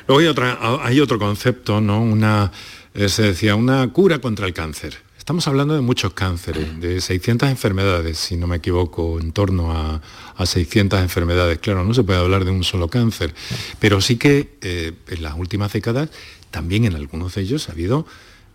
Luego 0.08 0.20
hay, 0.20 0.28
otra, 0.28 0.60
hay 0.84 1.00
otro 1.00 1.18
concepto, 1.18 1.82
¿no? 1.82 2.02
Una 2.02 2.52
se 3.08 3.24
decía 3.24 3.56
una 3.56 3.88
cura 3.94 4.20
contra 4.20 4.46
el 4.46 4.54
cáncer. 4.54 4.98
Estamos 5.18 5.48
hablando 5.48 5.76
de 5.76 5.82
muchos 5.82 6.14
cánceres, 6.14 6.82
de 6.82 7.00
600 7.00 7.50
enfermedades, 7.50 8.18
si 8.18 8.36
no 8.36 8.48
me 8.48 8.58
equivoco, 8.58 9.20
en 9.22 9.32
torno 9.32 9.72
a, 9.72 10.02
600 10.44 11.00
enfermedades. 11.00 11.60
Claro, 11.60 11.84
no 11.86 11.94
se 11.94 12.04
puede 12.04 12.20
hablar 12.20 12.46
de 12.46 12.52
un 12.52 12.64
solo 12.64 12.88
cáncer, 12.88 13.34
pero 13.80 14.02
sí 14.02 14.18
que 14.18 14.58
eh, 14.62 14.94
en 15.08 15.22
las 15.22 15.36
últimas 15.38 15.72
décadas 15.72 16.10
también 16.50 16.86
en 16.86 16.96
algunos 16.96 17.36
de 17.36 17.42
ellos 17.42 17.70
ha 17.70 17.74
habido 17.74 18.06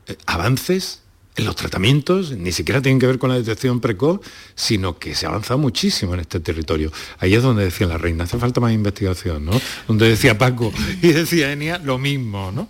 eh, 0.09 0.17
avances 0.27 1.03
en 1.37 1.45
los 1.45 1.57
tratamientos, 1.57 2.33
ni 2.33 2.53
siquiera 2.53 2.81
tienen 2.83 2.99
que 2.99 3.07
ver 3.07 3.19
con 3.19 3.31
la 3.31 3.37
detección 3.37 3.81
precoz, 3.81 4.21
sino 4.55 4.99
que 4.99 5.15
se 5.15 5.27
ha 5.27 5.31
avanzado 5.31 5.59
muchísimo 5.59 6.15
en 6.15 6.21
este 6.21 6.41
territorio. 6.41 6.93
Ahí 7.19 7.35
es 7.35 7.43
donde 7.43 7.65
decía 7.65 7.87
la 7.87 7.99
reina, 7.99 8.25
hace 8.25 8.39
falta 8.39 8.61
más 8.61 8.73
investigación, 8.73 9.45
¿no? 9.45 9.61
Donde 9.89 10.09
decía 10.09 10.39
Paco 10.39 10.73
y 11.03 11.09
decía 11.09 11.53
Enia 11.53 11.79
lo 11.79 11.99
mismo, 11.99 12.53
¿no? 12.53 12.69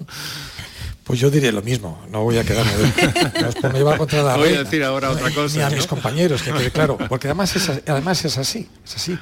Pues 1.04 1.20
yo 1.20 1.30
diré 1.30 1.52
lo 1.52 1.60
mismo, 1.60 2.02
no 2.10 2.22
voy 2.22 2.38
a 2.38 2.44
quedarme. 2.44 2.72
no 3.62 3.70
me 3.70 3.80
iba 3.80 3.96
contra 3.98 4.22
la 4.22 4.36
Voy 4.36 4.54
a 4.54 4.64
decir 4.64 4.82
ahora 4.82 5.10
otra 5.10 5.30
cosa. 5.30 5.58
Ni 5.58 5.62
a 5.62 5.70
mis 5.70 5.86
compañeros, 5.86 6.42
que 6.42 6.50
quede 6.50 6.70
claro. 6.70 6.96
Porque 6.96 7.28
además 7.28 7.54
es, 7.56 7.68
además 7.86 8.24
es 8.24 8.38
así, 8.38 8.68
es 8.82 8.96
así. 8.96 9.18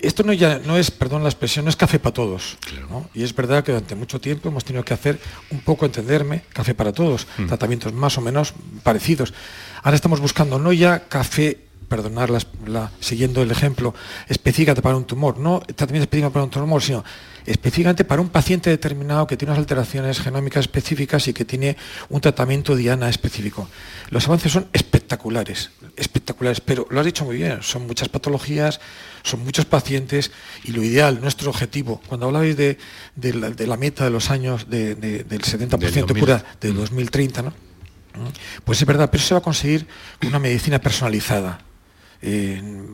esto 0.00 0.22
no, 0.22 0.32
ya, 0.32 0.60
no 0.64 0.78
es, 0.78 0.90
perdón 0.90 1.22
la 1.22 1.28
expresión, 1.28 1.66
no 1.66 1.68
es 1.68 1.76
café 1.76 1.98
para 1.98 2.14
todos. 2.14 2.56
Y 3.12 3.22
es 3.22 3.34
verdad 3.34 3.62
que 3.62 3.72
durante 3.72 3.94
mucho 3.94 4.18
tiempo 4.18 4.48
hemos 4.48 4.64
tenido 4.64 4.82
que 4.82 4.94
hacer 4.94 5.20
un 5.50 5.60
poco, 5.60 5.84
entenderme, 5.84 6.42
café 6.54 6.74
para 6.74 6.92
todos, 6.92 7.26
mm. 7.36 7.46
tratamientos 7.48 7.92
más 7.92 8.16
o 8.16 8.22
menos 8.22 8.54
parecidos. 8.82 9.34
Ahora 9.82 9.96
estamos 9.96 10.20
buscando 10.20 10.58
no 10.58 10.72
ya 10.72 11.00
café 11.00 11.63
perdonar 11.94 12.30
la, 12.30 12.90
siguiendo 12.98 13.40
el 13.40 13.50
ejemplo, 13.52 13.94
específicamente 14.28 14.82
para 14.82 14.96
un 14.96 15.04
tumor, 15.04 15.38
no 15.38 15.60
tratamiento 15.60 16.04
específico 16.04 16.32
para 16.32 16.44
un 16.44 16.50
tumor, 16.50 16.82
sino 16.82 17.04
específicamente 17.46 18.04
para 18.04 18.20
un 18.20 18.30
paciente 18.30 18.68
determinado 18.70 19.28
que 19.28 19.36
tiene 19.36 19.52
unas 19.52 19.60
alteraciones 19.60 20.18
genómicas 20.18 20.64
específicas 20.64 21.28
y 21.28 21.32
que 21.32 21.44
tiene 21.44 21.76
un 22.08 22.20
tratamiento 22.20 22.74
diana 22.74 23.08
específico. 23.08 23.68
Los 24.10 24.26
avances 24.26 24.50
son 24.50 24.66
espectaculares, 24.72 25.70
espectaculares, 25.96 26.60
pero 26.60 26.86
lo 26.90 26.98
has 26.98 27.06
dicho 27.06 27.24
muy 27.24 27.36
bien, 27.36 27.62
son 27.62 27.86
muchas 27.86 28.08
patologías, 28.08 28.80
son 29.22 29.44
muchos 29.44 29.66
pacientes 29.66 30.32
y 30.64 30.72
lo 30.72 30.82
ideal, 30.82 31.20
nuestro 31.20 31.50
objetivo, 31.50 32.00
cuando 32.08 32.26
hablabais 32.26 32.56
de, 32.56 32.76
la, 33.22 33.76
meta 33.76 34.02
de 34.02 34.10
los 34.10 34.30
años 34.30 34.68
del 34.68 34.98
70% 35.28 36.06
de 36.06 36.20
cura 36.20 36.44
de 36.60 36.72
2030, 36.72 37.42
¿no? 37.42 37.52
Pues 38.64 38.80
es 38.80 38.86
verdad, 38.86 39.10
pero 39.10 39.22
se 39.22 39.34
va 39.34 39.38
a 39.38 39.42
conseguir 39.42 39.86
una 40.22 40.38
medicina 40.38 40.78
personalizada 40.80 41.60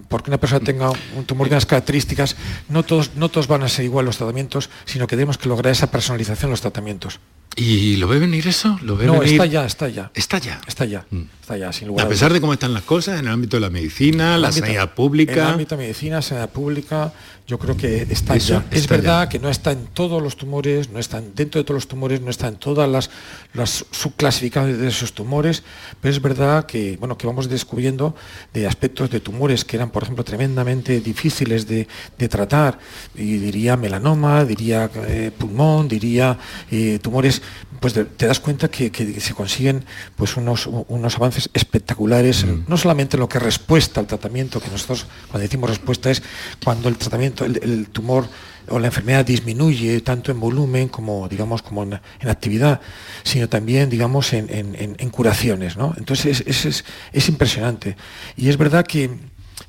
porque 0.08 0.30
una 0.30 0.38
persona 0.38 0.64
tenga 0.64 0.90
un 0.90 1.24
tumor 1.24 1.48
de 1.48 1.54
unas 1.54 1.66
características, 1.66 2.36
no 2.68 2.82
todos, 2.82 3.14
no 3.14 3.28
todos 3.28 3.46
van 3.46 3.62
a 3.62 3.68
ser 3.68 3.84
igual 3.84 4.06
los 4.06 4.16
tratamientos, 4.16 4.70
sino 4.84 5.06
que 5.06 5.16
tenemos 5.16 5.38
que 5.38 5.48
lograr 5.48 5.72
esa 5.72 5.90
personalización 5.90 6.48
en 6.48 6.52
los 6.52 6.60
tratamientos. 6.60 7.20
¿Y 7.56 7.96
lo 7.96 8.08
ve 8.08 8.18
venir 8.18 8.46
eso? 8.46 8.78
¿Lo 8.82 8.96
ve 8.96 9.06
no, 9.06 9.22
está 9.22 9.44
ya, 9.46 9.66
está 9.66 9.88
ya. 9.88 10.10
Está 10.14 10.38
ya. 10.38 10.60
Está 10.66 10.84
ya. 10.84 11.04
Mm. 11.10 11.22
Está 11.40 11.56
ya, 11.56 11.72
sin 11.72 11.88
lugar 11.88 12.06
a, 12.06 12.08
pesar 12.08 12.32
de 12.32 12.40
cómo 12.40 12.52
están 12.52 12.72
las 12.72 12.84
cosas 12.84 13.18
en 13.18 13.26
el 13.26 13.32
ámbito 13.32 13.56
de 13.56 13.62
la 13.62 13.70
medicina, 13.70 14.38
la 14.38 14.52
sanidad 14.52 14.94
pública. 14.94 15.32
En 15.32 15.38
el 15.38 15.46
ámbito 15.46 15.76
de 15.76 15.82
medicina, 15.82 16.22
sanidad 16.22 16.50
pública, 16.50 17.12
yo 17.50 17.58
creo 17.58 17.76
que 17.76 18.06
está 18.08 18.36
ya. 18.36 18.64
es 18.70 18.86
verdad 18.86 19.28
que 19.28 19.40
no 19.40 19.48
está 19.48 19.72
en 19.72 19.86
todos 19.86 20.22
los 20.22 20.36
tumores, 20.36 20.90
no 20.90 21.00
está 21.00 21.20
dentro 21.20 21.60
de 21.60 21.64
todos 21.64 21.74
los 21.74 21.88
tumores, 21.88 22.20
no 22.20 22.30
está 22.30 22.46
en 22.46 22.54
todas 22.54 22.88
las, 22.88 23.10
las 23.54 23.84
subclasificaciones 23.90 24.78
de 24.78 24.86
esos 24.86 25.12
tumores, 25.12 25.64
pero 26.00 26.14
es 26.14 26.22
verdad 26.22 26.64
que, 26.66 26.96
bueno, 26.98 27.18
que 27.18 27.26
vamos 27.26 27.48
descubriendo 27.48 28.14
de 28.54 28.68
aspectos 28.68 29.10
de 29.10 29.18
tumores 29.18 29.64
que 29.64 29.74
eran, 29.74 29.90
por 29.90 30.04
ejemplo, 30.04 30.22
tremendamente 30.22 31.00
difíciles 31.00 31.66
de, 31.66 31.88
tratar, 32.28 32.78
y 33.16 33.38
diría 33.38 33.76
melanoma, 33.76 34.44
diría 34.44 34.88
eh, 35.08 35.32
pulmón, 35.36 35.88
diría 35.88 36.38
eh, 36.70 37.00
tumores 37.02 37.39
pues 37.80 37.94
te 37.94 38.26
das 38.26 38.40
cuenta 38.40 38.68
que, 38.68 38.90
se 39.20 39.34
consiguen 39.34 39.84
pues 40.16 40.36
unos, 40.36 40.66
unos 40.66 41.16
avances 41.16 41.48
espectaculares, 41.54 42.44
mm. 42.44 42.64
no 42.68 42.76
solamente 42.76 43.16
lo 43.16 43.28
que 43.28 43.38
respuesta 43.38 44.00
al 44.00 44.06
tratamiento, 44.06 44.60
que 44.60 44.68
nosotros 44.68 45.06
cuando 45.28 45.40
decimos 45.40 45.70
respuesta 45.70 46.10
es 46.10 46.22
cuando 46.62 46.88
el 46.88 46.96
tratamiento, 46.96 47.44
el, 47.44 47.88
tumor 47.88 48.28
o 48.68 48.78
la 48.78 48.86
enfermedad 48.86 49.24
disminuye 49.24 50.00
tanto 50.02 50.30
en 50.30 50.38
volumen 50.38 50.88
como 50.88 51.28
digamos 51.28 51.62
como 51.62 51.82
en, 51.82 52.00
actividad, 52.28 52.80
sino 53.22 53.48
también 53.48 53.88
digamos 53.88 54.32
en, 54.32 55.10
curaciones. 55.10 55.76
¿no? 55.76 55.94
Entonces 55.96 56.44
es, 56.46 56.84
es, 57.12 57.28
impresionante. 57.28 57.96
Y 58.36 58.48
es 58.48 58.56
verdad 58.56 58.86
que 58.86 59.10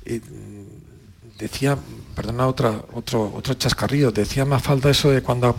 eh, 0.06 0.22
decía, 1.40 1.78
perdona 2.16 2.48
otra, 2.48 2.84
otro, 2.94 3.34
otro 3.36 3.54
chascarrillo, 3.56 4.12
decía 4.12 4.46
más 4.46 4.62
falta 4.62 4.90
eso 4.90 5.10
de 5.10 5.22
cuando 5.22 5.56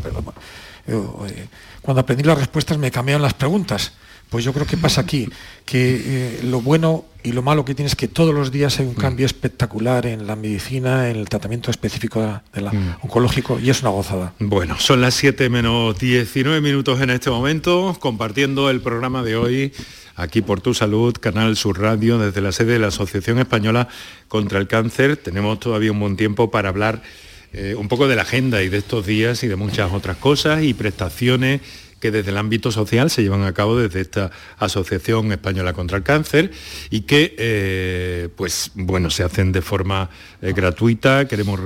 eh, 0.87 1.49
cuando 1.83 2.01
aprendí 2.01 2.25
las 2.25 2.39
respuestas 2.39 2.79
me 2.79 2.91
cambiaron 2.91 3.23
las 3.23 3.35
preguntas. 3.35 3.93
Pues 4.31 4.47
yo 4.47 4.55
creo 4.55 4.67
que 4.67 4.79
pasa 4.79 5.03
aquí, 5.03 5.29
que 5.67 6.03
eh, 6.07 6.41
lo 6.45 6.63
bueno 6.63 7.05
y 7.23 7.33
lo 7.33 7.43
malo 7.43 7.67
que 7.67 7.75
tiene 7.75 7.89
es 7.89 7.97
que 7.97 8.09
todos 8.09 8.35
los 8.35 8.51
días 8.51 8.81
hay 8.81 8.87
un 8.87 8.95
cambio 8.95 9.27
espectacular 9.27 10.07
en 10.07 10.27
la 10.27 10.37
medicina, 10.37 11.11
en 11.11 11.17
el 11.17 11.29
tratamiento 11.29 11.71
específico 11.71 12.41
de 12.55 12.61
la, 12.63 12.73
mm. 12.73 12.97
oncológico 13.03 13.61
y 13.61 13.69
es 13.69 13.83
una 13.83 13.91
gozada. 13.91 14.33
Bueno, 14.39 14.79
son 14.79 15.03
las 15.03 15.13
7 15.15 15.51
menos 15.51 15.99
19 15.99 16.63
minutos 16.63 17.03
en 17.03 17.11
este 17.11 17.29
momento, 17.29 17.95
compartiendo 18.01 18.71
el 18.71 18.81
programa 18.81 19.23
de 19.23 19.37
hoy 19.37 19.73
aquí 20.17 20.41
por 20.41 20.63
Tu 20.63 20.73
Salud, 20.73 21.15
Canal 21.21 21.57
Sur 21.57 21.81
Radio, 21.81 22.19
desde 22.19 22.41
la 22.41 22.53
sede 22.53 22.75
de 22.75 22.79
la 22.79 22.89
Asociación 22.89 23.39
Española 23.39 23.89
contra 24.29 24.59
el 24.59 24.67
Cáncer. 24.67 25.19
Tenemos 25.19 25.61
todavía 25.61 25.93
un 25.93 26.01
buen 26.01 26.17
tiempo 26.17 26.51
para 26.51 26.71
hablar 26.71 27.03
eh, 27.55 27.75
un 27.77 27.87
poco 27.87 28.09
de 28.09 28.17
la 28.17 28.23
agenda 28.23 28.63
y 28.63 28.71
de 28.71 28.79
estos 28.79 29.05
días 29.05 29.43
y 29.45 29.49
de 29.49 29.57
muchas 29.57 29.93
otras 29.93 30.17
cosas 30.17 30.63
y 30.63 30.73
prestaciones 30.73 31.61
que 32.01 32.11
desde 32.11 32.31
el 32.31 32.39
ámbito 32.39 32.73
social 32.73 33.11
se 33.11 33.23
llevan 33.23 33.45
a 33.45 33.53
cabo 33.53 33.79
desde 33.79 34.01
esta 34.01 34.31
Asociación 34.59 35.31
Española 35.31 35.73
contra 35.73 35.99
el 35.99 36.03
Cáncer 36.03 36.51
y 36.91 37.03
que, 37.03 37.37
eh, 37.39 38.29
pues, 38.35 38.73
bueno, 38.75 39.11
se 39.11 39.23
hacen 39.23 39.53
de 39.53 39.61
forma 39.61 40.11
eh, 40.41 40.53
gratuita, 40.53 41.29
queremos 41.29 41.61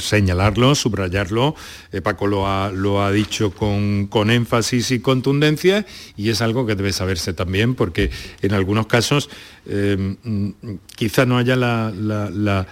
señalarlo, 0.00 0.74
subrayarlo, 0.74 1.56
Paco 2.04 2.26
lo 2.26 2.46
ha, 2.46 2.70
lo 2.70 3.02
ha 3.02 3.10
dicho 3.10 3.50
con, 3.52 4.30
énfasis 4.30 4.92
y 4.92 5.00
contundencia 5.00 5.84
y 6.16 6.28
es 6.28 6.42
algo 6.42 6.66
que 6.66 6.76
debe 6.76 6.92
saberse 6.92 7.32
también 7.32 7.74
porque 7.74 8.10
en 8.42 8.52
algunos 8.52 8.86
casos 8.86 9.30
mm, 9.66 10.50
quizá 10.94 11.26
no 11.26 11.38
haya 11.38 11.56
la 11.56 12.66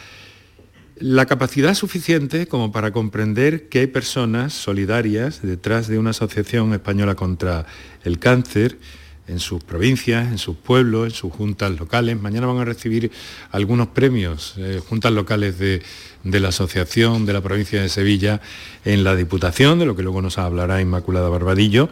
capacidad 1.27 1.75
suficiente 1.75 2.47
como 2.47 2.71
para 2.71 2.93
comprender 2.93 3.69
que 3.69 3.81
hay 3.81 3.87
personas 3.89 4.53
solidarias 4.53 5.43
detrás 5.43 5.89
de 5.89 5.99
una 5.99 6.11
asociación 6.11 6.73
española 6.73 7.15
contra 7.15 7.67
el 8.05 8.19
cáncer 8.19 8.79
en 9.27 9.41
sus 9.41 9.63
provincias, 9.63 10.31
en 10.31 10.39
sus 10.39 10.57
pueblos, 10.57 11.07
en 11.07 11.11
sus 11.11 11.33
juntas 11.33 11.73
locales. 11.79 12.21
Mañana 12.21 12.47
van 12.47 12.59
a 12.59 12.65
recibir 12.65 13.11
algunos 13.51 13.89
premios, 13.89 14.55
eh, 14.59 14.81
juntas 14.87 15.13
locales 15.13 15.59
de, 15.59 15.83
la 16.25 16.49
Asociación 16.49 17.27
de 17.27 17.33
la 17.33 17.41
provincia 17.41 17.83
de 17.83 17.89
Sevilla 17.89 18.41
en 18.85 19.05
la 19.05 19.17
Diputación, 19.17 19.79
de 19.79 19.87
lo 19.87 19.97
que 19.97 20.03
luego 20.03 20.23
nos 20.23 20.39
hablará 20.39 20.81
Inmaculada 20.81 21.29
Barbadillo. 21.29 21.89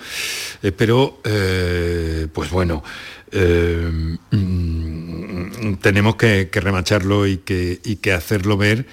Eh, 0.63 0.73
pero, 0.73 1.21
eh, 1.25 2.29
pues 2.33 2.51
bueno, 2.51 2.83
mm, 3.33 4.15
tenemos 5.81 6.17
que, 6.17 6.49
remacharlo 6.53 7.27
y 7.27 7.39
que, 7.39 8.13
hacerlo 8.13 8.57
ver 8.57 8.87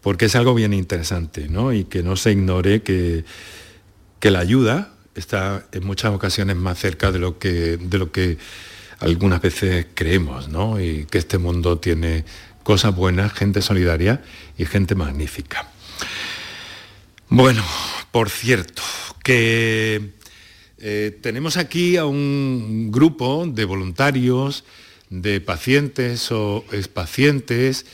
porque 0.00 0.26
es 0.26 0.34
algo 0.34 0.54
bien 0.54 0.72
interesante. 0.72 1.48
Y 1.74 1.84
que 1.84 2.02
no 2.02 2.16
se 2.16 2.32
ignore 2.32 2.82
que, 2.82 3.24
que 4.18 4.30
la 4.30 4.40
ayuda 4.40 4.94
está 5.14 5.66
en 5.72 5.84
muchas 5.84 6.12
ocasiones 6.12 6.56
más 6.56 6.78
cerca 6.78 7.12
de 7.12 7.18
lo 7.18 7.38
que, 7.38 7.76
de 7.76 7.98
lo 7.98 8.10
que 8.12 8.38
algunas 8.98 9.40
veces 9.40 9.86
creemos, 9.94 10.48
¿no? 10.48 10.80
Y 10.80 11.06
que 11.06 11.18
este 11.18 11.38
mundo 11.38 11.78
tiene 11.78 12.24
cosas 12.62 12.94
buenas, 12.94 13.32
gente 13.32 13.62
solidaria 13.62 14.22
y 14.56 14.64
gente 14.64 14.94
magnífica. 14.94 15.68
Bueno, 17.28 17.64
por 18.10 18.30
cierto, 18.30 18.82
que 19.24 20.12
eh, 20.78 21.18
tenemos 21.20 21.56
aquí 21.56 21.96
a 21.96 22.04
un 22.04 22.90
grupo 22.92 23.46
de 23.46 23.64
voluntarios, 23.64 24.64
de 25.12 25.42
pacientes 25.42 26.32
o 26.32 26.64
expacientes, 26.72 27.84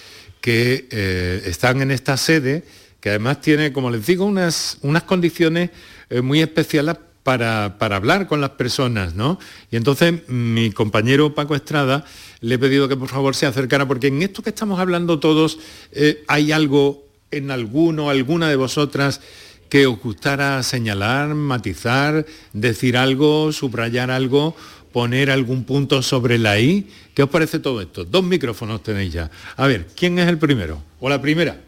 que 0.41 0.87
eh, 0.93 1.43
están 1.47 1.83
en 1.83 1.91
esta 1.91 2.16
sede, 2.16 2.62
que 3.01 3.11
además 3.11 3.41
tiene, 3.41 3.73
como 3.73 3.91
les 3.91 4.07
digo, 4.07 4.25
unas, 4.25 4.79
unas 4.83 5.03
condiciones 5.03 5.71
eh, 6.11 6.21
muy 6.21 6.41
especiales 6.41 6.97
para, 7.25 7.77
hablar 7.81 8.29
con 8.29 8.41
las 8.41 8.51
personas, 8.51 9.14
¿no? 9.14 9.39
Y 9.71 9.77
entonces 9.77 10.29
mi 10.29 10.71
compañero 10.71 11.35
Paco 11.35 11.57
Estrada 11.57 12.05
le 12.41 12.55
he 12.55 12.59
pedido 12.59 12.89
que 12.89 12.97
por 12.97 13.09
favor 13.09 13.35
se 13.35 13.47
acercara, 13.47 13.87
porque 13.87 14.07
en 14.07 14.23
esto 14.23 14.43
que 14.43 14.51
estamos 14.51 14.79
hablando 14.79 15.19
todos, 15.19 15.59
eh, 15.93 16.25
hay 16.29 16.53
algo 16.53 17.05
en 17.33 17.51
alguno, 17.51 18.11
alguna 18.11 18.49
de 18.49 18.57
vosotras 18.57 19.21
que 19.69 19.87
os 19.87 20.01
gustara 20.01 20.62
señalar, 20.62 21.35
matizar, 21.35 22.25
decir 22.53 22.97
algo, 22.97 23.53
subrayar 23.53 24.11
algo, 24.11 24.57
poner 24.93 25.30
algún 25.30 25.64
punto 25.64 26.03
sobre 26.03 26.39
la 26.39 26.59
I. 26.59 26.89
¿Qué 27.14 27.22
os 27.22 27.30
parece 27.30 27.59
todo 27.59 27.80
esto? 27.80 28.05
Dos 28.05 28.24
micrófonos 28.24 28.82
tenéis 28.82 29.12
ya. 29.12 29.30
A 29.57 29.66
ver, 29.66 29.86
¿quién 29.97 30.18
es 30.18 30.28
el 30.28 30.39
primero? 30.39 30.82
¿O 31.01 31.09
la 31.09 31.20
primera? 31.20 31.61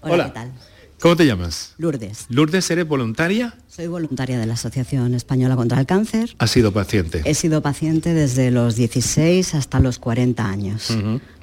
Hola, 0.00 0.26
¿qué 0.26 0.30
tal? 0.32 0.52
¿Cómo 1.00 1.14
te 1.14 1.26
llamas? 1.26 1.74
Lourdes. 1.76 2.26
¿Lourdes 2.30 2.70
eres 2.70 2.88
voluntaria? 2.88 3.54
Soy 3.68 3.86
voluntaria 3.86 4.38
de 4.38 4.46
la 4.46 4.54
Asociación 4.54 5.14
Española 5.14 5.54
contra 5.54 5.78
el 5.78 5.86
Cáncer. 5.86 6.34
¿Has 6.38 6.50
sido 6.50 6.72
paciente? 6.72 7.22
He 7.26 7.34
sido 7.34 7.60
paciente 7.60 8.14
desde 8.14 8.50
los 8.50 8.76
16 8.76 9.54
hasta 9.54 9.78
los 9.78 9.98
40 9.98 10.48
años. 10.48 10.88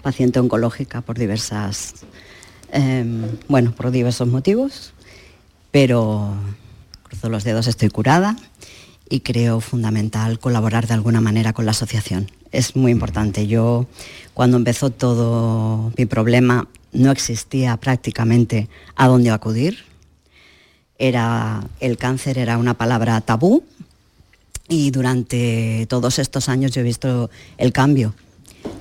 Paciente 0.01 0.39
oncológica 0.39 1.01
por 1.01 1.19
diversas, 1.19 1.93
em, 2.71 3.21
bueno, 3.47 3.73
por 3.75 3.91
diversos 3.91 4.27
motivos, 4.27 4.93
pero 5.69 6.33
cruzo 7.03 7.29
los 7.29 7.43
dedos, 7.43 7.67
estoy 7.67 7.89
curada 7.89 8.35
y 9.09 9.19
creo 9.21 9.59
fundamental 9.61 10.39
colaborar 10.39 10.87
de 10.87 10.93
alguna 10.93 11.21
manera 11.21 11.53
con 11.53 11.65
la 11.65 11.71
asociación. 11.71 12.31
Es 12.51 12.75
muy 12.75 12.91
importante. 12.91 13.47
Yo, 13.47 13.87
cuando 14.33 14.57
empezó 14.57 14.89
todo 14.89 15.91
mi 15.97 16.05
problema, 16.05 16.67
no 16.91 17.11
existía 17.11 17.77
prácticamente 17.77 18.69
a 18.95 19.07
dónde 19.07 19.31
acudir. 19.31 19.85
Era, 20.97 21.67
el 21.79 21.97
cáncer 21.97 22.37
era 22.37 22.57
una 22.57 22.75
palabra 22.75 23.19
tabú 23.21 23.63
y 24.69 24.91
durante 24.91 25.85
todos 25.89 26.19
estos 26.19 26.49
años 26.49 26.71
yo 26.71 26.81
he 26.81 26.83
visto 26.83 27.29
el 27.57 27.73
cambio. 27.73 28.13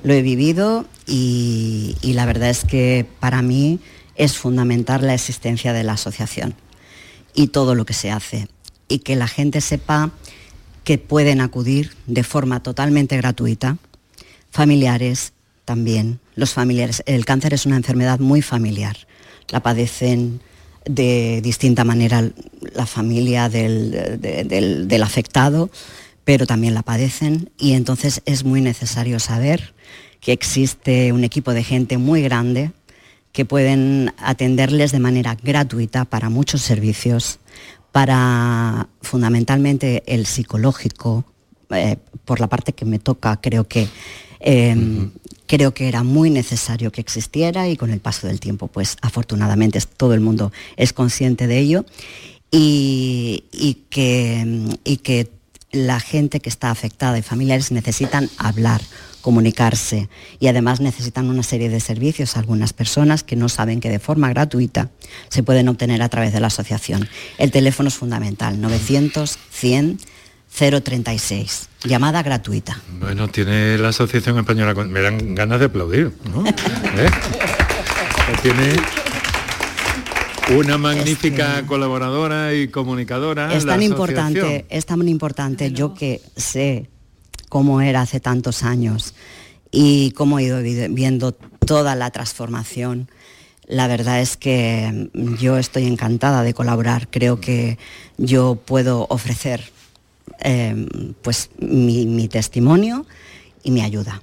Lo 0.02 0.12
he 0.12 0.22
vivido 0.22 0.84
y, 1.06 1.96
y 2.02 2.12
la 2.12 2.26
verdad 2.26 2.50
es 2.50 2.64
que 2.64 3.06
para 3.18 3.42
mí 3.42 3.80
es 4.14 4.36
fundamentar 4.36 5.02
la 5.02 5.14
existencia 5.14 5.72
de 5.72 5.82
la 5.82 5.94
asociación 5.94 6.54
y 7.34 7.48
todo 7.48 7.74
lo 7.74 7.84
que 7.84 7.94
se 7.94 8.10
hace. 8.10 8.48
Y 8.92 8.98
que 8.98 9.16
la 9.16 9.26
gente 9.26 9.60
sepa 9.60 10.10
que 10.84 10.98
pueden 10.98 11.40
acudir 11.40 11.92
de 12.06 12.24
forma 12.24 12.62
totalmente 12.62 13.16
gratuita, 13.16 13.78
familiares 14.50 15.32
también, 15.64 16.20
los 16.34 16.52
familiares. 16.52 17.02
El 17.06 17.24
cáncer 17.24 17.54
es 17.54 17.64
una 17.66 17.76
enfermedad 17.76 18.18
muy 18.18 18.42
familiar, 18.42 18.96
la 19.48 19.60
padecen 19.60 20.40
de 20.84 21.40
distinta 21.42 21.84
manera 21.84 22.28
la 22.74 22.86
familia 22.86 23.48
del, 23.48 24.20
del 24.20 25.02
afectado, 25.02 25.70
pero 26.24 26.46
también 26.46 26.74
la 26.74 26.82
padecen 26.82 27.50
y 27.56 27.72
entonces 27.72 28.20
es 28.26 28.44
muy 28.44 28.60
necesario 28.60 29.20
saber 29.20 29.74
que 30.20 30.32
existe 30.32 31.12
un 31.12 31.24
equipo 31.24 31.52
de 31.52 31.64
gente 31.64 31.98
muy 31.98 32.22
grande 32.22 32.72
que 33.32 33.44
pueden 33.44 34.12
atenderles 34.18 34.92
de 34.92 34.98
manera 34.98 35.36
gratuita 35.42 36.04
para 36.04 36.28
muchos 36.28 36.60
servicios, 36.62 37.38
para 37.92 38.88
fundamentalmente 39.02 40.02
el 40.06 40.26
psicológico, 40.26 41.24
eh, 41.70 41.96
por 42.24 42.40
la 42.40 42.48
parte 42.48 42.72
que 42.72 42.84
me 42.84 42.98
toca, 42.98 43.40
creo 43.40 43.68
que, 43.68 43.88
em, 44.40 45.10
creo 45.46 45.74
que 45.74 45.88
era 45.88 46.02
muy 46.02 46.30
necesario 46.30 46.90
que 46.90 47.02
existiera 47.02 47.68
y 47.68 47.76
con 47.76 47.90
el 47.90 48.00
paso 48.00 48.26
del 48.26 48.40
tiempo, 48.40 48.68
pues 48.68 48.96
afortunadamente 49.02 49.78
todo 49.96 50.14
el 50.14 50.20
mundo 50.20 50.52
es 50.76 50.92
consciente 50.92 51.46
de 51.46 51.58
ello 51.58 51.84
y, 52.50 53.44
que, 53.90 54.78
y 54.84 54.96
que 54.98 55.30
la 55.70 56.00
gente 56.00 56.40
que 56.40 56.48
está 56.48 56.70
afectada 56.70 57.18
y 57.18 57.22
familiares 57.22 57.72
necesitan 57.72 58.28
hablar 58.38 58.82
comunicarse 59.22 60.10
y 60.38 60.48
además 60.48 60.80
necesitan 60.80 61.30
una 61.30 61.42
serie 61.42 61.70
de 61.70 61.80
servicios 61.80 62.36
algunas 62.36 62.72
personas 62.72 63.22
que 63.22 63.36
no 63.36 63.48
saben 63.48 63.80
que 63.80 63.88
de 63.88 63.98
forma 63.98 64.28
gratuita 64.28 64.90
se 65.28 65.42
pueden 65.42 65.68
obtener 65.68 66.02
a 66.02 66.08
través 66.08 66.32
de 66.32 66.40
la 66.40 66.48
asociación. 66.48 67.08
El 67.38 67.50
teléfono 67.50 67.88
es 67.88 67.94
fundamental, 67.94 68.60
900 68.60 69.38
100 69.50 69.98
036, 70.54 71.68
llamada 71.84 72.22
gratuita. 72.22 72.78
Bueno, 73.00 73.28
tiene 73.28 73.78
la 73.78 73.88
Asociación 73.88 74.38
Española, 74.38 74.74
me 74.84 75.00
dan 75.00 75.34
ganas 75.34 75.58
de 75.58 75.66
aplaudir, 75.66 76.12
¿no? 76.30 76.44
¿Eh? 76.46 77.10
Tiene 78.42 78.74
una 80.58 80.76
magnífica 80.76 81.64
colaboradora 81.66 82.54
y 82.54 82.68
comunicadora. 82.68 83.54
Es 83.54 83.64
tan 83.64 83.82
importante, 83.82 84.66
es 84.68 84.84
tan 84.84 85.08
importante, 85.08 85.72
yo 85.72 85.94
que 85.94 86.20
sé 86.36 86.90
cómo 87.52 87.82
era 87.82 88.00
hace 88.00 88.18
tantos 88.18 88.62
años 88.62 89.12
y 89.70 90.12
cómo 90.12 90.38
he 90.38 90.44
ido 90.44 90.62
viendo 90.88 91.32
toda 91.32 91.94
la 91.96 92.10
transformación. 92.10 93.10
La 93.66 93.88
verdad 93.88 94.22
es 94.22 94.38
que 94.38 95.10
yo 95.38 95.58
estoy 95.58 95.86
encantada 95.86 96.44
de 96.44 96.54
colaborar. 96.54 97.08
Creo 97.10 97.42
que 97.42 97.76
yo 98.16 98.54
puedo 98.54 99.06
ofrecer 99.10 99.70
eh, 100.40 100.86
pues 101.20 101.50
mi 101.58 102.26
testimonio 102.28 103.04
y 103.62 103.70
mi 103.70 103.82
ayuda. 103.82 104.22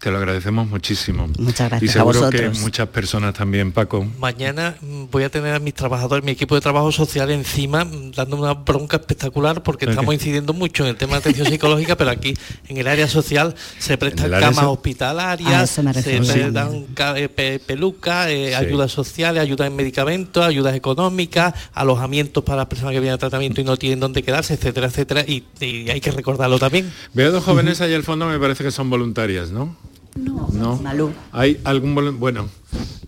Te 0.00 0.10
lo 0.10 0.18
agradecemos 0.18 0.68
muchísimo. 0.68 1.26
Muchas 1.38 1.70
gracias. 1.70 1.90
Y 1.90 1.92
seguro 1.92 2.28
que 2.28 2.50
muchas 2.50 2.88
personas 2.88 3.32
también, 3.32 3.72
Paco. 3.72 4.06
Mañana 4.18 4.76
mm, 4.80 5.04
voy 5.10 5.24
a 5.24 5.30
tener 5.30 5.54
a 5.54 5.58
mis 5.58 5.72
trabajadores, 5.72 6.22
mi 6.22 6.32
equipo 6.32 6.54
de 6.54 6.60
trabajo 6.60 6.92
social 6.92 7.30
encima, 7.30 7.84
mm, 7.84 8.12
dando 8.12 8.36
una 8.36 8.52
bronca 8.52 8.98
espectacular 8.98 9.62
porque 9.62 9.86
estamos 9.86 10.12
incidiendo 10.12 10.52
mucho 10.52 10.84
en 10.84 10.90
el 10.90 10.96
tema 10.96 11.14
de 11.14 11.18
atención 11.20 11.46
psicológica, 11.46 11.96
pero 11.96 12.10
aquí 12.10 12.34
en 12.68 12.76
el 12.76 12.86
área 12.86 13.08
social 13.08 13.54
se 13.78 13.96
prestan 13.96 14.30
camas 14.30 14.66
hospitalarias, 14.66 15.70
se 15.70 16.50
dan 16.50 16.86
eh, 17.16 17.60
pelucas, 17.66 18.28
eh, 18.28 18.54
ayudas 18.54 18.92
sociales, 18.92 19.42
ayudas 19.42 19.66
en 19.66 19.76
medicamentos, 19.76 20.44
ayudas 20.44 20.74
económicas, 20.74 21.54
alojamientos 21.72 22.44
para 22.44 22.58
las 22.58 22.66
personas 22.66 22.92
que 22.92 23.00
vienen 23.00 23.14
a 23.14 23.18
tratamiento 23.18 23.62
y 23.62 23.64
no 23.64 23.78
tienen 23.78 24.00
dónde 24.00 24.22
quedarse, 24.22 24.54
etcétera, 24.54 24.88
etcétera. 24.88 25.24
Y, 25.26 25.44
hay 25.88 26.00
que 26.00 26.10
recordarlo 26.10 26.58
también. 26.58 26.92
Veo 27.14 27.32
dos 27.32 27.44
jóvenes 27.44 27.80
ahí 27.80 27.94
al 27.94 28.02
fondo, 28.02 28.26
me 28.26 28.38
parece 28.38 28.62
que 28.62 28.70
son 28.70 28.90
voluntarias, 28.90 29.50
¿no? 29.50 29.74
No, 30.16 30.48
no. 30.52 30.76
Malú. 30.76 31.12
¿Hay 31.32 31.60
algún 31.64 32.18
bueno? 32.18 32.48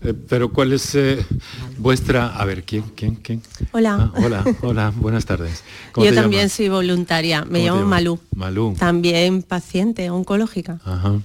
Eh, 0.03 0.13
pero 0.13 0.51
¿cuál 0.51 0.73
es 0.73 0.95
eh, 0.95 1.25
vuestra? 1.77 2.27
A 2.27 2.45
ver, 2.45 2.63
¿quién, 2.63 2.83
quién, 2.95 3.15
quién? 3.15 3.41
Hola. 3.71 4.11
Ah, 4.13 4.21
hola, 4.23 4.45
hola, 4.61 4.93
buenas 4.95 5.25
tardes. 5.25 5.63
Yo 5.97 6.13
también 6.13 6.49
soy 6.49 6.69
voluntaria. 6.69 7.43
Me 7.45 7.65
llamo 7.65 7.85
Malú. 7.85 8.19
Malú. 8.35 8.75
También 8.77 9.43
paciente 9.43 10.09
oncológica. 10.09 10.79
Ajá. 10.85 11.19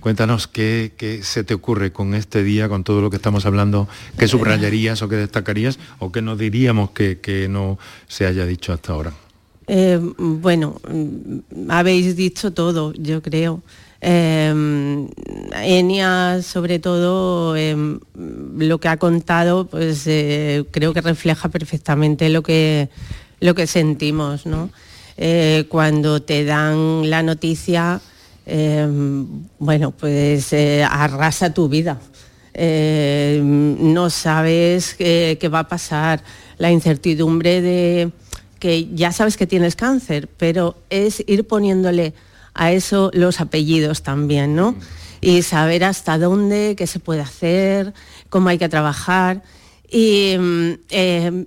Cuéntanos 0.00 0.46
¿qué, 0.46 0.92
¿qué, 0.96 1.22
se 1.22 1.42
te 1.44 1.54
ocurre 1.54 1.92
con 1.92 2.14
este 2.14 2.42
día, 2.42 2.68
con 2.68 2.84
todo 2.84 3.00
lo 3.00 3.10
que 3.10 3.16
estamos 3.16 3.46
hablando, 3.46 3.88
qué 4.16 4.28
subrayarías 4.28 5.02
o 5.02 5.08
qué 5.08 5.16
destacarías 5.16 5.78
o 5.98 6.12
qué 6.12 6.22
nos 6.22 6.38
diríamos 6.38 6.90
que, 6.90 7.18
que 7.18 7.48
no 7.48 7.78
se 8.06 8.24
haya 8.24 8.46
dicho 8.46 8.72
hasta 8.72 8.92
ahora. 8.92 9.12
Eh, 9.66 10.00
bueno, 10.16 10.80
mm, 10.88 11.70
habéis 11.70 12.16
dicho 12.16 12.52
todo, 12.52 12.92
yo 12.94 13.22
creo. 13.22 13.60
Eh, 14.00 15.08
Enia, 15.62 16.40
sobre 16.42 16.78
todo, 16.78 17.56
em, 17.56 17.98
lo 18.56 18.78
que 18.78 18.88
ha 18.88 18.96
contado, 18.96 19.66
pues 19.66 20.06
eh, 20.06 20.64
creo 20.70 20.92
que 20.94 21.00
refleja 21.00 21.48
perfectamente 21.48 22.28
lo 22.28 22.42
que, 22.42 22.88
lo 23.40 23.54
que 23.54 23.66
sentimos, 23.66 24.46
¿no? 24.46 24.70
Eh, 25.16 25.64
cuando 25.68 26.22
te 26.22 26.44
dan 26.44 27.10
la 27.10 27.22
noticia, 27.22 28.00
em, 28.46 29.26
bueno, 29.58 29.90
pues 29.90 30.52
eh, 30.52 30.84
arrasa 30.88 31.52
tu 31.52 31.68
vida. 31.68 31.98
no 32.54 34.10
sabes 34.10 34.94
qué 34.94 35.50
va 35.52 35.60
a 35.60 35.68
pasar, 35.68 36.22
la 36.58 36.72
incertidumbre 36.72 37.60
de 37.60 38.10
que 38.58 38.88
ya 38.94 39.12
sabes 39.12 39.36
que 39.36 39.46
tienes 39.46 39.76
cáncer, 39.76 40.28
pero 40.36 40.76
es 40.90 41.22
ir 41.28 41.46
poniéndole 41.46 42.14
a 42.58 42.72
eso 42.72 43.10
los 43.14 43.40
apellidos 43.40 44.02
también, 44.02 44.56
¿no? 44.56 44.74
Y 45.20 45.42
saber 45.42 45.84
hasta 45.84 46.18
dónde, 46.18 46.74
qué 46.76 46.88
se 46.88 46.98
puede 46.98 47.20
hacer, 47.20 47.94
cómo 48.28 48.48
hay 48.48 48.58
que 48.58 48.68
trabajar. 48.68 49.44
Y 49.88 50.36
mm, 50.36 50.72
eh, 50.90 51.46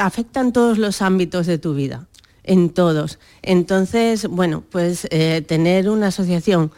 afectan 0.00 0.52
todos 0.52 0.76
los 0.76 1.02
ámbitos 1.02 1.46
de 1.46 1.58
tu 1.58 1.74
vida, 1.74 2.08
en 2.42 2.70
todos. 2.70 3.20
Entonces, 3.42 4.26
bueno, 4.26 4.64
pues 4.68 5.06
eh, 5.12 5.44
tener 5.46 5.88
una 5.88 6.08
asociación 6.08 6.72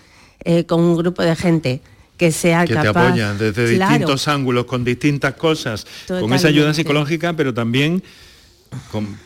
eh, 0.44 0.64
con 0.66 0.80
un 0.80 0.94
grupo 0.94 1.22
de 1.22 1.34
gente 1.34 1.80
que 2.18 2.30
sea 2.30 2.66
que 2.66 2.74
capaz... 2.74 2.92
te 2.92 3.08
apoyan 3.08 3.38
desde 3.38 3.66
distintos 3.66 4.28
ángulos, 4.28 4.66
con 4.66 4.84
distintas 4.84 5.32
cosas, 5.34 5.86
con 6.06 6.30
esa 6.34 6.48
ayuda 6.48 6.74
psicológica, 6.74 7.32
pero 7.32 7.54
también 7.54 8.02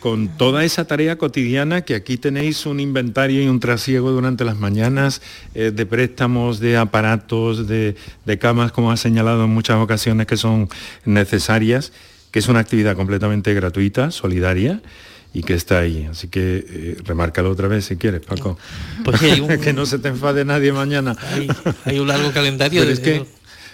con, 0.01 0.28
toda 0.36 0.64
esa 0.64 0.86
tarea 0.86 1.16
cotidiana 1.16 1.82
que 1.82 1.94
aquí 1.94 2.16
tenéis 2.16 2.66
un 2.66 2.80
inventario 2.80 3.42
y 3.42 3.49
un 3.49 3.61
trasiego 3.61 4.11
durante 4.11 4.44
las 4.44 4.57
mañanas 4.57 5.22
eh, 5.55 5.70
de 5.74 5.86
préstamos, 5.86 6.61
de 6.61 6.76
aparatos, 6.76 7.66
de, 7.66 7.97
camas, 8.40 8.72
como 8.72 8.90
ha 8.90 8.97
señalado 8.97 9.44
en 9.44 9.51
muchas 9.51 9.76
ocasiones 9.76 10.26
que 10.26 10.36
son 10.36 10.68
necesarias, 11.05 11.92
que 12.30 12.38
es 12.38 12.49
una 12.49 12.61
actividad 12.61 12.97
completamente 12.97 13.55
gratuita, 13.55 14.11
solidaria 14.11 14.82
y 15.32 15.42
que 15.42 15.55
está 15.55 15.78
ahí. 15.78 16.07
Así 16.11 16.28
que 16.28 16.64
eh, 16.68 16.97
remárcalo 17.05 17.51
otra 17.51 17.68
vez 17.68 17.86
si 17.86 17.97
quieres, 17.97 18.22
Paco. 18.22 18.59
Pues 19.05 19.20
que 19.62 19.72
no 19.72 19.86
se 19.86 19.99
te 19.99 20.09
enfade 20.09 20.44
nadie 20.44 20.72
mañana. 20.72 21.16
Hay, 21.84 21.99
un 21.99 22.09
largo 22.09 22.32
calendario. 22.32 22.82
es, 22.82 23.01
que, 23.01 23.26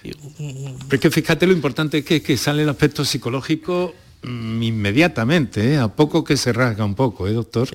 es 0.03 1.01
que 1.01 1.11
fíjate 1.11 1.47
lo 1.47 1.53
importante 1.53 2.05
que, 2.05 2.23
que 2.23 2.37
sale 2.37 2.63
el 2.63 2.69
aspecto 2.69 3.05
psicológico 3.05 3.95
inmediatamente, 4.23 5.75
¿eh? 5.75 5.79
a 5.79 5.89
poco 5.89 6.25
que 6.25 6.37
se 6.37 6.53
rasga 6.53 6.85
un 6.85 6.95
poco, 6.95 7.27
¿eh, 7.27 7.33
doctor? 7.33 7.69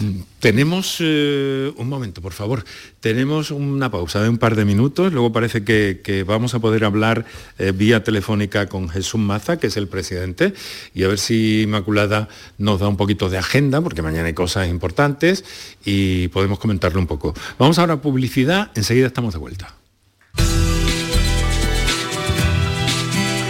Mm, 0.00 0.20
tenemos 0.38 0.96
eh, 1.00 1.70
un 1.76 1.88
momento, 1.88 2.22
por 2.22 2.32
favor. 2.32 2.64
Tenemos 3.00 3.50
una 3.50 3.90
pausa 3.90 4.22
de 4.22 4.30
un 4.30 4.38
par 4.38 4.56
de 4.56 4.64
minutos. 4.64 5.12
Luego 5.12 5.32
parece 5.32 5.64
que, 5.64 6.24
vamos 6.26 6.54
a 6.54 6.60
poder 6.60 6.84
hablar 6.84 7.26
vía 7.74 8.02
telefónica 8.02 8.66
con 8.68 8.88
Jesús 8.88 9.20
Maza, 9.20 9.58
que 9.58 9.66
es 9.66 9.76
el 9.76 9.88
presidente, 9.88 10.54
y 10.94 11.04
a 11.04 11.08
ver 11.08 11.18
si 11.18 11.62
Inmaculada 11.62 12.28
nos 12.56 12.80
da 12.80 12.88
un 12.88 12.96
poquito 12.96 13.28
de 13.28 13.36
agenda, 13.36 13.82
porque 13.82 14.00
mañana 14.00 14.28
hay 14.28 14.34
cosas 14.34 14.68
importantes 14.68 15.44
y 15.84 16.28
podemos 16.28 16.58
comentarlo 16.58 16.98
un 16.98 17.06
poco. 17.06 17.34
Vamos 17.58 17.78
ahora 17.78 17.94
a 17.94 18.00
publicidad. 18.00 18.70
Enseguida 18.74 19.08
estamos 19.08 19.34
de 19.34 19.40
vuelta. 19.40 19.74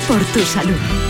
Por 0.08 0.24
tu 0.32 0.40
salud. 0.40 1.09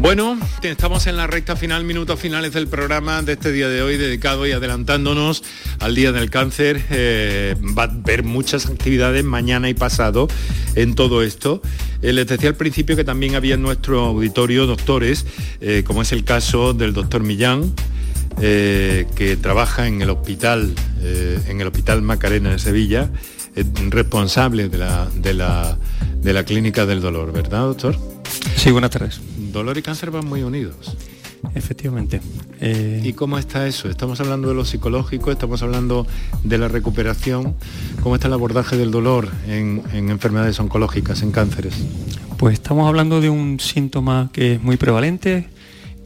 Bueno, 0.00 0.38
estamos 0.62 1.08
en 1.08 1.16
la 1.16 1.26
recta 1.26 1.56
final, 1.56 1.82
minutos 1.82 2.20
finales 2.20 2.52
del 2.52 2.68
programa 2.68 3.20
de 3.22 3.32
este 3.32 3.50
día 3.50 3.68
de 3.68 3.82
hoy, 3.82 3.96
dedicado 3.96 4.46
y 4.46 4.52
adelantándonos 4.52 5.42
al 5.80 5.96
Día 5.96 6.12
del 6.12 6.30
Cáncer. 6.30 6.80
Eh, 6.90 7.56
va 7.76 7.82
a 7.82 7.86
haber 7.86 8.22
muchas 8.22 8.66
actividades 8.66 9.24
mañana 9.24 9.68
y 9.68 9.74
pasado 9.74 10.28
en 10.76 10.94
todo 10.94 11.24
esto. 11.24 11.60
Eh, 12.00 12.12
les 12.12 12.28
decía 12.28 12.48
al 12.48 12.54
principio 12.54 12.94
que 12.94 13.02
también 13.02 13.34
había 13.34 13.56
en 13.56 13.62
nuestro 13.62 14.04
auditorio 14.04 14.66
doctores, 14.66 15.26
eh, 15.60 15.82
como 15.84 16.02
es 16.02 16.12
el 16.12 16.22
caso 16.22 16.74
del 16.74 16.92
doctor 16.92 17.24
Millán, 17.24 17.74
que 18.38 19.36
trabaja 19.42 19.88
en 19.88 20.00
el 20.00 20.10
hospital, 20.10 20.72
en 21.02 21.60
el 21.60 21.66
hospital 21.66 22.02
Macarena 22.02 22.50
de 22.52 22.60
Sevilla, 22.60 23.10
responsable 23.90 24.68
de 24.68 24.78
la, 24.78 25.08
de, 25.14 25.34
la, 25.34 25.78
de 26.20 26.32
la 26.32 26.44
clínica 26.44 26.86
del 26.86 27.00
dolor, 27.00 27.32
¿verdad, 27.32 27.60
doctor? 27.60 27.96
Sí, 28.56 28.70
buenas 28.70 28.90
tardes 28.90 29.20
dolor 29.52 29.76
y 29.78 29.82
cáncer 29.82 30.10
van 30.10 30.26
muy 30.26 30.42
unidos. 30.42 30.96
Efectivamente. 31.54 32.20
Eh, 32.60 33.00
¿Y 33.04 33.12
cómo 33.12 33.38
está 33.38 33.66
eso? 33.66 33.88
Estamos 33.88 34.20
hablando 34.20 34.48
de 34.48 34.54
lo 34.54 34.64
psicológico, 34.64 35.30
estamos 35.30 35.62
hablando 35.62 36.06
de 36.42 36.58
la 36.58 36.68
recuperación. 36.68 37.54
¿Cómo 38.02 38.16
está 38.16 38.26
el 38.26 38.34
abordaje 38.34 38.76
del 38.76 38.90
dolor 38.90 39.28
en, 39.46 39.82
enfermedades 39.92 40.58
oncológicas, 40.58 41.22
en 41.22 41.30
cánceres? 41.30 41.74
Pues 42.38 42.54
estamos 42.54 42.88
hablando 42.88 43.20
de 43.20 43.30
un 43.30 43.60
síntoma 43.60 44.30
que 44.32 44.54
es 44.54 44.62
muy 44.62 44.76
prevalente, 44.76 45.48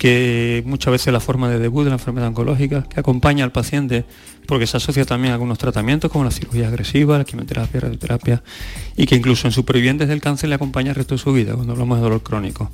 que 0.03 0.65
muchas 0.67 0.91
veces 0.91 1.13
la 1.13 1.21
forma 1.21 1.49
de 1.49 1.61
debut 1.61 1.85
de 1.85 1.91
la 1.91 1.95
enfermedad 1.95 2.27
oncológica, 2.27 2.83
que 2.83 2.99
acompaña 2.99 3.45
al 3.45 3.53
paciente 3.53 4.05
porque 4.49 4.67
se 4.67 4.77
asocia 4.77 5.05
también 5.05 5.31
a 5.31 5.35
algunos 5.35 5.59
tratamientos 5.59 6.11
como 6.11 6.25
la 6.25 6.33
cirugía 6.33 6.67
agresiva, 6.67 7.19
la 7.19 7.25
quimioterapia, 7.25 7.75
la 7.75 7.87
radioterapia, 7.87 8.43
y 8.97 9.07
que 9.07 9.15
incluso 9.15 9.47
en 9.47 9.53
supervivientes 9.53 10.09
del 10.09 10.21
cáncer 10.21 10.49
le 10.49 10.57
acompaña 10.57 10.91
el 10.91 10.97
resto 10.97 11.15
de 11.15 11.19
su 11.19 11.33
vida 11.33 11.55
cuando 11.55 11.75
hablamos 11.75 11.99
de 11.99 12.03
dolor 12.03 12.21
crónico 12.21 12.73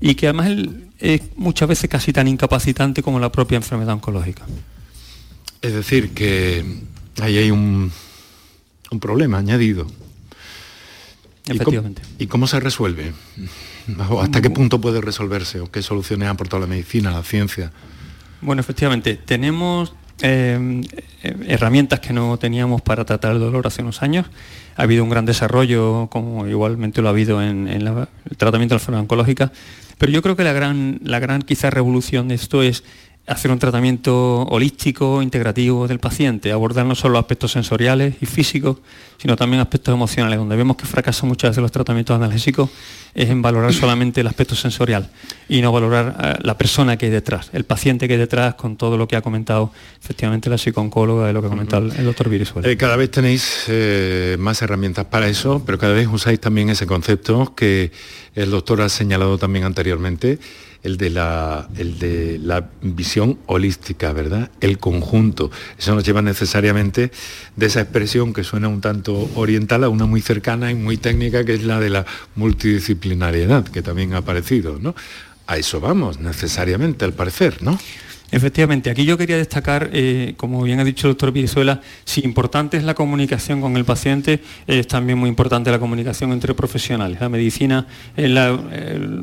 y 0.00 0.14
que 0.14 0.26
además 0.26 0.56
es 0.98 1.20
muchas 1.36 1.68
veces 1.68 1.90
casi 1.90 2.14
tan 2.14 2.26
incapacitante 2.26 3.02
como 3.02 3.20
la 3.20 3.30
propia 3.30 3.56
enfermedad 3.56 3.92
oncológica. 3.92 4.46
Es 5.60 5.74
decir, 5.74 6.14
que 6.14 6.64
ahí 7.20 7.36
hay 7.36 7.50
un, 7.50 7.92
un 8.90 9.00
problema 9.00 9.36
añadido. 9.36 9.86
Efectivamente. 11.44 12.00
¿Y 12.18 12.26
cómo, 12.26 12.46
se 12.46 12.58
resuelve? 12.58 13.12
¿Hasta 14.22 14.40
qué 14.40 14.50
punto 14.50 14.80
puede 14.80 15.00
resolverse? 15.00 15.60
¿O 15.60 15.70
qué 15.70 15.82
soluciones 15.82 16.28
ha 16.28 16.32
aportado 16.32 16.60
la 16.60 16.66
medicina, 16.66 17.10
la 17.10 17.22
ciencia? 17.22 17.72
Bueno, 18.40 18.60
efectivamente, 18.60 19.16
tenemos 19.16 19.94
eh, 20.20 20.82
herramientas 21.22 22.00
que 22.00 22.12
no 22.12 22.38
teníamos 22.38 22.82
para 22.82 23.04
tratar 23.04 23.32
el 23.32 23.40
dolor 23.40 23.66
hace 23.66 23.82
unos 23.82 24.02
años. 24.02 24.26
Ha 24.76 24.82
habido 24.82 25.02
un 25.02 25.10
gran 25.10 25.24
desarrollo, 25.24 26.08
como 26.10 26.46
igualmente 26.46 27.02
lo 27.02 27.08
ha 27.08 27.10
habido 27.10 27.42
en, 27.42 27.66
el 27.68 27.84
tratamiento 28.36 28.74
de 28.74 28.78
la 28.78 28.80
enfermedad 28.80 29.02
oncológica, 29.02 29.52
pero 29.98 30.12
yo 30.12 30.22
creo 30.22 30.36
que 30.36 30.44
la 30.44 30.52
gran, 30.52 31.00
la 31.02 31.18
gran 31.18 31.42
quizá 31.42 31.70
revolución 31.70 32.28
de 32.28 32.36
esto 32.36 32.62
es 32.62 32.84
hacer 33.28 33.50
un 33.50 33.58
tratamiento 33.58 34.42
holístico, 34.44 35.22
integrativo 35.22 35.86
del 35.86 35.98
paciente, 35.98 36.50
abordar 36.50 36.86
no 36.86 36.94
solo 36.94 37.18
aspectos 37.18 37.52
sensoriales 37.52 38.14
y 38.20 38.26
físicos, 38.26 38.78
sino 39.18 39.36
también 39.36 39.60
aspectos 39.60 39.94
emocionales, 39.94 40.38
donde 40.38 40.56
vemos 40.56 40.76
que 40.76 40.86
fracasan 40.86 41.28
muchas 41.28 41.50
veces 41.50 41.62
los 41.62 41.72
tratamientos 41.72 42.14
analgésicos 42.16 42.70
es 43.14 43.28
en 43.30 43.42
valorar 43.42 43.72
solamente 43.72 44.20
el 44.20 44.26
aspecto 44.26 44.54
sensorial 44.54 45.10
y 45.48 45.60
no 45.60 45.72
valorar 45.72 46.16
eh, 46.22 46.34
la 46.42 46.56
persona 46.56 46.96
que 46.96 47.06
hay 47.06 47.12
detrás, 47.12 47.50
el 47.52 47.64
paciente 47.64 48.06
que 48.06 48.14
hay 48.14 48.20
detrás 48.20 48.54
con 48.54 48.76
todo 48.76 48.96
lo 48.96 49.08
que 49.08 49.16
ha 49.16 49.22
comentado 49.22 49.72
efectivamente 50.00 50.48
la 50.48 50.58
psicooncóloga 50.58 51.28
y 51.28 51.32
lo 51.32 51.40
que 51.40 51.46
ha 51.48 51.50
comentado 51.50 51.86
el 51.86 52.04
doctor 52.04 52.28
Virizuela. 52.28 52.68
Eh, 52.68 52.76
cada 52.76 52.96
vez 52.96 53.10
tenéis 53.10 53.64
eh, 53.68 54.36
más 54.38 54.62
herramientas 54.62 55.06
para 55.06 55.28
eso, 55.28 55.62
pero 55.66 55.78
cada 55.78 55.94
vez 55.94 56.06
usáis 56.06 56.40
también 56.40 56.70
ese 56.70 56.86
concepto 56.86 57.54
que 57.54 57.90
el 58.34 58.50
doctor 58.50 58.80
ha 58.82 58.88
señalado 58.88 59.36
también 59.36 59.64
anteriormente, 59.64 60.38
el 60.82 60.96
de 60.96 61.10
la, 61.10 61.68
el 61.76 61.98
de 61.98 62.38
la 62.38 62.70
visión 62.82 63.38
holística, 63.46 64.12
¿verdad? 64.12 64.50
El 64.60 64.78
conjunto. 64.78 65.50
Eso 65.78 65.94
nos 65.94 66.04
lleva 66.04 66.22
necesariamente 66.22 67.10
de 67.56 67.66
esa 67.66 67.80
expresión 67.80 68.32
que 68.32 68.44
suena 68.44 68.68
un 68.68 68.80
tanto 68.80 69.30
oriental 69.34 69.84
a 69.84 69.88
una 69.88 70.06
muy 70.06 70.20
cercana 70.20 70.70
y 70.70 70.74
muy 70.74 70.96
técnica, 70.96 71.44
que 71.44 71.54
es 71.54 71.64
la 71.64 71.80
de 71.80 71.90
la 71.90 72.06
multidisciplinariedad, 72.36 73.64
que 73.64 73.82
también 73.82 74.14
ha 74.14 74.18
aparecido, 74.18 74.78
¿no? 74.80 74.94
A 75.46 75.56
eso 75.56 75.80
vamos, 75.80 76.20
necesariamente, 76.20 77.04
al 77.04 77.14
parecer, 77.14 77.62
¿no? 77.62 77.78
Efectivamente, 78.30 78.90
aquí 78.90 79.06
yo 79.06 79.16
quería 79.16 79.38
destacar, 79.38 79.88
eh, 79.94 80.34
como 80.36 80.62
bien 80.62 80.78
ha 80.80 80.84
dicho 80.84 81.06
el 81.06 81.12
doctor 81.12 81.32
Virizuela, 81.32 81.80
si 82.04 82.20
importante 82.20 82.76
es 82.76 82.84
la 82.84 82.92
comunicación 82.92 83.62
con 83.62 83.74
el 83.78 83.86
paciente, 83.86 84.42
es 84.66 84.86
también 84.86 85.16
muy 85.16 85.30
importante 85.30 85.70
la 85.70 85.78
comunicación 85.78 86.32
entre 86.32 86.52
profesionales. 86.52 87.20
La 87.22 87.30
medicina, 87.30 87.86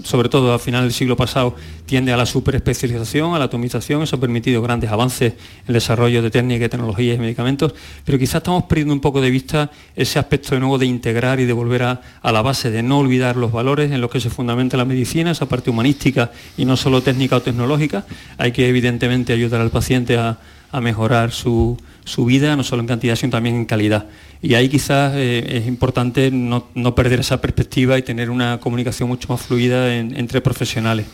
sobre 0.03 0.29
todo 0.29 0.53
a 0.53 0.59
final 0.59 0.85
del 0.85 0.93
siglo 0.93 1.15
pasado, 1.15 1.55
tiende 1.85 2.13
a 2.13 2.17
la 2.17 2.25
superespecialización, 2.25 3.35
a 3.35 3.39
la 3.39 3.45
atomización, 3.45 4.01
eso 4.01 4.15
ha 4.15 4.19
permitido 4.19 4.59
grandes 4.63 4.89
avances 4.89 5.33
en 5.33 5.39
el 5.67 5.75
desarrollo 5.75 6.23
de 6.23 6.31
técnicas, 6.31 6.71
tecnologías 6.71 7.17
y 7.17 7.19
medicamentos, 7.19 7.75
pero 8.05 8.17
quizás 8.17 8.37
estamos 8.37 8.63
perdiendo 8.63 8.93
un 8.95 9.01
poco 9.01 9.21
de 9.21 9.29
vista 9.29 9.69
ese 9.95 10.17
aspecto 10.17 10.55
de 10.55 10.61
nuevo 10.61 10.79
de 10.79 10.87
integrar 10.87 11.39
y 11.39 11.45
de 11.45 11.53
volver 11.53 11.83
a, 11.83 12.01
a 12.23 12.31
la 12.31 12.41
base, 12.41 12.71
de 12.71 12.81
no 12.81 12.97
olvidar 12.97 13.35
los 13.35 13.51
valores 13.51 13.91
en 13.91 14.01
los 14.01 14.09
que 14.09 14.19
se 14.19 14.31
fundamenta 14.31 14.77
la 14.77 14.85
medicina, 14.85 15.29
esa 15.29 15.47
parte 15.47 15.69
humanística 15.69 16.31
y 16.57 16.65
no 16.65 16.75
solo 16.75 17.03
técnica 17.03 17.35
o 17.35 17.41
tecnológica. 17.43 18.03
Hay 18.39 18.51
que 18.51 18.67
evidentemente 18.67 18.94
evidentemente 18.95 19.33
ayudar 19.33 19.61
al 19.61 19.71
paciente 19.71 20.17
a, 20.17 20.37
mejorar 20.81 21.31
su, 21.31 21.77
vida, 22.17 22.57
no 22.57 22.63
solo 22.63 22.81
en 22.81 22.87
cantidad, 22.87 23.15
sino 23.15 23.31
también 23.31 23.55
en 23.55 23.65
calidad. 23.65 24.07
Y 24.41 24.55
ahí 24.55 24.67
quizás 24.67 25.13
eh, 25.15 25.57
es 25.57 25.67
importante 25.67 26.31
no, 26.31 26.67
perder 26.93 27.21
esa 27.21 27.39
perspectiva 27.39 27.97
y 27.97 28.01
tener 28.01 28.29
una 28.29 28.59
comunicación 28.59 29.07
mucho 29.07 29.29
más 29.29 29.41
fluida 29.41 29.95
entre 29.95 30.41
profesionales. 30.41 31.05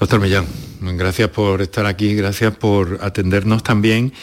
Doctor 0.00 0.18
Millán, 0.18 0.46
gracias 0.80 1.28
por 1.28 1.60
estar 1.60 1.84
aquí, 1.84 2.14
gracias 2.14 2.56
por 2.56 3.00
atendernos 3.02 3.62
también. 3.62 4.14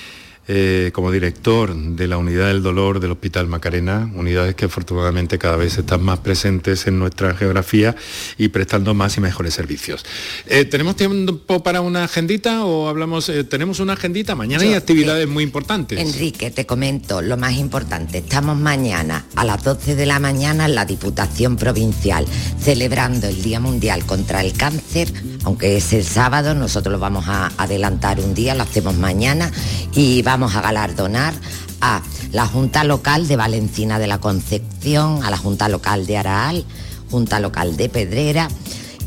Eh, 0.48 0.92
como 0.94 1.12
director 1.12 1.76
de 1.76 2.08
la 2.08 2.20
unidad 2.20 2.50
del 2.50 2.62
dolor 2.62 3.00
del 3.00 3.10
Hospital 3.10 3.48
Macarena, 3.48 4.12
unidades 4.14 4.54
que 4.54 4.66
afortunadamente 4.66 5.40
cada 5.40 5.58
vez 5.58 5.76
están 5.76 6.04
más 6.04 6.20
presentes 6.20 6.86
en 6.86 7.00
nuestra 7.00 7.34
geografía 7.34 7.96
y 8.38 8.50
prestando 8.50 8.94
más 8.94 9.18
y 9.18 9.22
mejores 9.22 9.56
servicios. 9.56 10.06
Eh, 10.46 10.66
¿Tenemos 10.66 10.98
tiempo 10.98 11.64
para 11.64 11.82
una 11.82 12.04
agendita 12.04 12.64
o 12.64 12.88
hablamos? 12.88 13.28
Eh, 13.30 13.44
tenemos 13.44 13.80
una 13.80 13.94
agendita, 13.94 14.36
mañana 14.36 14.64
hay 14.64 14.76
actividades 14.76 15.28
muy 15.28 15.44
importantes. 15.44 16.00
Enrique, 16.00 16.52
te 16.52 16.68
comento 16.68 17.24
lo 17.24 17.38
más 17.38 17.54
importante. 17.54 18.20
Estamos 18.20 18.56
mañana 18.56 19.26
a 19.36 19.46
las 19.46 19.64
12 19.64 19.96
de 19.96 20.06
la 20.06 20.20
mañana 20.20 20.66
en 20.66 20.76
la 20.76 20.86
Diputación 20.86 21.58
Provincial 21.58 22.28
celebrando 22.60 23.28
el 23.28 23.42
Día 23.42 23.60
Mundial 23.60 24.06
contra 24.06 24.42
el 24.42 24.54
Cáncer, 24.54 25.12
aunque 25.44 25.78
es 25.78 25.92
el 25.94 26.04
sábado, 26.04 26.54
nosotros 26.54 26.92
lo 26.92 27.00
vamos 27.00 27.26
a 27.28 27.52
adelantar 27.58 28.20
un 28.20 28.36
día, 28.36 28.54
lo 28.54 28.62
hacemos 28.62 28.96
mañana 28.96 29.52
y 29.94 30.22
vamos 30.22 30.35
vamos 30.38 30.58
a 30.58 30.62
galardonar 30.62 31.34
a 31.80 32.02
la 32.34 32.46
Junta 32.46 32.84
Local 32.84 33.26
de 33.26 33.38
Valencina 33.38 34.00
de 34.00 34.08
la 34.08 34.18
Concepción, 34.18 35.24
a 35.24 35.30
la 35.30 35.38
Junta 35.38 35.70
Local 35.70 36.06
de 36.06 36.18
Araal, 36.18 36.66
Junta 37.10 37.40
Local 37.40 37.78
de 37.78 37.88
Pedrera, 37.88 38.50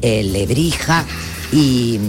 eh, 0.00 0.22
Lebrija 0.22 1.04
y, 1.52 2.00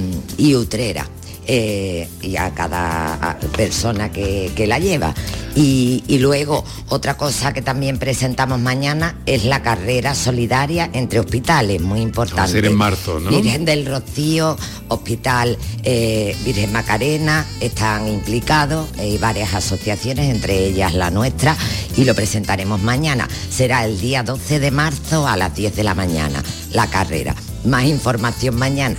Utrera. 0.56 1.06
Eh, 1.46 2.08
y 2.22 2.38
a 2.38 2.54
cada 2.54 3.38
persona 3.58 4.10
que, 4.10 4.66
la 4.66 4.80
lleva. 4.80 5.14
Y, 5.56 6.18
luego 6.20 6.64
otra 6.90 7.16
cosa 7.16 7.54
que 7.54 7.62
también 7.62 7.98
presentamos 7.98 8.60
mañana 8.60 9.18
es 9.26 9.46
la 9.46 9.62
carrera 9.62 10.14
solidaria 10.16 10.90
entre 10.94 11.20
hospitales, 11.20 11.82
muy 11.82 12.02
importante. 12.02 12.42
Va 12.42 12.46
a 12.46 12.48
ser 12.48 12.66
en 12.66 12.76
marzo, 12.76 13.20
¿no? 13.20 13.30
Virgen 13.30 13.66
del 13.66 13.86
Rocío, 13.86 14.58
Hospital 14.90 15.58
eh, 15.84 16.36
Virgen 16.44 16.72
Macarena 16.72 17.46
están 17.62 18.08
implicados, 18.08 18.90
hay 18.98 19.18
varias 19.18 19.54
asociaciones, 19.54 20.34
entre 20.34 20.66
ellas 20.66 20.94
la 20.94 21.10
nuestra, 21.12 21.56
y 21.96 22.04
lo 22.04 22.16
presentaremos 22.16 22.82
mañana. 22.82 23.28
Será 23.50 23.86
el 23.86 24.00
día 24.00 24.24
12 24.24 24.60
de 24.60 24.72
marzo 24.72 25.28
a 25.28 25.38
las 25.38 25.56
10 25.56 25.76
de 25.76 25.84
la 25.84 25.96
mañana, 25.96 26.44
la 26.72 26.88
carrera. 26.88 27.36
Más 27.66 27.86
información 27.86 28.56
mañana. 28.56 28.98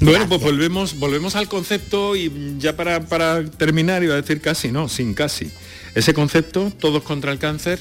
Bueno, 0.00 0.26
pues 0.28 0.40
volvemos, 0.40 0.98
volvemos 0.98 1.36
al 1.36 1.48
concepto 1.48 2.16
y 2.16 2.56
ya 2.58 2.76
para, 2.76 3.00
para 3.00 3.44
terminar 3.44 4.02
iba 4.02 4.14
a 4.14 4.20
decir 4.20 4.40
casi, 4.40 4.72
no, 4.72 4.88
sin 4.88 5.12
casi. 5.14 5.50
Ese 5.96 6.12
concepto, 6.12 6.70
todos 6.78 7.02
contra 7.02 7.32
el 7.32 7.38
cáncer, 7.38 7.80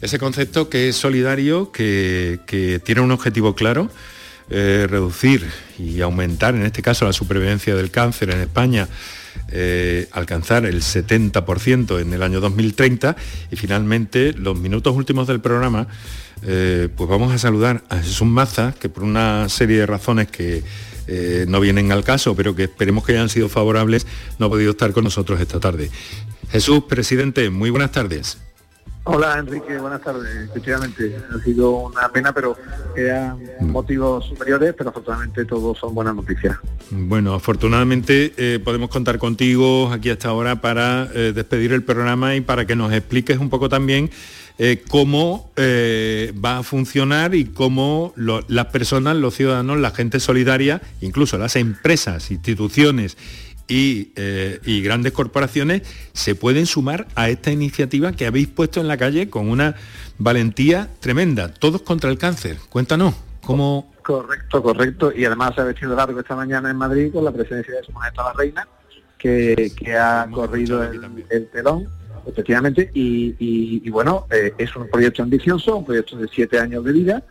Ese 0.00 0.18
concepto 0.18 0.68
que 0.68 0.88
es 0.88 0.96
solidario, 0.96 1.70
que, 1.70 2.80
tiene 2.84 3.00
un 3.00 3.12
objetivo 3.12 3.54
claro, 3.54 3.88
eh, 4.50 4.88
reducir 4.90 5.48
y 5.78 6.00
aumentar, 6.00 6.56
en 6.56 6.64
este 6.64 6.82
caso, 6.82 7.04
la 7.04 7.12
supervivencia 7.12 7.76
del 7.76 7.92
cáncer 7.92 8.30
en 8.30 8.40
España, 8.40 8.88
eh, 9.52 10.08
alcanzar 10.10 10.66
el 10.66 10.82
70% 10.82 12.00
en 12.00 12.12
el 12.12 12.24
año 12.24 12.40
2030 12.40 13.14
y 13.52 13.54
finalmente 13.54 14.32
los 14.32 14.58
minutos 14.58 14.96
últimos 14.96 15.28
del 15.28 15.40
programa 15.40 15.86
eh, 16.44 16.88
pues 16.96 17.08
vamos 17.08 17.32
a 17.32 17.38
saludar 17.38 17.84
a 17.88 17.98
Jesús 17.98 18.26
Maza 18.26 18.74
que 18.78 18.88
por 18.88 19.04
una 19.04 19.48
serie 19.48 19.78
de 19.78 19.86
razones 19.86 20.26
que 20.26 20.64
no 21.46 21.60
vienen 21.60 21.92
al 21.92 22.04
caso 22.04 22.34
pero 22.36 22.54
que 22.54 22.64
esperemos 22.64 23.04
que 23.04 23.12
hayan 23.12 23.28
sido 23.28 23.48
favorables 23.48 24.06
no 24.38 24.46
ha 24.46 24.48
podido 24.48 24.72
estar 24.72 24.92
con 24.92 25.04
nosotros 25.04 25.40
esta 25.40 25.60
tarde. 25.60 25.90
Jesús, 26.52 26.84
presidente, 26.84 27.48
muy 27.48 27.70
buenas 27.70 27.92
tardes. 27.92 28.36
Hola 29.04 29.38
Enrique, 29.38 29.78
buenas 29.78 30.02
tardes. 30.02 30.50
Efectivamente, 30.50 31.16
ha 31.34 31.42
sido 31.42 31.70
una 31.70 32.10
pena, 32.10 32.34
pero 32.34 32.58
eran 32.94 33.38
motivos 33.60 34.26
superiores, 34.26 34.74
pero 34.76 34.90
afortunadamente 34.90 35.46
todos 35.46 35.78
son 35.78 35.94
buenas 35.94 36.14
noticias. 36.14 36.58
Bueno, 36.90 37.32
afortunadamente 37.32 38.34
eh, 38.36 38.60
podemos 38.62 38.90
contar 38.90 39.18
contigo 39.18 39.90
aquí 39.90 40.10
hasta 40.10 40.28
ahora 40.28 40.60
para 40.60 41.08
eh, 41.14 41.32
despedir 41.34 41.72
el 41.72 41.82
programa 41.84 42.36
y 42.36 42.42
para 42.42 42.66
que 42.66 42.76
nos 42.76 42.92
expliques 42.92 43.38
un 43.38 43.48
poco 43.48 43.70
también 43.70 44.10
eh, 44.58 44.84
cómo 44.88 45.50
va 45.56 46.58
a 46.58 46.62
funcionar 46.62 47.34
y 47.34 47.46
cómo 47.46 48.12
las 48.16 48.66
personas, 48.66 49.16
los 49.16 49.34
ciudadanos, 49.34 49.80
la 49.80 49.90
gente 49.90 50.20
solidaria, 50.20 50.82
incluso 51.00 51.38
las 51.38 51.56
empresas, 51.56 52.30
instituciones 52.30 53.16
eh, 53.68 54.60
y, 54.64 54.82
grandes 54.82 55.12
corporaciones 55.12 55.82
se 56.12 56.34
pueden 56.34 56.66
sumar 56.66 57.06
a 57.14 57.28
esta 57.28 57.50
iniciativa 57.50 58.12
que 58.12 58.26
habéis 58.26 58.48
puesto 58.48 58.80
en 58.80 58.88
la 58.88 58.96
calle 58.96 59.30
con 59.30 59.48
una 59.48 59.76
valentía 60.18 60.88
tremenda. 61.00 61.52
Todos 61.52 61.82
contra 61.82 62.10
el 62.10 62.18
cáncer. 62.18 62.58
Cuéntanos, 62.68 63.14
¿cómo...? 63.44 63.92
Correcto, 64.02 64.62
correcto. 64.62 65.12
Y 65.14 65.24
además 65.24 65.54
se 65.54 65.60
ha 65.60 65.64
vestido 65.64 65.94
largo 65.94 66.18
esta 66.18 66.34
mañana 66.34 66.70
en 66.70 66.76
Madrid 66.76 67.12
con 67.12 67.24
la 67.24 67.30
presencia 67.30 67.74
de 67.74 67.84
su 67.84 67.92
majestad 67.92 68.24
la 68.24 68.32
reina, 68.32 68.68
que, 69.16 69.72
ha 69.96 70.26
corrido 70.30 70.82
el, 70.82 71.48
telón, 71.52 71.88
efectivamente. 72.26 72.90
Y, 72.92 73.88
bueno, 73.90 74.26
eh, 74.30 74.52
es 74.58 74.74
un 74.74 74.88
proyecto 74.88 75.22
ambicioso, 75.22 75.76
un 75.76 75.84
proyecto 75.84 76.16
de 76.16 76.28
siete 76.28 76.58
años 76.58 76.84
de 76.84 76.92
vida, 76.92 77.22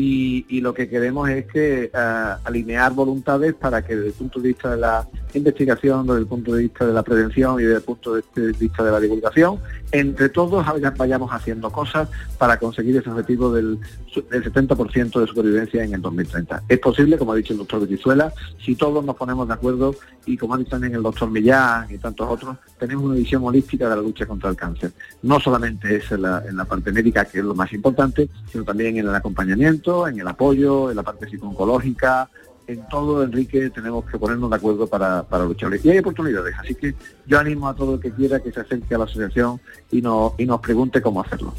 y, 0.00 0.60
lo 0.60 0.72
que 0.72 0.88
queremos 0.88 1.28
es 1.28 1.46
que 1.46 1.90
eh, 1.92 2.34
alinear 2.44 2.92
voluntades 2.92 3.54
para 3.54 3.82
que 3.82 3.96
desde 3.96 4.08
el 4.08 4.14
punto 4.14 4.38
de 4.38 4.48
vista 4.48 4.70
de 4.70 4.76
la 4.76 5.08
investigación, 5.34 6.06
desde 6.06 6.20
el 6.20 6.26
punto 6.26 6.54
de 6.54 6.62
vista 6.62 6.86
de 6.86 6.92
la 6.92 7.02
prevención 7.02 7.58
y 7.58 7.64
desde 7.64 7.78
el 7.78 7.82
punto 7.82 8.14
de 8.14 8.22
vista 8.52 8.84
de 8.84 8.92
la 8.92 9.00
divulgación, 9.00 9.58
entre 9.90 10.28
todos 10.28 10.64
vayamos 10.96 11.30
haciendo 11.32 11.70
cosas 11.70 12.08
para 12.36 12.58
conseguir 12.58 12.96
ese 12.96 13.10
objetivo 13.10 13.52
del, 13.52 13.78
70% 14.14 15.20
de 15.20 15.26
supervivencia 15.26 15.84
en 15.84 15.94
el 15.94 16.02
2030. 16.02 16.64
Es 16.68 16.78
posible, 16.78 17.18
como 17.18 17.32
ha 17.32 17.36
dicho 17.36 17.52
el 17.52 17.58
doctor 17.58 17.86
Venezuela, 17.86 18.32
si 18.64 18.74
todos 18.74 19.04
nos 19.04 19.16
ponemos 19.16 19.46
de 19.48 19.54
acuerdo 19.54 19.94
y 20.26 20.36
como 20.36 20.54
ha 20.54 20.58
dicho 20.58 20.70
también 20.70 20.94
el 20.94 21.02
doctor 21.02 21.30
Millán 21.30 21.86
y 21.90 21.98
tantos 21.98 22.28
otros, 22.28 22.56
tenemos 22.78 23.04
una 23.04 23.14
visión 23.14 23.44
holística 23.44 23.88
de 23.88 23.96
la 23.96 24.02
lucha 24.02 24.26
contra 24.26 24.50
el 24.50 24.56
cáncer. 24.56 24.92
No 25.22 25.40
solamente 25.40 25.96
es 25.96 26.10
en 26.10 26.22
la 26.22 26.64
parte 26.68 26.92
médica, 26.92 27.24
que 27.24 27.38
es 27.38 27.44
lo 27.44 27.54
más 27.54 27.72
importante, 27.72 28.28
sino 28.50 28.64
también 28.64 28.96
en 28.96 29.08
el 29.08 29.14
acompañamiento, 29.14 29.87
en 30.08 30.20
el 30.20 30.28
apoyo, 30.28 30.90
en 30.90 30.96
la 30.96 31.02
parte 31.02 31.28
psicológica, 31.28 32.28
en 32.66 32.86
todo, 32.88 33.22
Enrique, 33.22 33.70
tenemos 33.70 34.04
que 34.04 34.18
ponernos 34.18 34.50
de 34.50 34.56
acuerdo 34.56 34.86
para, 34.86 35.24
luchar. 35.44 35.72
Y 35.82 35.90
hay 35.90 35.98
oportunidades, 35.98 36.54
así 36.58 36.74
que 36.74 36.94
yo 37.26 37.38
animo 37.38 37.68
a 37.68 37.74
todo 37.74 37.94
el 37.94 38.00
que 38.00 38.12
quiera 38.12 38.40
que 38.40 38.52
se 38.52 38.60
acerque 38.60 38.94
a 38.94 38.98
la 38.98 39.04
asociación 39.04 39.58
y, 39.90 40.02
no, 40.02 40.34
y 40.36 40.44
nos 40.44 40.60
pregunte 40.60 41.00
cómo 41.00 41.22
hacerlo. 41.22 41.54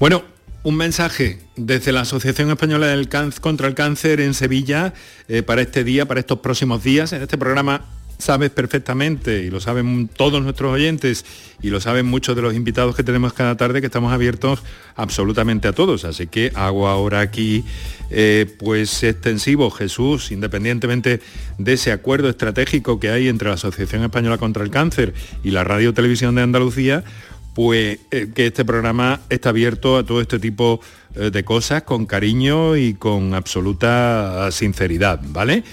Bueno, 0.00 0.22
un 0.64 0.76
mensaje 0.76 1.40
desde 1.56 1.92
la 1.92 2.00
Asociación 2.00 2.50
Española 2.50 2.88
del 2.88 3.08
Cáncer, 3.08 3.40
contra 3.40 3.68
el 3.68 3.74
Cáncer 3.74 4.20
en 4.20 4.34
Sevilla 4.34 4.94
eh, 5.28 5.42
para 5.42 5.62
este 5.62 5.84
día, 5.84 6.06
para 6.06 6.18
estos 6.18 6.40
próximos 6.40 6.82
días, 6.82 7.12
en 7.12 7.22
este 7.22 7.38
programa 7.38 7.82
sabes 8.18 8.50
perfectamente, 8.50 9.42
y 9.42 9.50
lo 9.50 9.60
saben 9.60 10.08
todos 10.08 10.42
nuestros 10.42 10.72
oyentes, 10.72 11.24
y 11.62 11.70
lo 11.70 11.80
saben 11.80 12.06
muchos 12.06 12.36
de 12.36 12.42
los 12.42 12.54
invitados 12.54 12.96
que 12.96 13.02
tenemos 13.02 13.32
cada 13.32 13.56
tarde, 13.56 13.80
que 13.80 13.86
estamos 13.86 14.12
abiertos 14.12 14.62
absolutamente 14.94 15.68
a 15.68 15.72
todos. 15.72 16.04
Así 16.04 16.26
que 16.26 16.52
hago 16.54 16.88
ahora 16.88 17.20
aquí, 17.20 17.64
eh, 18.10 18.46
pues 18.58 19.02
extensivo, 19.02 19.70
Jesús, 19.70 20.30
independientemente 20.32 21.20
de 21.58 21.72
ese 21.72 21.92
acuerdo 21.92 22.28
estratégico 22.28 23.00
que 23.00 23.10
hay 23.10 23.28
entre 23.28 23.48
la 23.48 23.54
Asociación 23.54 24.02
Española 24.02 24.38
contra 24.38 24.64
el 24.64 24.70
Cáncer 24.70 25.14
y 25.42 25.50
la 25.50 25.64
Radio 25.64 25.94
Televisión 25.94 26.34
de 26.34 26.42
Andalucía, 26.42 27.04
pues 27.54 28.00
eh, 28.10 28.28
que 28.34 28.48
este 28.48 28.66
programa 28.66 29.20
está 29.30 29.48
abierto 29.48 29.96
a 29.96 30.04
todo 30.04 30.20
este 30.20 30.38
tipo 30.38 30.80
eh, 31.14 31.30
de 31.30 31.42
cosas 31.42 31.84
con 31.84 32.04
cariño 32.04 32.76
y 32.76 32.92
con 32.94 33.32
absoluta 33.32 34.50
sinceridad, 34.52 35.20
¿vale? 35.28 35.64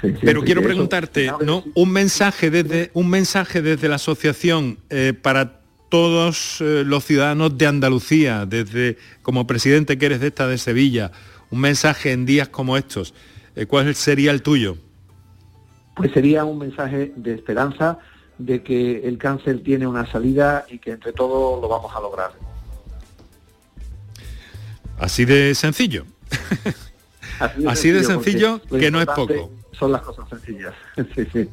Pero 0.00 0.42
quiero 0.42 0.62
preguntarte, 0.62 1.32
¿no? 1.44 1.64
Un 1.74 1.90
mensaje 1.90 2.50
desde, 2.50 2.90
un 2.94 3.08
mensaje 3.08 3.62
desde 3.62 3.88
la 3.88 3.96
asociación 3.96 4.78
eh, 4.90 5.14
para 5.20 5.60
todos 5.88 6.60
eh, 6.60 6.82
los 6.84 7.04
ciudadanos 7.04 7.56
de 7.56 7.66
Andalucía, 7.66 8.46
desde 8.46 8.98
como 9.22 9.46
presidente 9.46 9.98
que 9.98 10.06
eres 10.06 10.20
de 10.20 10.28
esta 10.28 10.46
de 10.46 10.58
Sevilla, 10.58 11.12
un 11.50 11.60
mensaje 11.60 12.12
en 12.12 12.26
días 12.26 12.48
como 12.48 12.76
estos. 12.76 13.14
Eh, 13.54 13.66
¿Cuál 13.66 13.94
sería 13.94 14.32
el 14.32 14.42
tuyo? 14.42 14.76
Pues 15.94 16.12
sería 16.12 16.44
un 16.44 16.58
mensaje 16.58 17.12
de 17.16 17.34
esperanza 17.34 17.98
de 18.38 18.62
que 18.62 19.08
el 19.08 19.16
cáncer 19.16 19.62
tiene 19.62 19.86
una 19.86 20.10
salida 20.10 20.66
y 20.68 20.78
que 20.78 20.90
entre 20.90 21.12
todos 21.12 21.60
lo 21.60 21.68
vamos 21.68 21.90
a 21.94 22.00
lograr. 22.00 22.32
Así 24.98 25.24
de 25.24 25.54
sencillo. 25.54 26.04
Así 27.66 27.90
de 27.90 28.02
sencillo, 28.02 28.60
que 28.68 28.90
no 28.90 29.00
es 29.00 29.06
poco 29.06 29.50
son 29.78 29.92
las 29.92 30.02
cosas 30.02 30.28
sencillas. 30.28 30.74
sí, 31.14 31.26
sí. 31.32 31.48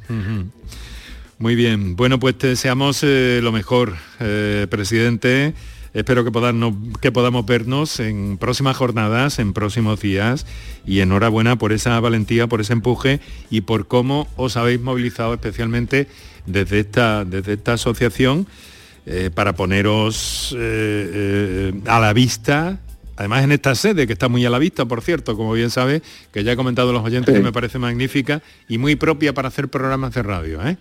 Muy 1.39 1.55
bien, 1.55 1.95
bueno 1.95 2.19
pues 2.19 2.37
te 2.37 2.47
deseamos 2.47 3.03
eh, 3.03 3.39
lo 3.43 3.51
mejor, 3.51 3.95
eh, 4.19 4.67
presidente. 4.69 5.53
Espero 5.93 6.23
que 6.23 6.31
podamos, 6.31 6.73
que 7.01 7.11
podamos 7.11 7.45
vernos 7.45 7.99
en 7.99 8.37
próximas 8.39 8.75
jornadas, 8.77 9.37
en 9.37 9.53
próximos 9.53 10.01
días 10.01 10.47
y 10.85 11.01
enhorabuena 11.01 11.57
por 11.57 11.71
esa 11.71 11.99
valentía, 11.99 12.47
por 12.47 12.61
ese 12.61 12.73
empuje 12.73 13.19
y 13.51 13.61
por 13.61 13.87
cómo 13.87 14.27
os 14.35 14.57
habéis 14.57 14.81
movilizado 14.81 15.33
especialmente 15.35 16.07
desde 16.47 16.79
esta, 16.79 17.25
desde 17.25 17.53
esta 17.53 17.73
asociación 17.73 18.47
eh, 19.05 19.29
para 19.33 19.53
poneros 19.53 20.55
a 20.55 21.99
la 21.99 22.13
vista 22.13 22.79
además 23.15 23.43
en 23.43 23.51
esta 23.51 23.75
sede, 23.75 24.07
que 24.07 24.13
está 24.13 24.29
muy 24.29 24.45
a 24.45 24.49
la 24.49 24.59
vista, 24.59 24.85
por 24.85 25.01
cierto, 25.01 25.35
como 25.35 25.53
bien 25.53 25.69
sabe, 25.69 26.01
que 26.31 26.43
ya 26.43 26.53
he 26.53 26.55
comentado 26.55 26.93
los 26.93 27.03
oyentes 27.03 27.33
que 27.33 27.41
me 27.41 27.51
parece 27.51 27.79
magnífica 27.79 28.41
y 28.67 28.77
muy 28.77 28.95
propia 28.95 29.33
para 29.33 29.47
hacer 29.47 29.67
programas 29.69 30.13
de 30.13 30.23
radio, 30.23 30.65
¿eh? 30.65 30.77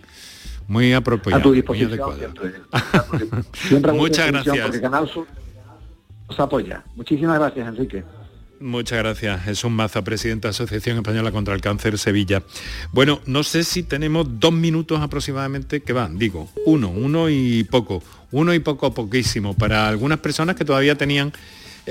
Muy 0.69 0.93
apropiada. 0.93 1.39
A 1.39 1.43
tu 1.43 1.53
disposición. 1.53 1.99
Muchas 3.95 4.31
gracias. 4.31 4.59
Porque 4.61 4.81
Canal 4.81 5.09
Sur 5.09 5.27
nos 6.29 6.41
apoya. 6.41 6.85
Muchísimas 6.95 7.39
gracias, 7.39 7.69
Enrique. 7.69 8.05
Muchas 8.63 8.99
gracias. 8.99 9.49
Es 9.49 9.65
un 9.65 9.75
Maza, 9.75 10.03
presidente 10.03 10.47
de 10.47 10.51
Asociación 10.51 10.99
Española 10.99 11.33
contra 11.33 11.53
el 11.53 11.61
Cáncer 11.61 11.99
Sevilla. 11.99 12.45
Bueno, 12.93 13.21
no 13.27 13.43
sé 13.43 13.65
si 13.65 13.83
tenemos 13.83 14.39
dos 14.39 14.53
minutos 14.53 15.01
aproximadamente 15.01 15.83
que 15.83 15.93
van, 15.93 16.17
digo, 16.17 16.49
uno, 16.65 16.89
uno 16.89 17.29
y 17.29 17.65
poco, 17.65 18.03
uno 18.31 18.55
y 18.55 18.61
poco 18.61 18.95
poquísimo, 18.95 19.55
para 19.55 19.89
algunas 19.89 20.21
personas 20.21 20.55
que 20.55 20.65
todavía 20.65 20.95
tenían 20.95 21.29
eh, 21.29 21.33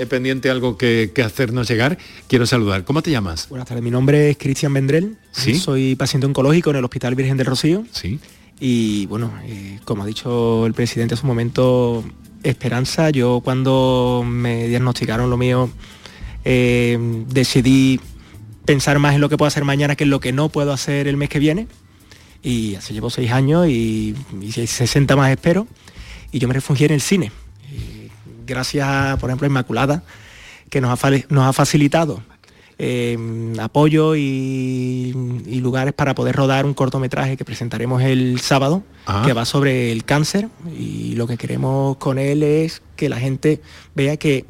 pendiente 0.08 0.50
algo 0.50 0.76
que, 0.76 1.12
hacernos 1.24 1.68
llegar, 1.68 1.98
quiero 2.28 2.46
saludar. 2.46 2.84
¿Cómo 2.84 3.02
te 3.02 3.10
llamas? 3.10 3.48
Buenas 3.48 3.68
tardes, 3.68 3.82
mi 3.82 3.90
nombre 3.90 4.30
es 4.30 4.38
Cristian 4.38 4.72
Vendrell, 4.72 5.16
¿Sí? 5.32 5.54
soy 5.54 5.94
paciente 5.96 6.26
oncológico 6.26 6.70
en 6.70 6.76
el 6.76 6.84
Hospital 6.84 7.14
Virgen 7.14 7.36
del 7.36 7.46
Rocío. 7.46 7.84
Sí. 7.92 8.18
Y 8.58 9.06
bueno, 9.06 9.32
eh, 9.44 9.80
como 9.84 10.04
ha 10.04 10.06
dicho 10.06 10.66
el 10.66 10.72
presidente 10.72 11.14
hace 11.14 11.24
un 11.24 11.28
momento, 11.28 12.04
esperanza, 12.42 13.10
yo 13.10 13.40
cuando 13.44 14.24
me 14.26 14.68
diagnosticaron 14.68 15.28
lo 15.30 15.36
mío, 15.36 15.70
eh, 16.44 16.98
decidí 17.28 18.00
pensar 18.64 18.98
más 18.98 19.14
en 19.14 19.20
lo 19.20 19.28
que 19.28 19.36
puedo 19.36 19.48
hacer 19.48 19.64
mañana 19.64 19.96
que 19.96 20.04
en 20.04 20.10
lo 20.10 20.20
que 20.20 20.32
no 20.32 20.48
puedo 20.48 20.72
hacer 20.72 21.08
el 21.08 21.16
mes 21.16 21.28
que 21.28 21.38
viene. 21.38 21.66
Y 22.42 22.74
así 22.76 22.94
llevo 22.94 23.10
seis 23.10 23.30
años 23.30 23.68
y, 23.68 24.14
y 24.40 24.52
60 24.52 25.16
más 25.16 25.30
espero. 25.30 25.66
Y 26.32 26.38
yo 26.38 26.48
me 26.48 26.54
refugié 26.54 26.86
en 26.86 26.92
el 26.92 27.00
cine 27.00 27.30
gracias, 28.46 29.18
por 29.18 29.30
ejemplo, 29.30 29.46
a 29.46 29.48
Inmaculada, 29.48 30.02
que 30.70 30.80
nos 30.80 30.92
ha, 30.92 31.52
facilitado 31.52 32.22
eh, 32.78 33.16
apoyo 33.60 34.16
y, 34.16 35.12
lugares 35.60 35.94
para 35.94 36.14
poder 36.14 36.34
rodar 36.34 36.66
un 36.66 36.74
cortometraje 36.74 37.36
que 37.36 37.44
presentaremos 37.44 38.02
el 38.02 38.40
sábado, 38.40 38.82
que 39.24 39.32
va 39.32 39.44
sobre 39.44 39.92
el 39.92 40.04
cáncer 40.04 40.48
y 40.76 41.14
lo 41.14 41.26
que 41.26 41.36
queremos 41.36 41.96
con 41.98 42.18
él 42.18 42.42
es 42.42 42.82
que 42.96 43.08
la 43.08 43.18
gente 43.18 43.60
vea 43.94 44.16
que 44.16 44.44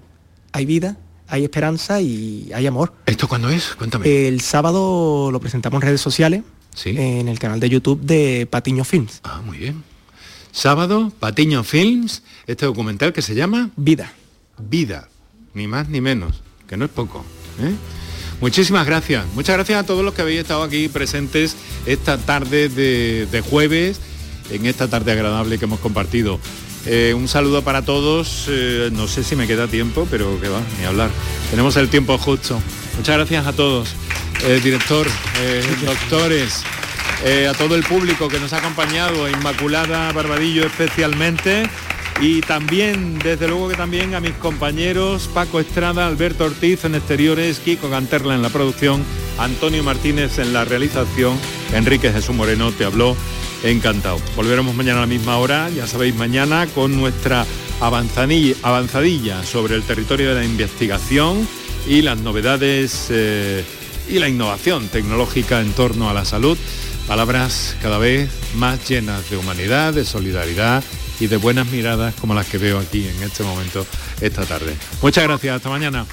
hay 0.52 0.64
vida, 0.64 0.96
hay 1.28 1.44
esperanza 1.44 2.00
y 2.00 2.50
hay 2.54 2.66
amor. 2.66 2.94
¿Esto 3.06 3.28
cuándo 3.28 3.50
es? 3.50 3.74
Cuéntame. 3.74 4.28
El 4.28 4.40
sábado 4.40 5.30
lo 5.30 5.40
presentamos 5.40 5.82
en 5.82 5.88
redes 5.88 6.00
sociales, 6.00 6.42
en 6.84 7.28
el 7.28 7.38
canal 7.38 7.60
de 7.60 7.68
YouTube 7.68 8.00
de 8.00 8.46
Patiño 8.50 8.84
Films. 8.84 9.20
Ah, 9.24 9.42
muy 9.44 9.58
bien. 9.58 9.91
Sábado, 10.52 11.10
Patiño 11.18 11.64
Films, 11.64 12.22
este 12.46 12.66
documental 12.66 13.14
que 13.14 13.22
se 13.22 13.34
llama 13.34 13.70
Vida. 13.76 14.12
Vida, 14.58 15.08
ni 15.54 15.66
más 15.66 15.88
ni 15.88 16.02
menos, 16.02 16.42
que 16.68 16.76
no 16.76 16.84
es 16.84 16.90
poco. 16.90 17.24
¿eh? 17.58 17.72
Muchísimas 18.42 18.84
gracias. 18.84 19.24
Muchas 19.34 19.56
gracias 19.56 19.82
a 19.82 19.86
todos 19.86 20.04
los 20.04 20.12
que 20.12 20.20
habéis 20.20 20.40
estado 20.40 20.62
aquí 20.62 20.88
presentes 20.88 21.56
esta 21.86 22.18
tarde 22.18 22.68
de, 22.68 23.42
jueves, 23.48 23.98
en 24.50 24.66
esta 24.66 24.88
tarde 24.88 25.12
agradable 25.12 25.58
que 25.58 25.64
hemos 25.64 25.80
compartido. 25.80 26.38
Eh, 26.84 27.14
un 27.16 27.28
saludo 27.28 27.62
para 27.62 27.82
todos. 27.82 28.46
Eh, 28.48 28.90
no 28.92 29.08
sé 29.08 29.24
si 29.24 29.36
me 29.36 29.46
queda 29.46 29.68
tiempo, 29.68 30.06
pero 30.10 30.38
que 30.38 30.48
va, 30.48 30.60
ni 30.78 30.84
hablar. 30.84 31.08
Tenemos 31.50 31.76
el 31.76 31.88
tiempo 31.88 32.18
justo. 32.18 32.60
Muchas 32.98 33.16
gracias 33.16 33.46
a 33.46 33.54
todos. 33.54 33.88
director, 34.62 35.06
doctores, 35.86 36.62
a 37.24 37.54
todo 37.54 37.76
el 37.76 37.84
público 37.84 38.28
que 38.28 38.40
nos 38.40 38.52
ha 38.52 38.58
acompañado, 38.58 39.28
Inmaculada 39.28 40.12
Barbadillo 40.12 40.66
especialmente. 40.66 41.68
Y 42.20 42.40
también, 42.40 43.18
desde 43.18 43.48
luego 43.48 43.68
que 43.68 43.74
también 43.74 44.14
a 44.14 44.20
mis 44.20 44.32
compañeros 44.32 45.28
Paco 45.32 45.60
Estrada, 45.60 46.06
Alberto 46.06 46.44
Ortiz 46.44 46.84
en 46.84 46.94
exteriores, 46.94 47.58
Kiko 47.58 47.90
Canterla 47.90 48.34
en 48.34 48.42
la 48.42 48.48
producción, 48.48 49.02
Antonio 49.38 49.82
Martínez 49.82 50.38
en 50.38 50.52
la 50.52 50.64
realización, 50.64 51.38
Enrique 51.72 52.12
Jesús 52.12 52.34
Moreno 52.34 52.70
te 52.70 52.84
habló, 52.84 53.16
encantado. 53.64 54.20
Volveremos 54.36 54.74
mañana 54.74 54.98
a 54.98 55.02
la 55.02 55.06
misma 55.06 55.38
hora, 55.38 55.68
ya 55.70 55.86
sabéis, 55.86 56.14
mañana 56.14 56.66
con 56.74 56.96
nuestra 56.96 57.46
avanzadilla 57.80 59.42
sobre 59.44 59.74
el 59.74 59.82
territorio 59.82 60.28
de 60.28 60.34
la 60.40 60.44
investigación 60.44 61.46
y 61.88 62.02
las 62.02 62.18
novedades 62.18 63.08
eh, 63.10 63.64
y 64.08 64.18
la 64.18 64.28
innovación 64.28 64.88
tecnológica 64.88 65.60
en 65.60 65.72
torno 65.72 66.08
a 66.08 66.14
la 66.14 66.24
salud. 66.24 66.56
Palabras 67.06 67.76
cada 67.82 67.98
vez 67.98 68.30
más 68.54 68.88
llenas 68.88 69.28
de 69.28 69.36
humanidad, 69.36 69.92
de 69.92 70.04
solidaridad 70.04 70.82
y 71.20 71.26
de 71.26 71.36
buenas 71.36 71.66
miradas 71.66 72.14
como 72.14 72.34
las 72.34 72.46
que 72.46 72.58
veo 72.58 72.78
aquí 72.78 73.06
en 73.06 73.22
este 73.22 73.42
momento 73.42 73.86
esta 74.20 74.44
tarde. 74.44 74.76
Muchas 75.02 75.24
gracias, 75.24 75.56
hasta 75.56 75.68
mañana. 75.68 76.06